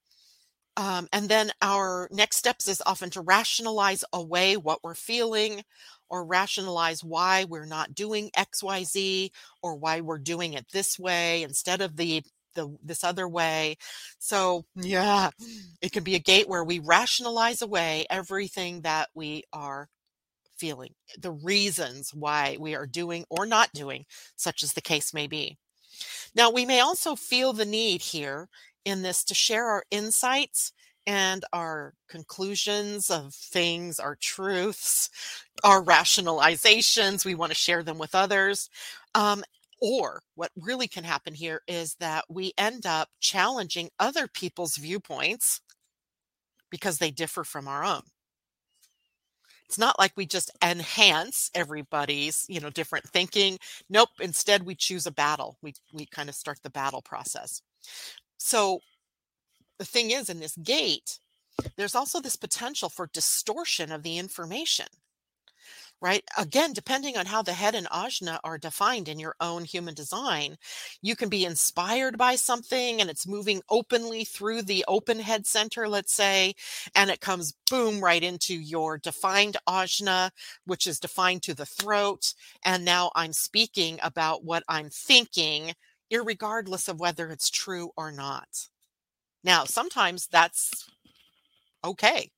um, 0.76 1.08
and 1.14 1.30
then 1.30 1.52
our 1.62 2.08
next 2.12 2.38
steps 2.38 2.68
is 2.68 2.82
often 2.86 3.10
to 3.12 3.22
rationalize 3.22 4.04
away 4.14 4.58
what 4.58 4.84
we're 4.84 4.96
feeling 4.96 5.64
or 6.10 6.26
rationalize 6.26 7.04
why 7.04 7.46
we're 7.46 7.66
not 7.66 7.94
doing 7.96 8.30
xyz 8.38 9.30
or 9.62 9.76
why 9.76 10.02
we're 10.02 10.18
doing 10.18 10.54
it 10.54 10.66
this 10.72 10.98
way 11.00 11.44
instead 11.44 11.82
of 11.82 11.96
the 11.96 12.24
the 12.56 12.76
this 12.84 13.04
other 13.04 13.28
way. 13.28 13.76
So 14.20 14.66
yeah 14.76 15.30
it 15.82 15.92
can 15.92 16.04
be 16.04 16.16
a 16.16 16.20
gate 16.20 16.48
where 16.48 16.64
we 16.64 16.80
rationalize 16.80 17.62
away 17.62 18.06
everything 18.10 18.82
that 18.82 19.10
we 19.16 19.44
are 19.54 19.90
feeling 20.58 20.94
the 21.20 21.32
reasons 21.32 22.14
why 22.14 22.58
we 22.60 22.76
are 22.76 22.86
doing 22.86 23.26
or 23.30 23.46
not 23.46 23.72
doing 23.74 24.06
such 24.36 24.64
as 24.64 24.74
the 24.74 24.82
case 24.82 25.14
may 25.14 25.28
be. 25.28 25.58
Now 26.36 26.52
we 26.52 26.66
may 26.66 26.80
also 26.80 27.16
feel 27.16 27.54
the 27.54 27.66
need 27.66 28.02
here 28.02 28.50
in 28.86 29.02
this 29.02 29.24
to 29.26 29.34
share 29.34 29.68
our 29.68 29.84
insights 29.92 30.74
and 31.06 31.44
our 31.54 31.94
conclusions 32.08 33.10
of 33.10 33.34
things, 33.34 34.00
our 34.00 34.16
truths, 34.16 35.10
our 35.64 35.84
rationalizations. 35.84 37.26
We 37.26 37.36
want 37.36 37.52
to 37.52 37.58
share 37.58 37.84
them 37.84 37.98
with 37.98 38.16
others. 38.16 38.70
Um, 39.16 39.44
or 39.82 40.22
what 40.36 40.52
really 40.56 40.88
can 40.88 41.04
happen 41.04 41.34
here 41.34 41.62
is 41.68 41.96
that 41.96 42.24
we 42.30 42.54
end 42.58 42.86
up 42.86 43.10
challenging 43.20 43.90
other 44.00 44.28
people's 44.28 44.78
viewpoints 44.78 45.60
because 46.70 47.00
they 47.00 47.12
differ 47.12 47.44
from 47.44 47.68
our 47.68 47.84
own. 47.84 48.04
It's 49.68 49.78
not 49.78 50.00
like 50.00 50.14
we 50.16 50.26
just 50.26 50.52
enhance 50.64 51.50
everybody's, 51.56 52.46
you 52.48 52.60
know, 52.60 52.70
different 52.70 53.06
thinking. 53.10 53.58
Nope, 53.90 54.10
instead 54.22 54.64
we 54.64 54.76
choose 54.76 55.06
a 55.06 55.12
battle. 55.12 55.58
We 55.62 55.74
we 55.92 56.06
kind 56.06 56.30
of 56.30 56.36
start 56.36 56.60
the 56.64 56.70
battle 56.70 57.02
process. 57.02 57.62
So 58.46 58.82
the 59.80 59.86
thing 59.86 60.12
is 60.12 60.30
in 60.30 60.40
this 60.42 60.58
gate, 60.58 61.20
there's 61.78 61.96
also 61.96 62.20
this 62.20 62.36
potential 62.36 62.90
for 62.90 63.08
distortion 63.08 63.92
of 63.92 64.04
the 64.04 64.18
information 64.18 64.88
right? 66.02 66.24
Again, 66.38 66.74
depending 66.74 67.18
on 67.18 67.26
how 67.26 67.42
the 67.42 67.54
head 67.54 67.76
and 67.76 67.88
ajna 67.88 68.38
are 68.44 68.58
defined 68.58 69.08
in 69.08 69.20
your 69.20 69.36
own 69.40 69.64
human 69.64 69.94
design, 69.94 70.58
you 71.02 71.16
can 71.16 71.30
be 71.30 71.46
inspired 71.46 72.18
by 72.18 72.36
something 72.36 73.00
and 73.00 73.10
it's 73.10 73.26
moving 73.26 73.62
openly 73.70 74.26
through 74.26 74.64
the 74.64 74.84
open 74.88 75.20
head 75.20 75.48
center, 75.48 75.88
let's 75.88 76.14
say, 76.14 76.54
and 76.94 77.10
it 77.10 77.22
comes 77.22 77.54
boom 77.70 78.04
right 78.04 78.22
into 78.22 78.54
your 78.54 78.98
defined 78.98 79.56
ajna, 79.68 80.30
which 80.66 80.88
is 80.88 81.00
defined 81.00 81.42
to 81.44 81.54
the 81.54 81.66
throat. 81.66 82.34
And 82.66 82.84
now 82.84 83.12
I'm 83.16 83.32
speaking 83.34 83.98
about 84.04 84.44
what 84.44 84.64
I'm 84.68 84.90
thinking, 84.90 85.74
regardless 86.22 86.88
of 86.88 87.00
whether 87.00 87.30
it's 87.30 87.50
true 87.50 87.92
or 87.98 88.12
not. 88.12 88.68
Now, 89.44 89.64
sometimes 89.64 90.28
that's 90.28 90.90
okay. 91.84 92.30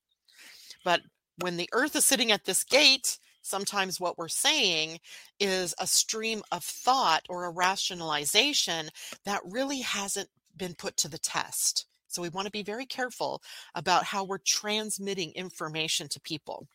But 0.84 1.02
when 1.40 1.56
the 1.56 1.68
earth 1.72 1.94
is 1.96 2.04
sitting 2.04 2.32
at 2.32 2.44
this 2.44 2.64
gate, 2.64 3.18
sometimes 3.42 4.00
what 4.00 4.16
we're 4.16 4.28
saying 4.28 4.98
is 5.38 5.74
a 5.78 5.86
stream 5.86 6.42
of 6.50 6.64
thought 6.64 7.22
or 7.28 7.44
a 7.44 7.50
rationalization 7.50 8.88
that 9.24 9.42
really 9.44 9.80
hasn't 9.80 10.28
been 10.56 10.74
put 10.74 10.96
to 10.98 11.08
the 11.08 11.18
test. 11.18 11.86
So 12.08 12.22
we 12.22 12.28
want 12.28 12.46
to 12.46 12.52
be 12.52 12.62
very 12.62 12.86
careful 12.86 13.42
about 13.74 14.04
how 14.04 14.24
we're 14.24 14.38
transmitting 14.38 15.32
information 15.32 16.08
to 16.08 16.20
people. 16.20 16.66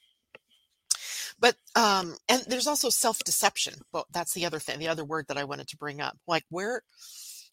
But 1.42 1.56
um, 1.76 2.16
and 2.30 2.44
there's 2.48 2.68
also 2.68 2.90
self-deception. 2.90 3.74
Well, 3.92 4.06
that's 4.14 4.34
the 4.34 4.46
other 4.46 4.60
thing, 4.60 4.80
the 4.80 4.88
other 4.88 5.04
word 5.04 5.26
that 5.28 5.38
I 5.38 5.44
wanted 5.44 5.68
to 5.70 5.78
bring 5.78 6.00
up. 6.00 6.18
Like 6.28 6.46
where, 6.50 6.84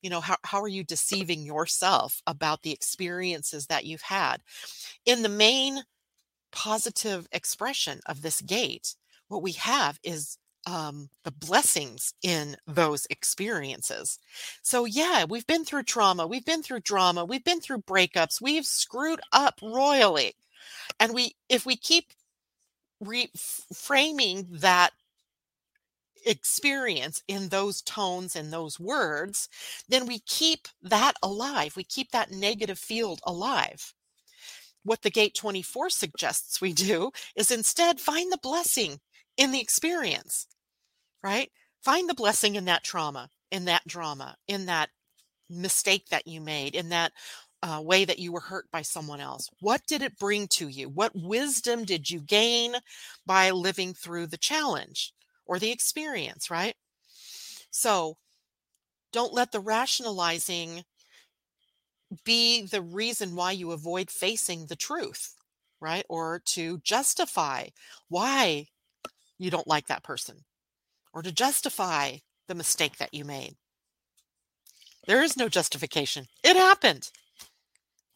you 0.02 0.10
know, 0.10 0.20
how, 0.20 0.36
how 0.44 0.60
are 0.62 0.68
you 0.68 0.84
deceiving 0.84 1.42
yourself 1.42 2.22
about 2.26 2.62
the 2.62 2.72
experiences 2.72 3.66
that 3.66 3.86
you've 3.86 4.02
had? 4.02 4.42
In 5.04 5.22
the 5.22 5.28
main 5.28 5.82
positive 6.52 7.26
expression 7.32 8.00
of 8.06 8.22
this 8.22 8.40
gate, 8.42 8.94
what 9.28 9.42
we 9.42 9.52
have 9.52 9.98
is 10.02 10.38
um, 10.66 11.08
the 11.24 11.30
blessings 11.30 12.12
in 12.22 12.56
those 12.66 13.06
experiences. 13.08 14.18
So, 14.62 14.84
yeah, 14.84 15.24
we've 15.24 15.46
been 15.46 15.64
through 15.64 15.84
trauma, 15.84 16.26
we've 16.26 16.44
been 16.44 16.62
through 16.62 16.80
drama, 16.80 17.24
we've 17.24 17.44
been 17.44 17.60
through 17.60 17.82
breakups, 17.82 18.40
we've 18.40 18.66
screwed 18.66 19.20
up 19.32 19.60
royally. 19.62 20.34
And 21.00 21.14
we, 21.14 21.36
if 21.48 21.64
we 21.64 21.76
keep 21.76 22.12
reframing 23.02 24.60
that 24.60 24.92
experience 26.26 27.22
in 27.28 27.48
those 27.48 27.82
tones 27.82 28.36
and 28.36 28.52
those 28.52 28.78
words, 28.78 29.48
then 29.88 30.06
we 30.06 30.20
keep 30.20 30.68
that 30.82 31.14
alive. 31.22 31.76
We 31.76 31.84
keep 31.84 32.10
that 32.10 32.30
negative 32.30 32.78
field 32.78 33.20
alive. 33.24 33.94
What 34.84 35.02
the 35.02 35.10
Gate 35.10 35.34
24 35.34 35.90
suggests 35.90 36.60
we 36.60 36.72
do 36.72 37.10
is 37.36 37.50
instead 37.50 38.00
find 38.00 38.32
the 38.32 38.38
blessing 38.38 39.00
in 39.36 39.52
the 39.52 39.60
experience, 39.60 40.46
right? 41.22 41.50
Find 41.82 42.08
the 42.08 42.14
blessing 42.14 42.54
in 42.56 42.64
that 42.66 42.84
trauma, 42.84 43.28
in 43.50 43.64
that 43.66 43.86
drama, 43.86 44.36
in 44.46 44.66
that 44.66 44.90
mistake 45.50 46.08
that 46.10 46.26
you 46.26 46.40
made, 46.40 46.74
in 46.74 46.90
that 46.90 47.12
uh, 47.62 47.80
way 47.84 48.04
that 48.04 48.18
you 48.18 48.32
were 48.32 48.40
hurt 48.40 48.70
by 48.70 48.82
someone 48.82 49.20
else. 49.20 49.48
What 49.60 49.82
did 49.86 50.02
it 50.02 50.18
bring 50.18 50.46
to 50.48 50.68
you? 50.68 50.88
What 50.88 51.12
wisdom 51.14 51.84
did 51.84 52.10
you 52.10 52.20
gain 52.20 52.74
by 53.26 53.50
living 53.50 53.94
through 53.94 54.28
the 54.28 54.36
challenge 54.36 55.12
or 55.44 55.58
the 55.58 55.70
experience, 55.70 56.50
right? 56.50 56.74
So 57.70 58.16
don't 59.12 59.34
let 59.34 59.52
the 59.52 59.60
rationalizing 59.60 60.84
be 62.24 62.62
the 62.62 62.82
reason 62.82 63.34
why 63.34 63.52
you 63.52 63.72
avoid 63.72 64.10
facing 64.10 64.66
the 64.66 64.76
truth, 64.76 65.34
right? 65.80 66.04
Or 66.08 66.40
to 66.46 66.78
justify 66.78 67.68
why 68.08 68.66
you 69.38 69.50
don't 69.50 69.66
like 69.66 69.86
that 69.88 70.02
person 70.02 70.44
or 71.12 71.22
to 71.22 71.32
justify 71.32 72.16
the 72.46 72.54
mistake 72.54 72.98
that 72.98 73.12
you 73.12 73.24
made. 73.24 73.56
There 75.06 75.22
is 75.22 75.36
no 75.36 75.48
justification. 75.48 76.26
It 76.44 76.56
happened. 76.56 77.10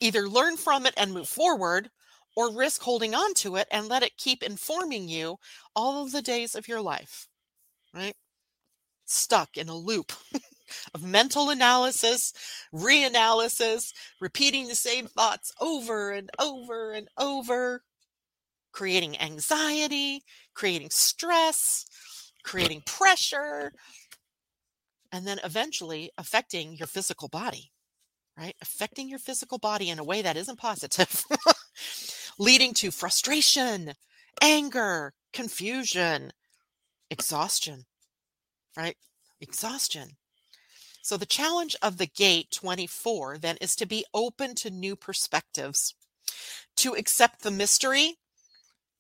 Either 0.03 0.29
learn 0.29 0.57
from 0.57 0.85
it 0.85 0.95
and 0.97 1.15
move 1.15 1.29
forward 1.29 1.89
or 2.37 2.53
risk 2.53 2.83
holding 2.83 3.15
on 3.15 3.35
to 3.35 3.55
it 3.55 3.69
and 3.71 3.87
let 3.89 4.03
it 4.03 4.17
keep 4.17 4.43
informing 4.43 5.09
you 5.09 5.37
all 5.77 6.03
of 6.03 6.11
the 6.11 6.23
days 6.23 6.57
of 6.57 6.67
your 6.67 6.81
life, 6.81 7.29
right? 7.95 8.17
Stuck 9.05 9.57
in 9.57 9.69
a 9.69 9.77
loop 9.77 10.13
of 10.95 11.05
mental 11.05 11.51
analysis, 11.51 12.33
reanalysis, 12.75 13.93
repeating 14.21 14.67
the 14.67 14.75
same 14.75 15.07
thoughts 15.07 15.53
over 15.61 16.11
and 16.11 16.31
over 16.39 16.93
and 16.93 17.09
over, 17.19 17.83
creating 18.73 19.21
anxiety, 19.21 20.25
creating 20.55 20.91
stress, 20.91 21.87
creating 22.43 22.83
pressure, 22.87 23.73
and 25.13 25.27
then 25.27 25.39
eventually 25.45 26.11
affecting 26.19 26.77
your 26.77 26.89
physical 26.89 27.29
body, 27.29 27.72
right? 28.37 28.57
Affecting 28.63 29.09
your 29.09 29.19
physical 29.19 29.59
body 29.59 29.91
in 29.91 29.99
a 29.99 30.05
way 30.05 30.23
that 30.23 30.37
isn't 30.37 30.59
positive, 30.59 31.25
leading 32.39 32.75
to 32.75 32.91
frustration, 32.91 33.95
anger, 34.41 35.13
confusion, 35.33 36.33
exhaustion, 37.11 37.85
right? 38.77 38.97
Exhaustion. 39.41 40.17
So, 41.03 41.17
the 41.17 41.27
challenge 41.27 41.75
of 41.83 41.99
the 41.99 42.07
gate 42.07 42.49
24 42.53 43.39
then 43.39 43.57
is 43.61 43.75
to 43.77 43.87
be 43.87 44.05
open 44.15 44.55
to 44.57 44.71
new 44.71 44.95
perspectives, 44.95 45.95
to 46.77 46.95
accept 46.95 47.43
the 47.43 47.51
mystery 47.51 48.19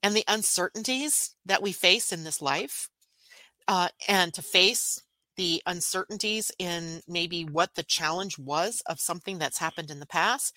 and 0.03 0.16
the 0.16 0.24
uncertainties 0.26 1.37
that 1.47 1.62
we 1.62 1.70
face 1.70 2.12
in 2.12 2.24
this 2.24 2.43
life, 2.43 2.89
uh, 3.68 3.89
and 4.09 4.35
to 4.35 4.43
face 4.43 5.03
the 5.37 5.62
uncertainties 5.66 6.51
in 6.59 7.03
maybe 7.09 7.45
what 7.45 7.74
the 7.74 7.83
challenge 7.83 8.39
was 8.39 8.83
of 8.87 9.01
something 9.01 9.39
that's 9.39 9.59
happened 9.59 9.91
in 9.91 10.01
the 10.01 10.07
past. 10.07 10.55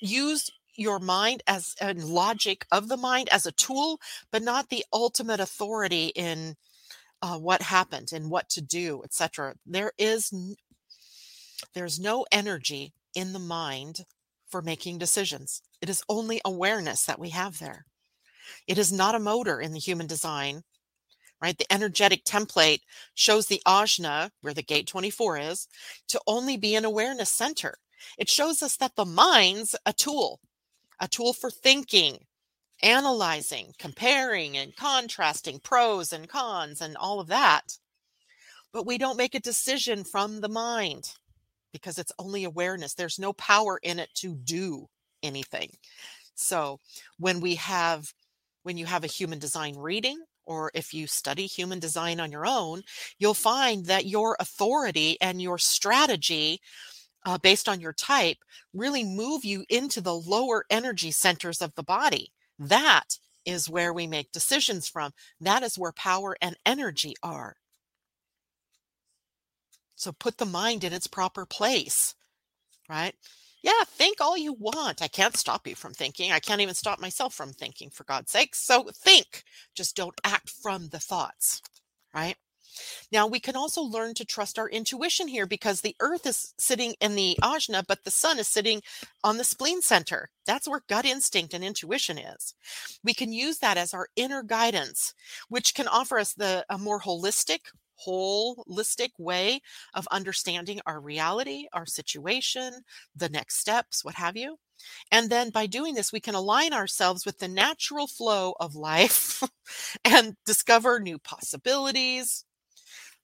Use 0.00 0.50
your 0.76 0.98
mind 0.98 1.42
as 1.46 1.74
a 1.80 1.94
logic 1.94 2.66
of 2.72 2.88
the 2.88 2.96
mind 2.96 3.28
as 3.30 3.46
a 3.46 3.52
tool, 3.52 4.00
but 4.32 4.42
not 4.42 4.68
the 4.68 4.84
ultimate 4.92 5.40
authority 5.40 6.06
in 6.14 6.56
uh, 7.22 7.38
what 7.38 7.62
happened 7.62 8.10
and 8.12 8.30
what 8.30 8.48
to 8.50 8.60
do, 8.60 9.02
etc. 9.04 9.54
There 9.64 9.92
is 9.98 10.32
there's 11.74 11.98
no 11.98 12.26
energy 12.30 12.92
in 13.14 13.32
the 13.32 13.38
mind 13.38 14.04
for 14.48 14.60
making 14.62 14.98
decisions. 14.98 15.62
It 15.80 15.88
is 15.88 16.02
only 16.08 16.40
awareness 16.44 17.04
that 17.06 17.18
we 17.18 17.30
have 17.30 17.58
there. 17.58 17.86
It 18.66 18.78
is 18.78 18.92
not 18.92 19.14
a 19.14 19.20
motor 19.20 19.60
in 19.60 19.72
the 19.72 19.80
human 19.80 20.06
design, 20.06 20.62
right? 21.44 21.58
The 21.58 21.70
energetic 21.70 22.24
template 22.24 22.80
shows 23.14 23.46
the 23.46 23.60
ajna, 23.66 24.30
where 24.40 24.54
the 24.54 24.62
gate 24.62 24.86
24 24.86 25.36
is, 25.36 25.68
to 26.08 26.18
only 26.26 26.56
be 26.56 26.74
an 26.74 26.86
awareness 26.86 27.28
center. 27.28 27.74
It 28.16 28.30
shows 28.30 28.62
us 28.62 28.78
that 28.78 28.96
the 28.96 29.04
mind's 29.04 29.76
a 29.84 29.92
tool, 29.92 30.40
a 30.98 31.06
tool 31.06 31.34
for 31.34 31.50
thinking, 31.50 32.24
analyzing, 32.82 33.74
comparing, 33.78 34.56
and 34.56 34.74
contrasting 34.74 35.60
pros 35.62 36.14
and 36.14 36.30
cons 36.30 36.80
and 36.80 36.96
all 36.96 37.20
of 37.20 37.26
that. 37.26 37.76
But 38.72 38.86
we 38.86 38.96
don't 38.96 39.18
make 39.18 39.34
a 39.34 39.40
decision 39.40 40.02
from 40.02 40.40
the 40.40 40.48
mind 40.48 41.12
because 41.74 41.98
it's 41.98 42.12
only 42.18 42.44
awareness. 42.44 42.94
There's 42.94 43.18
no 43.18 43.34
power 43.34 43.78
in 43.82 43.98
it 43.98 44.08
to 44.14 44.34
do 44.34 44.86
anything. 45.22 45.72
So 46.36 46.80
when 47.18 47.40
we 47.40 47.56
have 47.56 48.14
when 48.62 48.78
you 48.78 48.86
have 48.86 49.04
a 49.04 49.08
human 49.08 49.38
design 49.38 49.76
reading 49.76 50.24
or 50.46 50.70
if 50.74 50.94
you 50.94 51.06
study 51.06 51.46
human 51.46 51.78
design 51.78 52.20
on 52.20 52.32
your 52.32 52.46
own, 52.46 52.82
you'll 53.18 53.34
find 53.34 53.86
that 53.86 54.06
your 54.06 54.36
authority 54.40 55.16
and 55.20 55.40
your 55.40 55.58
strategy 55.58 56.60
uh, 57.26 57.38
based 57.38 57.68
on 57.68 57.80
your 57.80 57.92
type 57.92 58.38
really 58.72 59.04
move 59.04 59.44
you 59.44 59.64
into 59.68 60.00
the 60.00 60.14
lower 60.14 60.64
energy 60.70 61.10
centers 61.10 61.62
of 61.62 61.74
the 61.74 61.82
body. 61.82 62.32
That 62.58 63.18
is 63.44 63.68
where 63.68 63.92
we 63.92 64.06
make 64.06 64.32
decisions 64.32 64.88
from. 64.88 65.12
That 65.40 65.62
is 65.62 65.78
where 65.78 65.92
power 65.92 66.36
and 66.40 66.56
energy 66.64 67.14
are. 67.22 67.56
So 69.96 70.12
put 70.12 70.38
the 70.38 70.46
mind 70.46 70.84
in 70.84 70.92
its 70.92 71.06
proper 71.06 71.46
place, 71.46 72.14
right? 72.88 73.14
Yeah, 73.64 73.84
think 73.86 74.20
all 74.20 74.36
you 74.36 74.52
want. 74.52 75.00
I 75.00 75.08
can't 75.08 75.38
stop 75.38 75.66
you 75.66 75.74
from 75.74 75.94
thinking. 75.94 76.30
I 76.30 76.38
can't 76.38 76.60
even 76.60 76.74
stop 76.74 77.00
myself 77.00 77.34
from 77.34 77.54
thinking, 77.54 77.88
for 77.88 78.04
God's 78.04 78.30
sake. 78.30 78.54
So 78.54 78.90
think, 78.94 79.42
just 79.74 79.96
don't 79.96 80.20
act 80.22 80.50
from 80.50 80.88
the 80.88 81.00
thoughts, 81.00 81.62
right? 82.14 82.36
Now, 83.12 83.26
we 83.26 83.40
can 83.40 83.56
also 83.56 83.82
learn 83.82 84.14
to 84.14 84.24
trust 84.24 84.58
our 84.58 84.68
intuition 84.68 85.28
here 85.28 85.46
because 85.46 85.80
the 85.80 85.96
earth 86.00 86.26
is 86.26 86.54
sitting 86.58 86.94
in 87.00 87.16
the 87.16 87.38
ajna, 87.42 87.84
but 87.88 88.04
the 88.04 88.10
sun 88.10 88.38
is 88.38 88.48
sitting 88.48 88.82
on 89.24 89.38
the 89.38 89.44
spleen 89.44 89.82
center. 89.82 90.30
That's 90.46 90.68
where 90.68 90.82
gut 90.88 91.06
instinct 91.06 91.54
and 91.54 91.64
intuition 91.64 92.18
is. 92.18 92.54
We 93.04 93.14
can 93.14 93.32
use 93.32 93.58
that 93.58 93.78
as 93.78 93.94
our 93.94 94.08
inner 94.16 94.42
guidance, 94.42 95.14
which 95.48 95.74
can 95.74 95.88
offer 95.88 96.18
us 96.18 96.34
the 96.34 96.66
a 96.68 96.78
more 96.78 97.00
holistic, 97.00 97.60
holistic 98.06 99.10
way 99.18 99.60
of 99.94 100.08
understanding 100.10 100.80
our 100.86 101.00
reality, 101.00 101.66
our 101.72 101.86
situation, 101.86 102.82
the 103.14 103.28
next 103.28 103.58
steps, 103.58 104.04
what 104.04 104.14
have 104.14 104.36
you. 104.36 104.56
And 105.10 105.30
then 105.30 105.50
by 105.50 105.66
doing 105.66 105.94
this, 105.94 106.12
we 106.12 106.20
can 106.20 106.34
align 106.34 106.72
ourselves 106.72 107.24
with 107.24 107.38
the 107.38 107.48
natural 107.48 108.06
flow 108.06 108.54
of 108.60 108.74
life 108.74 109.42
and 110.04 110.36
discover 110.44 111.00
new 111.00 111.18
possibilities, 111.18 112.44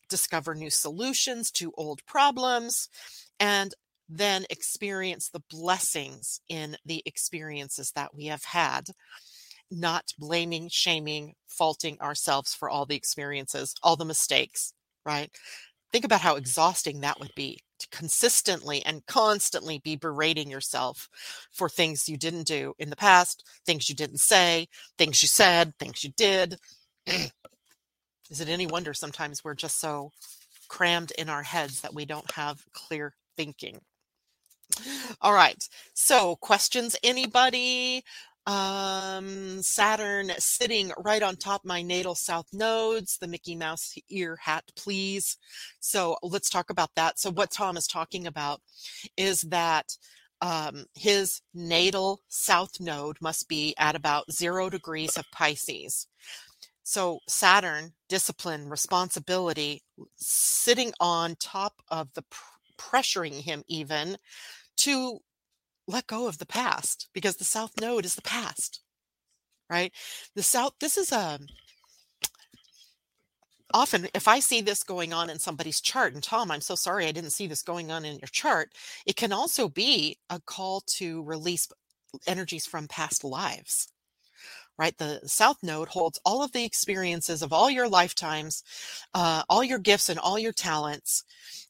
discover 0.08 0.54
new 0.54 0.70
solutions 0.70 1.50
to 1.52 1.72
old 1.76 2.04
problems, 2.06 2.88
and 3.38 3.74
then 4.08 4.44
experience 4.50 5.28
the 5.28 5.42
blessings 5.50 6.40
in 6.48 6.76
the 6.84 7.02
experiences 7.06 7.92
that 7.92 8.14
we 8.14 8.26
have 8.26 8.44
had 8.44 8.88
not 9.70 10.12
blaming, 10.18 10.68
shaming, 10.68 11.34
faulting 11.46 12.00
ourselves 12.00 12.54
for 12.54 12.68
all 12.68 12.86
the 12.86 12.96
experiences, 12.96 13.74
all 13.82 13.96
the 13.96 14.04
mistakes, 14.04 14.72
right? 15.04 15.30
Think 15.92 16.04
about 16.04 16.20
how 16.20 16.36
exhausting 16.36 17.00
that 17.00 17.20
would 17.20 17.32
be 17.34 17.60
to 17.80 17.88
consistently 17.88 18.82
and 18.84 19.04
constantly 19.06 19.78
be 19.78 19.96
berating 19.96 20.50
yourself 20.50 21.08
for 21.50 21.68
things 21.68 22.08
you 22.08 22.16
didn't 22.16 22.46
do 22.46 22.74
in 22.78 22.90
the 22.90 22.96
past, 22.96 23.44
things 23.66 23.88
you 23.88 23.94
didn't 23.94 24.20
say, 24.20 24.68
things 24.98 25.22
you 25.22 25.28
said, 25.28 25.74
things 25.78 26.04
you 26.04 26.10
did. 26.16 26.56
Is 27.06 28.40
it 28.40 28.48
any 28.48 28.66
wonder 28.66 28.94
sometimes 28.94 29.42
we're 29.42 29.54
just 29.54 29.80
so 29.80 30.12
crammed 30.68 31.10
in 31.18 31.28
our 31.28 31.42
heads 31.42 31.80
that 31.80 31.94
we 31.94 32.04
don't 32.04 32.30
have 32.32 32.64
clear 32.72 33.14
thinking? 33.36 33.80
All 35.20 35.32
right. 35.32 35.68
So, 35.94 36.36
questions, 36.36 36.96
anybody? 37.02 38.04
Um, 38.46 39.62
Saturn 39.62 40.32
sitting 40.38 40.92
right 40.98 41.22
on 41.22 41.36
top 41.36 41.62
my 41.64 41.82
natal 41.82 42.14
south 42.14 42.46
nodes, 42.52 43.18
the 43.18 43.28
Mickey 43.28 43.54
Mouse 43.54 43.94
ear 44.08 44.36
hat, 44.42 44.64
please. 44.76 45.36
So 45.78 46.16
let's 46.22 46.50
talk 46.50 46.70
about 46.70 46.90
that. 46.96 47.18
So 47.18 47.30
what 47.30 47.50
Tom 47.50 47.76
is 47.76 47.86
talking 47.86 48.26
about 48.26 48.60
is 49.16 49.42
that 49.42 49.96
um, 50.40 50.86
his 50.94 51.42
natal 51.54 52.20
south 52.28 52.80
node 52.80 53.18
must 53.20 53.48
be 53.48 53.74
at 53.78 53.94
about 53.94 54.32
zero 54.32 54.70
degrees 54.70 55.16
of 55.16 55.30
Pisces. 55.32 56.06
So 56.82 57.20
Saturn, 57.28 57.92
discipline, 58.08 58.68
responsibility, 58.68 59.82
sitting 60.16 60.92
on 60.98 61.36
top 61.36 61.74
of 61.88 62.08
the 62.14 62.22
pr- 62.22 62.44
pressuring 62.78 63.42
him 63.42 63.62
even 63.68 64.16
to 64.78 65.20
let 65.90 66.06
go 66.06 66.26
of 66.28 66.38
the 66.38 66.46
past 66.46 67.08
because 67.12 67.36
the 67.36 67.44
south 67.44 67.72
node 67.80 68.04
is 68.04 68.14
the 68.14 68.22
past 68.22 68.80
right? 69.70 69.92
The 70.34 70.42
south 70.42 70.74
this 70.80 70.96
is 70.96 71.12
a 71.12 71.18
um, 71.18 71.46
often 73.72 74.08
if 74.14 74.26
i 74.26 74.40
see 74.40 74.60
this 74.60 74.82
going 74.82 75.12
on 75.12 75.30
in 75.30 75.38
somebody's 75.38 75.80
chart 75.80 76.12
and 76.12 76.22
tom 76.24 76.50
i'm 76.50 76.60
so 76.60 76.74
sorry 76.74 77.06
i 77.06 77.12
didn't 77.12 77.30
see 77.30 77.46
this 77.46 77.62
going 77.62 77.90
on 77.90 78.04
in 78.04 78.18
your 78.18 78.28
chart 78.32 78.70
it 79.06 79.14
can 79.16 79.32
also 79.32 79.68
be 79.68 80.18
a 80.28 80.40
call 80.40 80.80
to 80.86 81.22
release 81.22 81.68
energies 82.26 82.66
from 82.66 82.88
past 82.88 83.22
lives 83.22 83.88
right? 84.78 84.96
The 84.96 85.20
south 85.26 85.58
node 85.62 85.88
holds 85.88 86.18
all 86.24 86.42
of 86.42 86.52
the 86.52 86.64
experiences 86.64 87.42
of 87.42 87.52
all 87.52 87.70
your 87.70 87.86
lifetimes 87.86 88.62
uh, 89.12 89.42
all 89.48 89.62
your 89.62 89.78
gifts 89.78 90.08
and 90.08 90.18
all 90.18 90.38
your 90.38 90.54
talents 90.54 91.24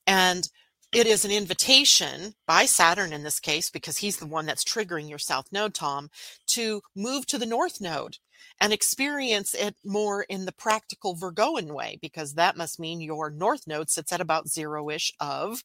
and 0.07 0.49
it 0.93 1.07
is 1.07 1.25
an 1.25 1.31
invitation 1.31 2.35
by 2.47 2.65
Saturn 2.65 3.13
in 3.13 3.23
this 3.23 3.39
case, 3.41 3.71
because 3.71 3.99
he's 3.99 4.17
the 4.17 4.27
one 4.27 4.47
that's 4.47 4.65
triggering 4.65 5.09
your 5.09 5.19
south 5.19 5.47
node, 5.53 5.75
Tom, 5.75 6.11
to 6.49 6.83
move 6.97 7.27
to 7.27 7.39
the 7.39 7.47
north 7.47 7.81
node 7.81 8.19
and 8.61 8.73
experience 8.73 9.55
it 9.55 9.77
more 9.85 10.23
in 10.23 10.45
the 10.47 10.53
practical 10.53 11.15
Virgoan 11.15 11.73
way, 11.73 11.99
because 12.03 12.35
that 12.35 12.57
must 12.57 12.81
mean 12.81 13.01
your 13.01 13.31
north 13.31 13.67
node 13.67 13.89
sits 13.89 14.13
at 14.13 14.21
about 14.21 14.49
zero 14.49 14.91
ish 14.91 15.13
of 15.21 15.63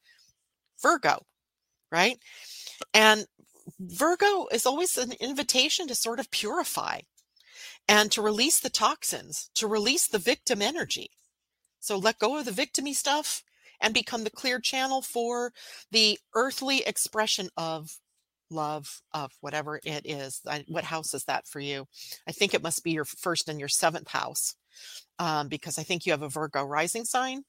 Virgo, 0.81 1.25
right? 1.91 2.19
And 2.93 3.25
Virgo 3.79 4.47
is 4.51 4.65
always 4.65 4.97
an 4.97 5.13
invitation 5.19 5.87
to 5.87 5.95
sort 5.95 6.19
of 6.19 6.29
purify 6.29 6.99
and 7.87 8.11
to 8.11 8.21
release 8.21 8.59
the 8.59 8.69
toxins, 8.69 9.49
to 9.55 9.67
release 9.67 10.07
the 10.07 10.19
victim 10.19 10.61
energy. 10.61 11.09
So 11.79 11.97
let 11.97 12.19
go 12.19 12.37
of 12.37 12.45
the 12.45 12.51
victimy 12.51 12.93
stuff 12.93 13.43
and 13.81 13.93
become 13.93 14.23
the 14.23 14.29
clear 14.29 14.59
channel 14.59 15.01
for 15.01 15.51
the 15.91 16.19
earthly 16.33 16.79
expression 16.79 17.49
of 17.57 17.97
love 18.51 19.01
of 19.13 19.31
whatever 19.41 19.79
it 19.83 20.05
is 20.05 20.41
what 20.67 20.83
house 20.83 21.13
is 21.13 21.23
that 21.25 21.47
for 21.47 21.59
you? 21.59 21.87
I 22.27 22.31
think 22.31 22.53
it 22.53 22.63
must 22.63 22.83
be 22.83 22.91
your 22.91 23.05
first 23.05 23.49
and 23.49 23.59
your 23.59 23.69
seventh 23.69 24.09
house 24.09 24.55
um, 25.19 25.47
because 25.47 25.79
i 25.79 25.83
think 25.83 26.05
you 26.05 26.11
have 26.11 26.21
a 26.21 26.29
virgo 26.29 26.63
rising 26.63 27.05
sign. 27.05 27.43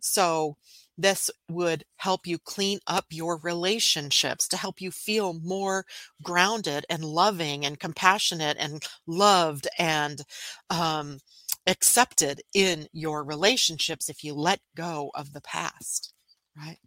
So 0.00 0.56
this 0.98 1.30
would 1.50 1.84
help 1.96 2.26
you 2.26 2.38
clean 2.38 2.78
up 2.86 3.06
your 3.10 3.38
relationships 3.38 4.48
to 4.48 4.56
help 4.56 4.80
you 4.80 4.90
feel 4.90 5.34
more 5.34 5.84
grounded 6.22 6.86
and 6.88 7.04
loving 7.04 7.66
and 7.66 7.78
compassionate 7.78 8.56
and 8.58 8.82
loved 9.06 9.68
and 9.78 10.22
um, 10.70 11.18
accepted 11.66 12.42
in 12.54 12.88
your 12.92 13.24
relationships 13.24 14.08
if 14.08 14.22
you 14.24 14.34
let 14.34 14.60
go 14.76 15.10
of 15.14 15.32
the 15.32 15.40
past, 15.40 16.12
right? 16.56 16.78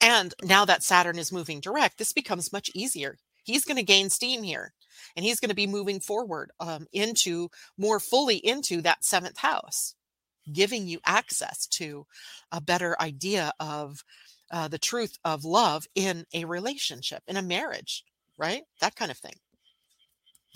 And 0.00 0.34
now 0.42 0.64
that 0.64 0.82
Saturn 0.82 1.18
is 1.18 1.32
moving 1.32 1.60
direct, 1.60 1.98
this 1.98 2.12
becomes 2.12 2.52
much 2.52 2.70
easier. 2.74 3.16
He's 3.44 3.64
going 3.64 3.76
to 3.76 3.82
gain 3.82 4.10
steam 4.10 4.42
here 4.42 4.72
and 5.16 5.24
he's 5.24 5.40
going 5.40 5.48
to 5.48 5.54
be 5.54 5.66
moving 5.66 6.00
forward 6.00 6.50
um, 6.60 6.86
into 6.92 7.48
more 7.76 8.00
fully 8.00 8.36
into 8.36 8.82
that 8.82 9.04
seventh 9.04 9.38
house, 9.38 9.94
giving 10.52 10.86
you 10.86 11.00
access 11.06 11.66
to 11.66 12.06
a 12.52 12.60
better 12.60 12.96
idea 13.00 13.52
of 13.60 14.04
uh, 14.50 14.68
the 14.68 14.78
truth 14.78 15.18
of 15.24 15.44
love 15.44 15.86
in 15.94 16.24
a 16.32 16.44
relationship, 16.44 17.22
in 17.26 17.36
a 17.36 17.42
marriage, 17.42 18.04
right? 18.36 18.62
That 18.80 18.96
kind 18.96 19.10
of 19.10 19.18
thing. 19.18 19.34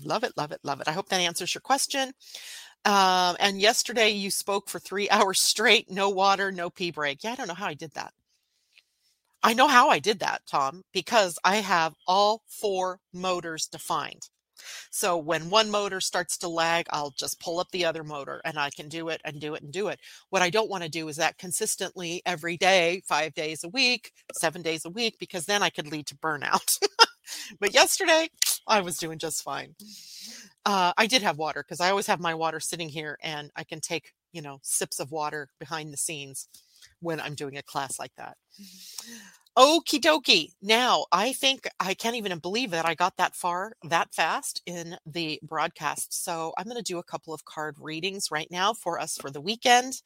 Love 0.00 0.24
it, 0.24 0.32
love 0.36 0.52
it, 0.52 0.60
love 0.64 0.80
it. 0.80 0.88
I 0.88 0.92
hope 0.92 1.08
that 1.08 1.20
answers 1.20 1.54
your 1.54 1.60
question. 1.62 2.12
Um, 2.84 3.36
and 3.40 3.60
yesterday 3.60 4.10
you 4.10 4.30
spoke 4.30 4.68
for 4.68 4.78
three 4.78 5.08
hours 5.10 5.40
straight, 5.40 5.90
no 5.90 6.10
water, 6.10 6.52
no 6.52 6.70
pee 6.70 6.90
break. 6.90 7.24
Yeah, 7.24 7.32
I 7.32 7.34
don't 7.36 7.48
know 7.48 7.54
how 7.54 7.66
I 7.68 7.74
did 7.74 7.92
that. 7.94 8.12
I 9.42 9.54
know 9.54 9.68
how 9.68 9.88
I 9.90 9.98
did 10.00 10.20
that, 10.20 10.42
Tom, 10.46 10.82
because 10.92 11.38
I 11.44 11.56
have 11.56 11.94
all 12.06 12.42
four 12.48 13.00
motors 13.12 13.66
defined. 13.68 14.28
So 14.90 15.18
when 15.18 15.50
one 15.50 15.70
motor 15.70 16.00
starts 16.00 16.38
to 16.38 16.48
lag, 16.48 16.86
I'll 16.90 17.12
just 17.18 17.40
pull 17.40 17.60
up 17.60 17.70
the 17.72 17.84
other 17.86 18.04
motor 18.04 18.40
and 18.44 18.58
I 18.58 18.70
can 18.70 18.88
do 18.88 19.08
it 19.10 19.20
and 19.24 19.40
do 19.40 19.54
it 19.54 19.62
and 19.62 19.72
do 19.72 19.88
it. 19.88 20.00
What 20.30 20.42
I 20.42 20.50
don't 20.50 20.70
want 20.70 20.84
to 20.84 20.90
do 20.90 21.08
is 21.08 21.16
that 21.16 21.38
consistently 21.38 22.22
every 22.26 22.56
day, 22.56 23.02
five 23.08 23.34
days 23.34 23.64
a 23.64 23.68
week, 23.70 24.12
seven 24.34 24.62
days 24.62 24.84
a 24.84 24.90
week, 24.90 25.16
because 25.20 25.46
then 25.46 25.62
I 25.62 25.70
could 25.70 25.90
lead 25.90 26.06
to 26.08 26.16
burnout. 26.16 26.78
but 27.60 27.74
yesterday, 27.74 28.28
I 28.66 28.80
was 28.80 28.96
doing 28.96 29.18
just 29.18 29.42
fine. 29.42 29.74
Uh, 30.64 30.92
I 30.96 31.06
did 31.06 31.22
have 31.22 31.38
water 31.38 31.64
because 31.66 31.80
I 31.80 31.90
always 31.90 32.06
have 32.06 32.20
my 32.20 32.34
water 32.34 32.60
sitting 32.60 32.88
here 32.88 33.18
and 33.22 33.50
I 33.56 33.64
can 33.64 33.80
take, 33.80 34.12
you 34.32 34.42
know, 34.42 34.58
sips 34.62 35.00
of 35.00 35.10
water 35.10 35.48
behind 35.58 35.92
the 35.92 35.96
scenes 35.96 36.48
when 37.00 37.20
I'm 37.20 37.34
doing 37.34 37.56
a 37.56 37.62
class 37.62 37.98
like 37.98 38.12
that. 38.16 38.36
Okie 39.58 40.00
dokie. 40.00 40.52
Now, 40.62 41.04
I 41.12 41.34
think 41.34 41.68
I 41.78 41.92
can't 41.92 42.16
even 42.16 42.38
believe 42.38 42.70
that 42.70 42.86
I 42.86 42.94
got 42.94 43.18
that 43.18 43.36
far 43.36 43.72
that 43.84 44.14
fast 44.14 44.62
in 44.64 44.96
the 45.04 45.38
broadcast. 45.42 46.24
So, 46.24 46.54
I'm 46.56 46.64
going 46.64 46.78
to 46.78 46.82
do 46.82 46.96
a 46.98 47.02
couple 47.02 47.34
of 47.34 47.44
card 47.44 47.76
readings 47.78 48.30
right 48.30 48.50
now 48.50 48.72
for 48.72 48.98
us 48.98 49.18
for 49.18 49.30
the 49.30 49.42
weekend 49.42 50.00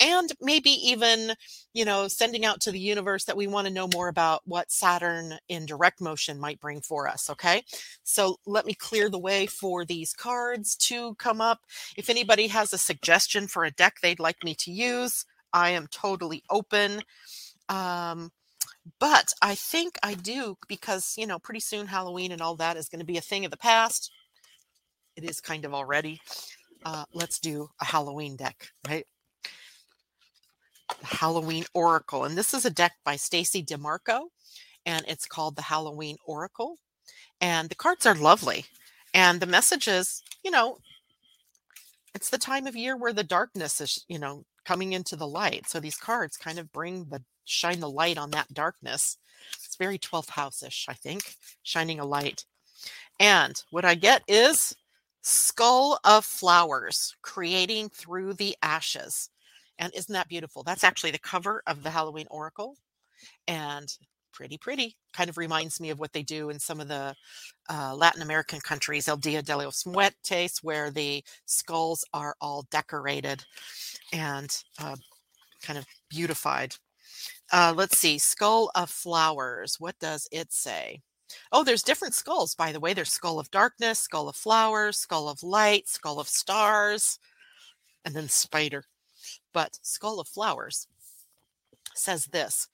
and 0.00 0.30
maybe 0.40 0.70
even, 0.70 1.34
you 1.74 1.84
know, 1.84 2.08
sending 2.08 2.44
out 2.44 2.60
to 2.62 2.72
the 2.72 2.80
universe 2.80 3.24
that 3.24 3.36
we 3.36 3.46
want 3.48 3.66
to 3.68 3.72
know 3.74 3.88
more 3.92 4.08
about 4.08 4.42
what 4.46 4.72
Saturn 4.72 5.38
in 5.48 5.66
direct 5.66 6.00
motion 6.00 6.40
might 6.40 6.60
bring 6.60 6.80
for 6.80 7.08
us. 7.08 7.30
Okay. 7.30 7.64
So, 8.04 8.36
let 8.46 8.66
me 8.66 8.74
clear 8.74 9.10
the 9.10 9.18
way 9.18 9.46
for 9.46 9.84
these 9.84 10.12
cards 10.14 10.76
to 10.88 11.14
come 11.16 11.40
up. 11.40 11.60
If 11.96 12.10
anybody 12.10 12.48
has 12.48 12.72
a 12.72 12.78
suggestion 12.78 13.48
for 13.48 13.64
a 13.64 13.72
deck 13.72 13.96
they'd 14.02 14.20
like 14.20 14.44
me 14.44 14.54
to 14.56 14.72
use, 14.72 15.24
I 15.52 15.70
am 15.70 15.88
totally 15.90 16.44
open. 16.50 17.02
Um, 17.68 18.30
but 18.98 19.32
I 19.42 19.54
think 19.54 19.96
I 20.02 20.14
do 20.14 20.56
because, 20.68 21.14
you 21.16 21.26
know, 21.26 21.38
pretty 21.38 21.60
soon 21.60 21.86
Halloween 21.86 22.32
and 22.32 22.42
all 22.42 22.56
that 22.56 22.76
is 22.76 22.88
going 22.88 23.00
to 23.00 23.06
be 23.06 23.16
a 23.16 23.22
thing 23.22 23.44
of 23.44 23.50
the 23.50 23.56
past. 23.56 24.10
It 25.16 25.24
is 25.24 25.40
kind 25.40 25.64
of 25.64 25.74
already. 25.74 26.20
Uh, 26.84 27.04
let's 27.14 27.38
do 27.38 27.68
a 27.80 27.84
Halloween 27.84 28.36
deck, 28.36 28.68
right? 28.86 29.06
Halloween 31.02 31.64
Oracle. 31.74 32.24
And 32.24 32.36
this 32.36 32.52
is 32.52 32.64
a 32.64 32.70
deck 32.70 32.92
by 33.04 33.16
Stacy 33.16 33.62
DeMarco. 33.62 34.28
and 34.86 35.04
it's 35.08 35.26
called 35.26 35.56
the 35.56 35.62
Halloween 35.62 36.16
Oracle. 36.26 36.76
And 37.40 37.68
the 37.68 37.74
cards 37.74 38.06
are 38.06 38.14
lovely. 38.14 38.66
And 39.14 39.40
the 39.40 39.46
message 39.46 39.88
is, 39.88 40.22
you 40.42 40.50
know, 40.50 40.78
it's 42.14 42.30
the 42.30 42.38
time 42.38 42.66
of 42.66 42.76
year 42.76 42.96
where 42.96 43.12
the 43.12 43.24
darkness 43.24 43.80
is, 43.80 44.04
you 44.08 44.18
know, 44.18 44.44
coming 44.64 44.92
into 44.92 45.16
the 45.16 45.26
light. 45.26 45.68
So 45.68 45.80
these 45.80 45.96
cards 45.96 46.36
kind 46.36 46.58
of 46.58 46.72
bring 46.72 47.06
the 47.06 47.22
shine 47.44 47.80
the 47.80 47.90
light 47.90 48.18
on 48.18 48.30
that 48.30 48.52
darkness. 48.54 49.18
It's 49.64 49.76
very 49.76 49.98
12th 49.98 50.30
house-ish, 50.30 50.86
I 50.88 50.94
think, 50.94 51.34
shining 51.62 52.00
a 52.00 52.04
light. 52.04 52.44
And 53.20 53.62
what 53.70 53.84
I 53.84 53.94
get 53.94 54.22
is 54.26 54.74
skull 55.22 55.98
of 56.04 56.24
flowers 56.24 57.14
creating 57.22 57.90
through 57.90 58.34
the 58.34 58.56
ashes. 58.62 59.30
And 59.78 59.92
isn't 59.94 60.12
that 60.12 60.28
beautiful? 60.28 60.62
That's 60.62 60.84
actually 60.84 61.10
the 61.10 61.18
cover 61.18 61.62
of 61.66 61.82
the 61.82 61.90
Halloween 61.90 62.26
Oracle. 62.30 62.76
And 63.46 63.88
pretty, 64.34 64.58
pretty. 64.58 64.96
Kind 65.12 65.30
of 65.30 65.38
reminds 65.38 65.80
me 65.80 65.90
of 65.90 65.98
what 65.98 66.12
they 66.12 66.22
do 66.22 66.50
in 66.50 66.58
some 66.58 66.80
of 66.80 66.88
the 66.88 67.14
uh, 67.70 67.94
Latin 67.94 68.20
American 68.20 68.60
countries, 68.60 69.08
El 69.08 69.16
Dia 69.16 69.40
de 69.40 69.56
los 69.56 69.86
Muertos, 69.86 70.58
where 70.62 70.90
the 70.90 71.24
skulls 71.46 72.04
are 72.12 72.36
all 72.40 72.66
decorated 72.70 73.42
and 74.12 74.62
uh, 74.78 74.96
kind 75.62 75.78
of 75.78 75.86
beautified. 76.10 76.74
Uh, 77.52 77.72
let's 77.74 77.98
see, 77.98 78.18
Skull 78.18 78.70
of 78.74 78.90
Flowers. 78.90 79.76
What 79.78 79.98
does 80.00 80.28
it 80.32 80.52
say? 80.52 81.00
Oh, 81.52 81.64
there's 81.64 81.82
different 81.82 82.14
skulls, 82.14 82.54
by 82.54 82.72
the 82.72 82.80
way. 82.80 82.92
There's 82.92 83.12
Skull 83.12 83.38
of 83.38 83.50
Darkness, 83.50 83.98
Skull 83.98 84.28
of 84.28 84.36
Flowers, 84.36 84.98
Skull 84.98 85.28
of 85.28 85.42
Light, 85.42 85.88
Skull 85.88 86.20
of 86.20 86.28
Stars, 86.28 87.18
and 88.04 88.14
then 88.14 88.28
Spider. 88.28 88.84
But 89.52 89.78
Skull 89.82 90.20
of 90.20 90.28
Flowers 90.28 90.86
says 91.94 92.26
this 92.26 92.68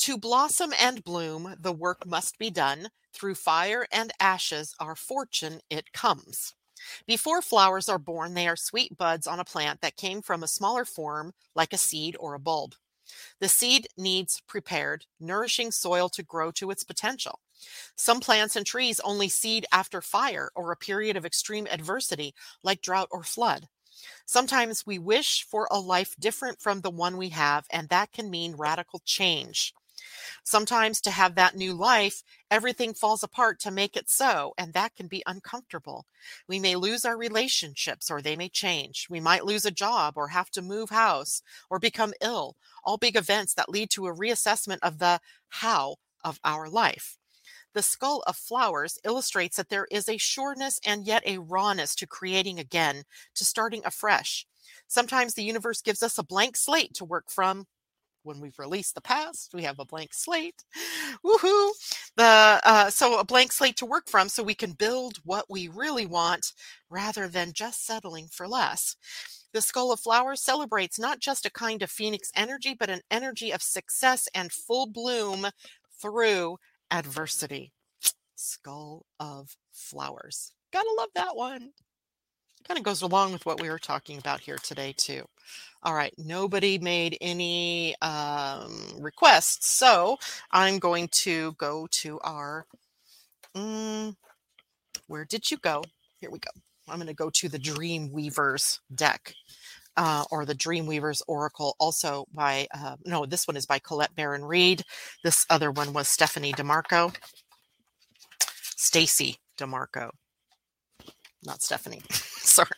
To 0.00 0.16
blossom 0.16 0.72
and 0.80 1.04
bloom, 1.04 1.56
the 1.60 1.72
work 1.72 2.06
must 2.06 2.38
be 2.38 2.48
done. 2.50 2.88
Through 3.12 3.34
fire 3.34 3.86
and 3.92 4.12
ashes, 4.18 4.74
our 4.80 4.96
fortune 4.96 5.60
it 5.68 5.92
comes. 5.92 6.54
Before 7.06 7.42
flowers 7.42 7.86
are 7.86 7.98
born, 7.98 8.32
they 8.32 8.48
are 8.48 8.56
sweet 8.56 8.96
buds 8.96 9.26
on 9.26 9.38
a 9.38 9.44
plant 9.44 9.82
that 9.82 9.98
came 9.98 10.22
from 10.22 10.42
a 10.42 10.48
smaller 10.48 10.86
form, 10.86 11.34
like 11.54 11.74
a 11.74 11.78
seed 11.78 12.16
or 12.18 12.32
a 12.32 12.40
bulb. 12.40 12.76
The 13.40 13.48
seed 13.48 13.88
needs 13.96 14.40
prepared, 14.46 15.06
nourishing 15.20 15.70
soil 15.70 16.08
to 16.10 16.22
grow 16.22 16.50
to 16.52 16.70
its 16.70 16.82
potential. 16.82 17.40
Some 17.96 18.20
plants 18.20 18.56
and 18.56 18.64
trees 18.66 19.00
only 19.00 19.28
seed 19.28 19.66
after 19.70 20.00
fire 20.00 20.50
or 20.54 20.72
a 20.72 20.76
period 20.76 21.16
of 21.16 21.26
extreme 21.26 21.66
adversity, 21.66 22.34
like 22.62 22.80
drought 22.80 23.08
or 23.10 23.22
flood. 23.22 23.68
Sometimes 24.26 24.86
we 24.86 24.98
wish 24.98 25.44
for 25.44 25.68
a 25.70 25.78
life 25.78 26.14
different 26.18 26.60
from 26.62 26.80
the 26.80 26.90
one 26.90 27.18
we 27.18 27.30
have, 27.30 27.66
and 27.70 27.90
that 27.90 28.12
can 28.12 28.30
mean 28.30 28.56
radical 28.56 29.00
change. 29.04 29.74
Sometimes 30.42 31.00
to 31.02 31.10
have 31.10 31.34
that 31.34 31.56
new 31.56 31.72
life, 31.72 32.22
everything 32.50 32.94
falls 32.94 33.22
apart 33.22 33.60
to 33.60 33.70
make 33.70 33.96
it 33.96 34.08
so, 34.08 34.54
and 34.58 34.72
that 34.72 34.96
can 34.96 35.06
be 35.06 35.22
uncomfortable. 35.26 36.06
We 36.48 36.58
may 36.58 36.76
lose 36.76 37.04
our 37.04 37.16
relationships 37.16 38.10
or 38.10 38.20
they 38.20 38.36
may 38.36 38.48
change. 38.48 39.06
We 39.10 39.20
might 39.20 39.44
lose 39.44 39.64
a 39.64 39.70
job 39.70 40.14
or 40.16 40.28
have 40.28 40.50
to 40.52 40.62
move 40.62 40.90
house 40.90 41.42
or 41.68 41.78
become 41.78 42.14
ill, 42.20 42.56
all 42.84 42.96
big 42.96 43.16
events 43.16 43.54
that 43.54 43.68
lead 43.68 43.90
to 43.90 44.06
a 44.06 44.14
reassessment 44.14 44.78
of 44.82 44.98
the 44.98 45.20
how 45.48 45.96
of 46.24 46.40
our 46.44 46.68
life. 46.68 47.16
The 47.72 47.82
skull 47.82 48.22
of 48.26 48.36
flowers 48.36 48.98
illustrates 49.04 49.56
that 49.56 49.68
there 49.68 49.86
is 49.90 50.08
a 50.08 50.16
sureness 50.16 50.80
and 50.84 51.06
yet 51.06 51.22
a 51.24 51.38
rawness 51.38 51.94
to 51.96 52.06
creating 52.06 52.58
again, 52.58 53.04
to 53.36 53.44
starting 53.44 53.82
afresh. 53.84 54.46
Sometimes 54.88 55.34
the 55.34 55.44
universe 55.44 55.80
gives 55.80 56.02
us 56.02 56.18
a 56.18 56.24
blank 56.24 56.56
slate 56.56 56.94
to 56.94 57.04
work 57.04 57.30
from. 57.30 57.66
When 58.22 58.40
we've 58.40 58.58
released 58.58 58.94
the 58.94 59.00
past, 59.00 59.54
we 59.54 59.62
have 59.62 59.78
a 59.78 59.84
blank 59.84 60.12
slate. 60.12 60.62
Woohoo! 61.24 61.70
The 62.16 62.60
uh, 62.64 62.90
so 62.90 63.18
a 63.18 63.24
blank 63.24 63.52
slate 63.52 63.76
to 63.78 63.86
work 63.86 64.08
from, 64.08 64.28
so 64.28 64.42
we 64.42 64.54
can 64.54 64.72
build 64.72 65.18
what 65.24 65.46
we 65.48 65.68
really 65.68 66.06
want 66.06 66.52
rather 66.90 67.28
than 67.28 67.52
just 67.54 67.86
settling 67.86 68.28
for 68.30 68.46
less. 68.46 68.96
The 69.52 69.62
Skull 69.62 69.90
of 69.90 70.00
Flowers 70.00 70.42
celebrates 70.42 70.98
not 70.98 71.18
just 71.18 71.46
a 71.46 71.50
kind 71.50 71.82
of 71.82 71.90
phoenix 71.90 72.30
energy, 72.36 72.74
but 72.78 72.90
an 72.90 73.00
energy 73.10 73.50
of 73.52 73.62
success 73.62 74.28
and 74.34 74.52
full 74.52 74.86
bloom 74.86 75.48
through 76.00 76.58
adversity. 76.90 77.72
Skull 78.36 79.06
of 79.18 79.56
Flowers. 79.72 80.52
Gotta 80.72 80.94
love 80.98 81.10
that 81.14 81.36
one. 81.36 81.72
Kind 82.66 82.78
of 82.78 82.84
goes 82.84 83.02
along 83.02 83.32
with 83.32 83.44
what 83.46 83.60
we 83.60 83.68
were 83.68 83.78
talking 83.78 84.18
about 84.18 84.40
here 84.40 84.58
today, 84.58 84.94
too. 84.96 85.24
All 85.82 85.94
right, 85.94 86.14
nobody 86.18 86.78
made 86.78 87.16
any 87.20 87.96
um, 88.02 88.72
requests, 89.00 89.68
so 89.68 90.18
I'm 90.52 90.78
going 90.78 91.08
to 91.12 91.52
go 91.52 91.88
to 91.90 92.20
our. 92.20 92.66
Um, 93.54 94.16
where 95.06 95.24
did 95.24 95.50
you 95.50 95.56
go? 95.56 95.82
Here 96.20 96.30
we 96.30 96.38
go. 96.38 96.50
I'm 96.88 96.96
going 96.96 97.08
to 97.08 97.14
go 97.14 97.30
to 97.30 97.48
the 97.48 97.58
Dream 97.58 98.12
Weavers 98.12 98.80
deck. 98.94 99.34
Uh, 99.96 100.24
or 100.30 100.46
the 100.46 100.54
Dreamweavers 100.54 101.20
Oracle, 101.26 101.74
also 101.78 102.24
by, 102.32 102.66
uh, 102.72 102.96
no, 103.04 103.26
this 103.26 103.46
one 103.46 103.56
is 103.56 103.66
by 103.66 103.78
Colette 103.80 104.14
Baron 104.14 104.44
Reid. 104.44 104.84
This 105.24 105.44
other 105.50 105.70
one 105.70 105.92
was 105.92 106.08
Stephanie 106.08 106.52
DeMarco. 106.52 107.14
Stacy 108.76 109.36
DeMarco, 109.58 110.10
not 111.44 111.60
Stephanie. 111.62 112.02
Sorry. 112.54 112.68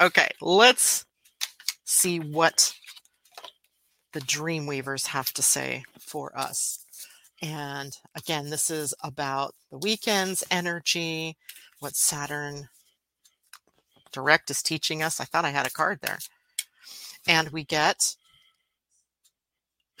Okay, 0.00 0.28
let's 0.40 1.04
see 1.84 2.18
what 2.18 2.74
the 4.12 4.20
Dreamweavers 4.20 5.06
have 5.08 5.32
to 5.34 5.42
say 5.42 5.84
for 6.00 6.36
us. 6.36 6.84
And 7.40 7.96
again, 8.16 8.50
this 8.50 8.68
is 8.68 8.94
about 9.04 9.54
the 9.70 9.78
weekend's 9.78 10.42
energy, 10.50 11.36
what 11.78 11.94
Saturn 11.94 12.68
Direct 14.12 14.50
is 14.50 14.60
teaching 14.62 15.04
us. 15.04 15.20
I 15.20 15.24
thought 15.24 15.44
I 15.44 15.50
had 15.50 15.66
a 15.66 15.70
card 15.70 16.00
there. 16.02 16.18
And 17.28 17.50
we 17.50 17.62
get, 17.62 18.16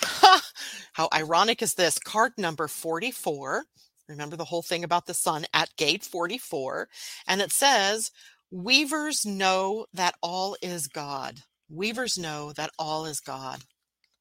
how 0.00 1.08
ironic 1.14 1.62
is 1.62 1.74
this? 1.74 1.98
Card 2.00 2.32
number 2.36 2.66
44. 2.66 3.66
Remember 4.08 4.36
the 4.36 4.44
whole 4.44 4.62
thing 4.62 4.84
about 4.84 5.06
the 5.06 5.14
sun 5.14 5.46
at 5.52 5.74
gate 5.76 6.04
44. 6.04 6.88
And 7.26 7.40
it 7.40 7.52
says, 7.52 8.10
Weavers 8.50 9.26
know 9.26 9.86
that 9.92 10.14
all 10.22 10.56
is 10.62 10.86
God. 10.86 11.40
Weavers 11.68 12.16
know 12.16 12.52
that 12.52 12.70
all 12.78 13.04
is 13.06 13.20
God. 13.20 13.62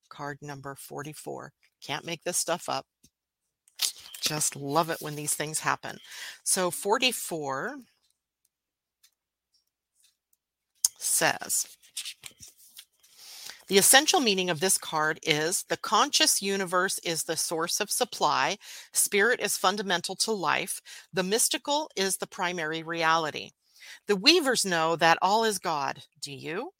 Card 0.09 0.39
number 0.41 0.75
44. 0.75 1.51
Can't 1.83 2.05
make 2.05 2.23
this 2.23 2.37
stuff 2.37 2.67
up. 2.67 2.85
Just 4.19 4.55
love 4.55 4.89
it 4.89 4.97
when 5.01 5.15
these 5.15 5.35
things 5.35 5.59
happen. 5.59 5.99
So 6.43 6.71
44 6.71 7.77
says, 10.97 11.67
the 13.67 13.77
essential 13.79 14.19
meaning 14.19 14.49
of 14.49 14.59
this 14.59 14.77
card 14.77 15.19
is 15.23 15.65
the 15.69 15.77
conscious 15.77 16.41
universe 16.41 16.99
is 16.99 17.23
the 17.23 17.35
source 17.35 17.79
of 17.79 17.89
supply, 17.89 18.57
spirit 18.93 19.39
is 19.39 19.57
fundamental 19.57 20.15
to 20.17 20.31
life, 20.31 20.81
the 21.11 21.23
mystical 21.23 21.89
is 21.95 22.17
the 22.17 22.27
primary 22.27 22.83
reality. 22.83 23.51
The 24.07 24.15
weavers 24.15 24.65
know 24.65 24.95
that 24.97 25.17
all 25.21 25.43
is 25.43 25.57
God. 25.57 26.03
Do 26.21 26.31
you? 26.31 26.71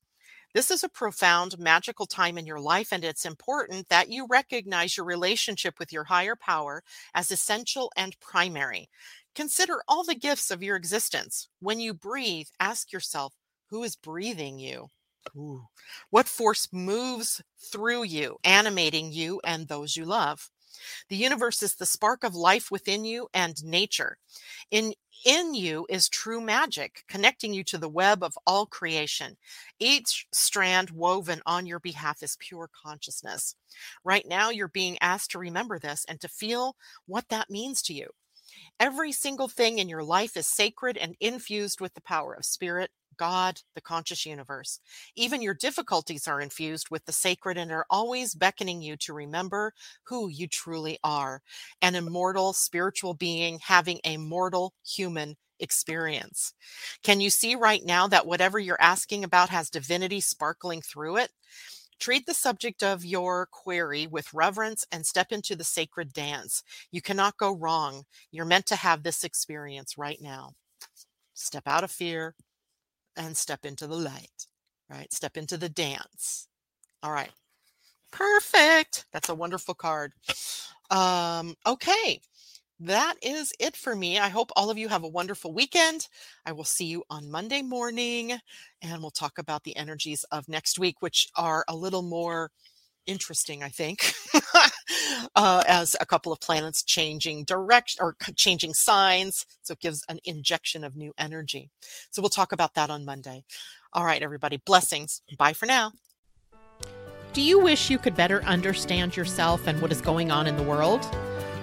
This 0.53 0.71
is 0.71 0.83
a 0.83 0.89
profound, 0.89 1.59
magical 1.59 2.05
time 2.05 2.37
in 2.37 2.45
your 2.45 2.59
life, 2.59 2.93
and 2.93 3.03
it's 3.03 3.25
important 3.25 3.89
that 3.89 4.09
you 4.09 4.25
recognize 4.29 4.95
your 4.95 5.05
relationship 5.05 5.79
with 5.79 5.91
your 5.91 6.05
higher 6.05 6.35
power 6.35 6.83
as 7.13 7.31
essential 7.31 7.91
and 7.97 8.17
primary. 8.19 8.89
Consider 9.33 9.81
all 9.87 10.03
the 10.03 10.15
gifts 10.15 10.51
of 10.51 10.63
your 10.63 10.77
existence. 10.77 11.49
When 11.59 11.79
you 11.79 11.93
breathe, 11.93 12.47
ask 12.59 12.93
yourself, 12.93 13.33
who 13.69 13.83
is 13.83 13.97
breathing 13.97 14.59
you? 14.59 14.89
Ooh. 15.35 15.67
What 16.09 16.27
force 16.27 16.67
moves 16.73 17.41
through 17.71 18.03
you, 18.03 18.37
animating 18.43 19.11
you 19.13 19.39
and 19.45 19.67
those 19.67 19.95
you 19.95 20.03
love? 20.05 20.49
The 21.09 21.15
universe 21.17 21.63
is 21.63 21.75
the 21.75 21.85
spark 21.85 22.23
of 22.23 22.35
life 22.35 22.71
within 22.71 23.05
you 23.05 23.29
and 23.33 23.63
nature. 23.63 24.17
In 24.71 24.93
in 25.25 25.53
you 25.55 25.85
is 25.89 26.09
true 26.09 26.41
magic, 26.41 27.03
connecting 27.07 27.53
you 27.53 27.63
to 27.65 27.77
the 27.77 27.89
web 27.89 28.23
of 28.23 28.37
all 28.47 28.65
creation. 28.65 29.37
Each 29.79 30.27
strand 30.33 30.91
woven 30.91 31.41
on 31.45 31.65
your 31.65 31.79
behalf 31.79 32.23
is 32.23 32.37
pure 32.39 32.69
consciousness. 32.83 33.55
Right 34.03 34.25
now, 34.27 34.49
you're 34.51 34.67
being 34.67 34.97
asked 35.01 35.31
to 35.31 35.39
remember 35.39 35.79
this 35.79 36.05
and 36.05 36.21
to 36.21 36.27
feel 36.29 36.75
what 37.07 37.29
that 37.29 37.49
means 37.49 37.81
to 37.83 37.93
you. 37.93 38.11
Every 38.79 39.11
single 39.11 39.47
thing 39.47 39.79
in 39.79 39.89
your 39.89 40.03
life 40.03 40.35
is 40.37 40.47
sacred 40.47 40.97
and 40.97 41.15
infused 41.19 41.81
with 41.81 41.93
the 41.93 42.01
power 42.01 42.33
of 42.33 42.45
spirit, 42.45 42.91
God, 43.17 43.61
the 43.75 43.81
conscious 43.81 44.25
universe. 44.25 44.79
Even 45.15 45.41
your 45.41 45.53
difficulties 45.53 46.27
are 46.27 46.41
infused 46.41 46.89
with 46.89 47.05
the 47.05 47.11
sacred 47.11 47.57
and 47.57 47.71
are 47.71 47.85
always 47.89 48.35
beckoning 48.35 48.81
you 48.81 48.97
to 48.97 49.13
remember 49.13 49.73
who 50.03 50.27
you 50.27 50.47
truly 50.47 50.99
are 51.03 51.41
an 51.81 51.95
immortal 51.95 52.53
spiritual 52.53 53.13
being 53.13 53.59
having 53.59 53.99
a 54.03 54.17
mortal 54.17 54.73
human 54.85 55.35
experience. 55.59 56.53
Can 57.03 57.21
you 57.21 57.29
see 57.29 57.55
right 57.55 57.83
now 57.85 58.07
that 58.07 58.25
whatever 58.25 58.59
you're 58.59 58.81
asking 58.81 59.23
about 59.23 59.49
has 59.49 59.69
divinity 59.69 60.19
sparkling 60.19 60.81
through 60.81 61.17
it? 61.17 61.31
Treat 61.99 62.25
the 62.25 62.33
subject 62.33 62.83
of 62.83 63.05
your 63.05 63.47
query 63.51 64.07
with 64.07 64.33
reverence 64.33 64.85
and 64.91 65.05
step 65.05 65.31
into 65.31 65.55
the 65.55 65.63
sacred 65.63 66.13
dance. 66.13 66.63
You 66.91 67.01
cannot 67.01 67.37
go 67.37 67.55
wrong. 67.55 68.03
You're 68.31 68.45
meant 68.45 68.65
to 68.67 68.75
have 68.75 69.03
this 69.03 69.23
experience 69.23 69.97
right 69.97 70.19
now. 70.21 70.53
Step 71.33 71.63
out 71.67 71.83
of 71.83 71.91
fear 71.91 72.35
and 73.15 73.35
step 73.37 73.65
into 73.65 73.87
the 73.87 73.95
light, 73.95 74.47
right? 74.89 75.11
Step 75.13 75.37
into 75.37 75.57
the 75.57 75.69
dance. 75.69 76.47
All 77.01 77.11
right. 77.11 77.31
Perfect. 78.11 79.05
That's 79.11 79.29
a 79.29 79.35
wonderful 79.35 79.73
card. 79.73 80.13
Um, 80.91 81.55
okay 81.65 82.21
that 82.79 83.15
is 83.21 83.53
it 83.59 83.75
for 83.75 83.95
me. 83.95 84.19
I 84.19 84.29
hope 84.29 84.51
all 84.55 84.69
of 84.69 84.77
you 84.77 84.89
have 84.89 85.03
a 85.03 85.09
wonderful 85.09 85.53
weekend. 85.53 86.07
I 86.45 86.51
will 86.51 86.65
see 86.65 86.85
you 86.85 87.03
on 87.09 87.31
Monday 87.31 87.61
morning 87.61 88.37
and 88.81 89.01
we'll 89.01 89.11
talk 89.11 89.37
about 89.37 89.63
the 89.63 89.75
energies 89.77 90.25
of 90.31 90.49
next 90.49 90.77
week, 90.77 91.01
which 91.01 91.29
are 91.35 91.63
a 91.67 91.75
little 91.75 92.01
more 92.01 92.51
interesting, 93.07 93.63
I 93.63 93.69
think, 93.69 94.13
uh, 95.35 95.63
as 95.67 95.95
a 96.01 96.05
couple 96.05 96.33
of 96.33 96.41
planets 96.41 96.83
changing 96.83 97.45
direction 97.45 98.03
or 98.03 98.15
changing 98.35 98.73
signs. 98.73 99.45
So 99.61 99.73
it 99.73 99.79
gives 99.79 100.03
an 100.09 100.19
injection 100.25 100.83
of 100.83 100.95
new 100.95 101.13
energy. 101.17 101.69
So 102.11 102.21
we'll 102.21 102.29
talk 102.29 102.51
about 102.51 102.73
that 102.73 102.89
on 102.89 103.05
Monday. 103.05 103.43
All 103.93 104.05
right, 104.05 104.21
everybody, 104.21 104.57
blessings. 104.65 105.21
Bye 105.37 105.53
for 105.53 105.65
now. 105.65 105.93
Do 107.31 107.41
you 107.41 107.59
wish 107.59 107.89
you 107.89 107.97
could 107.97 108.15
better 108.15 108.43
understand 108.43 109.15
yourself 109.15 109.67
and 109.67 109.81
what 109.81 109.91
is 109.91 110.01
going 110.01 110.31
on 110.31 110.47
in 110.47 110.57
the 110.57 110.63
world? 110.63 111.05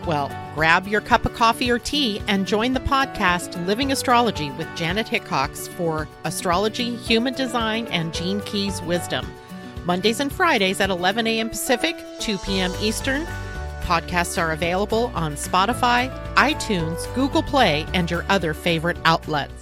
Well, 0.07 0.37
grab 0.57 0.89
your 0.89 1.01
cup 1.01 1.25
of 1.27 1.35
coffee 1.35 1.71
or 1.71 1.79
tea 1.79 2.21
and 2.27 2.45
join 2.45 2.73
the 2.73 2.81
podcast 2.81 3.65
Living 3.67 3.93
Astrology 3.93 4.51
with 4.53 4.67
Janet 4.75 5.07
Hickox 5.07 5.69
for 5.69 6.09
astrology, 6.25 6.97
human 6.97 7.35
design, 7.35 7.87
and 7.87 8.13
Gene 8.13 8.41
Keys 8.41 8.83
wisdom. 8.83 9.25
Mondays 9.85 10.19
and 10.19 10.33
Fridays 10.33 10.81
at 10.81 10.91
11 10.91 11.27
a.m. 11.29 11.51
Pacific, 11.51 11.97
2 12.19 12.39
p.m. 12.39 12.73
Eastern. 12.81 13.25
Podcasts 13.83 14.43
are 14.43 14.51
available 14.51 15.13
on 15.15 15.35
Spotify, 15.35 16.13
iTunes, 16.35 17.13
Google 17.15 17.43
Play, 17.43 17.87
and 17.95 18.11
your 18.11 18.25
other 18.29 18.55
favorite 18.55 18.97
outlets. 19.05 19.62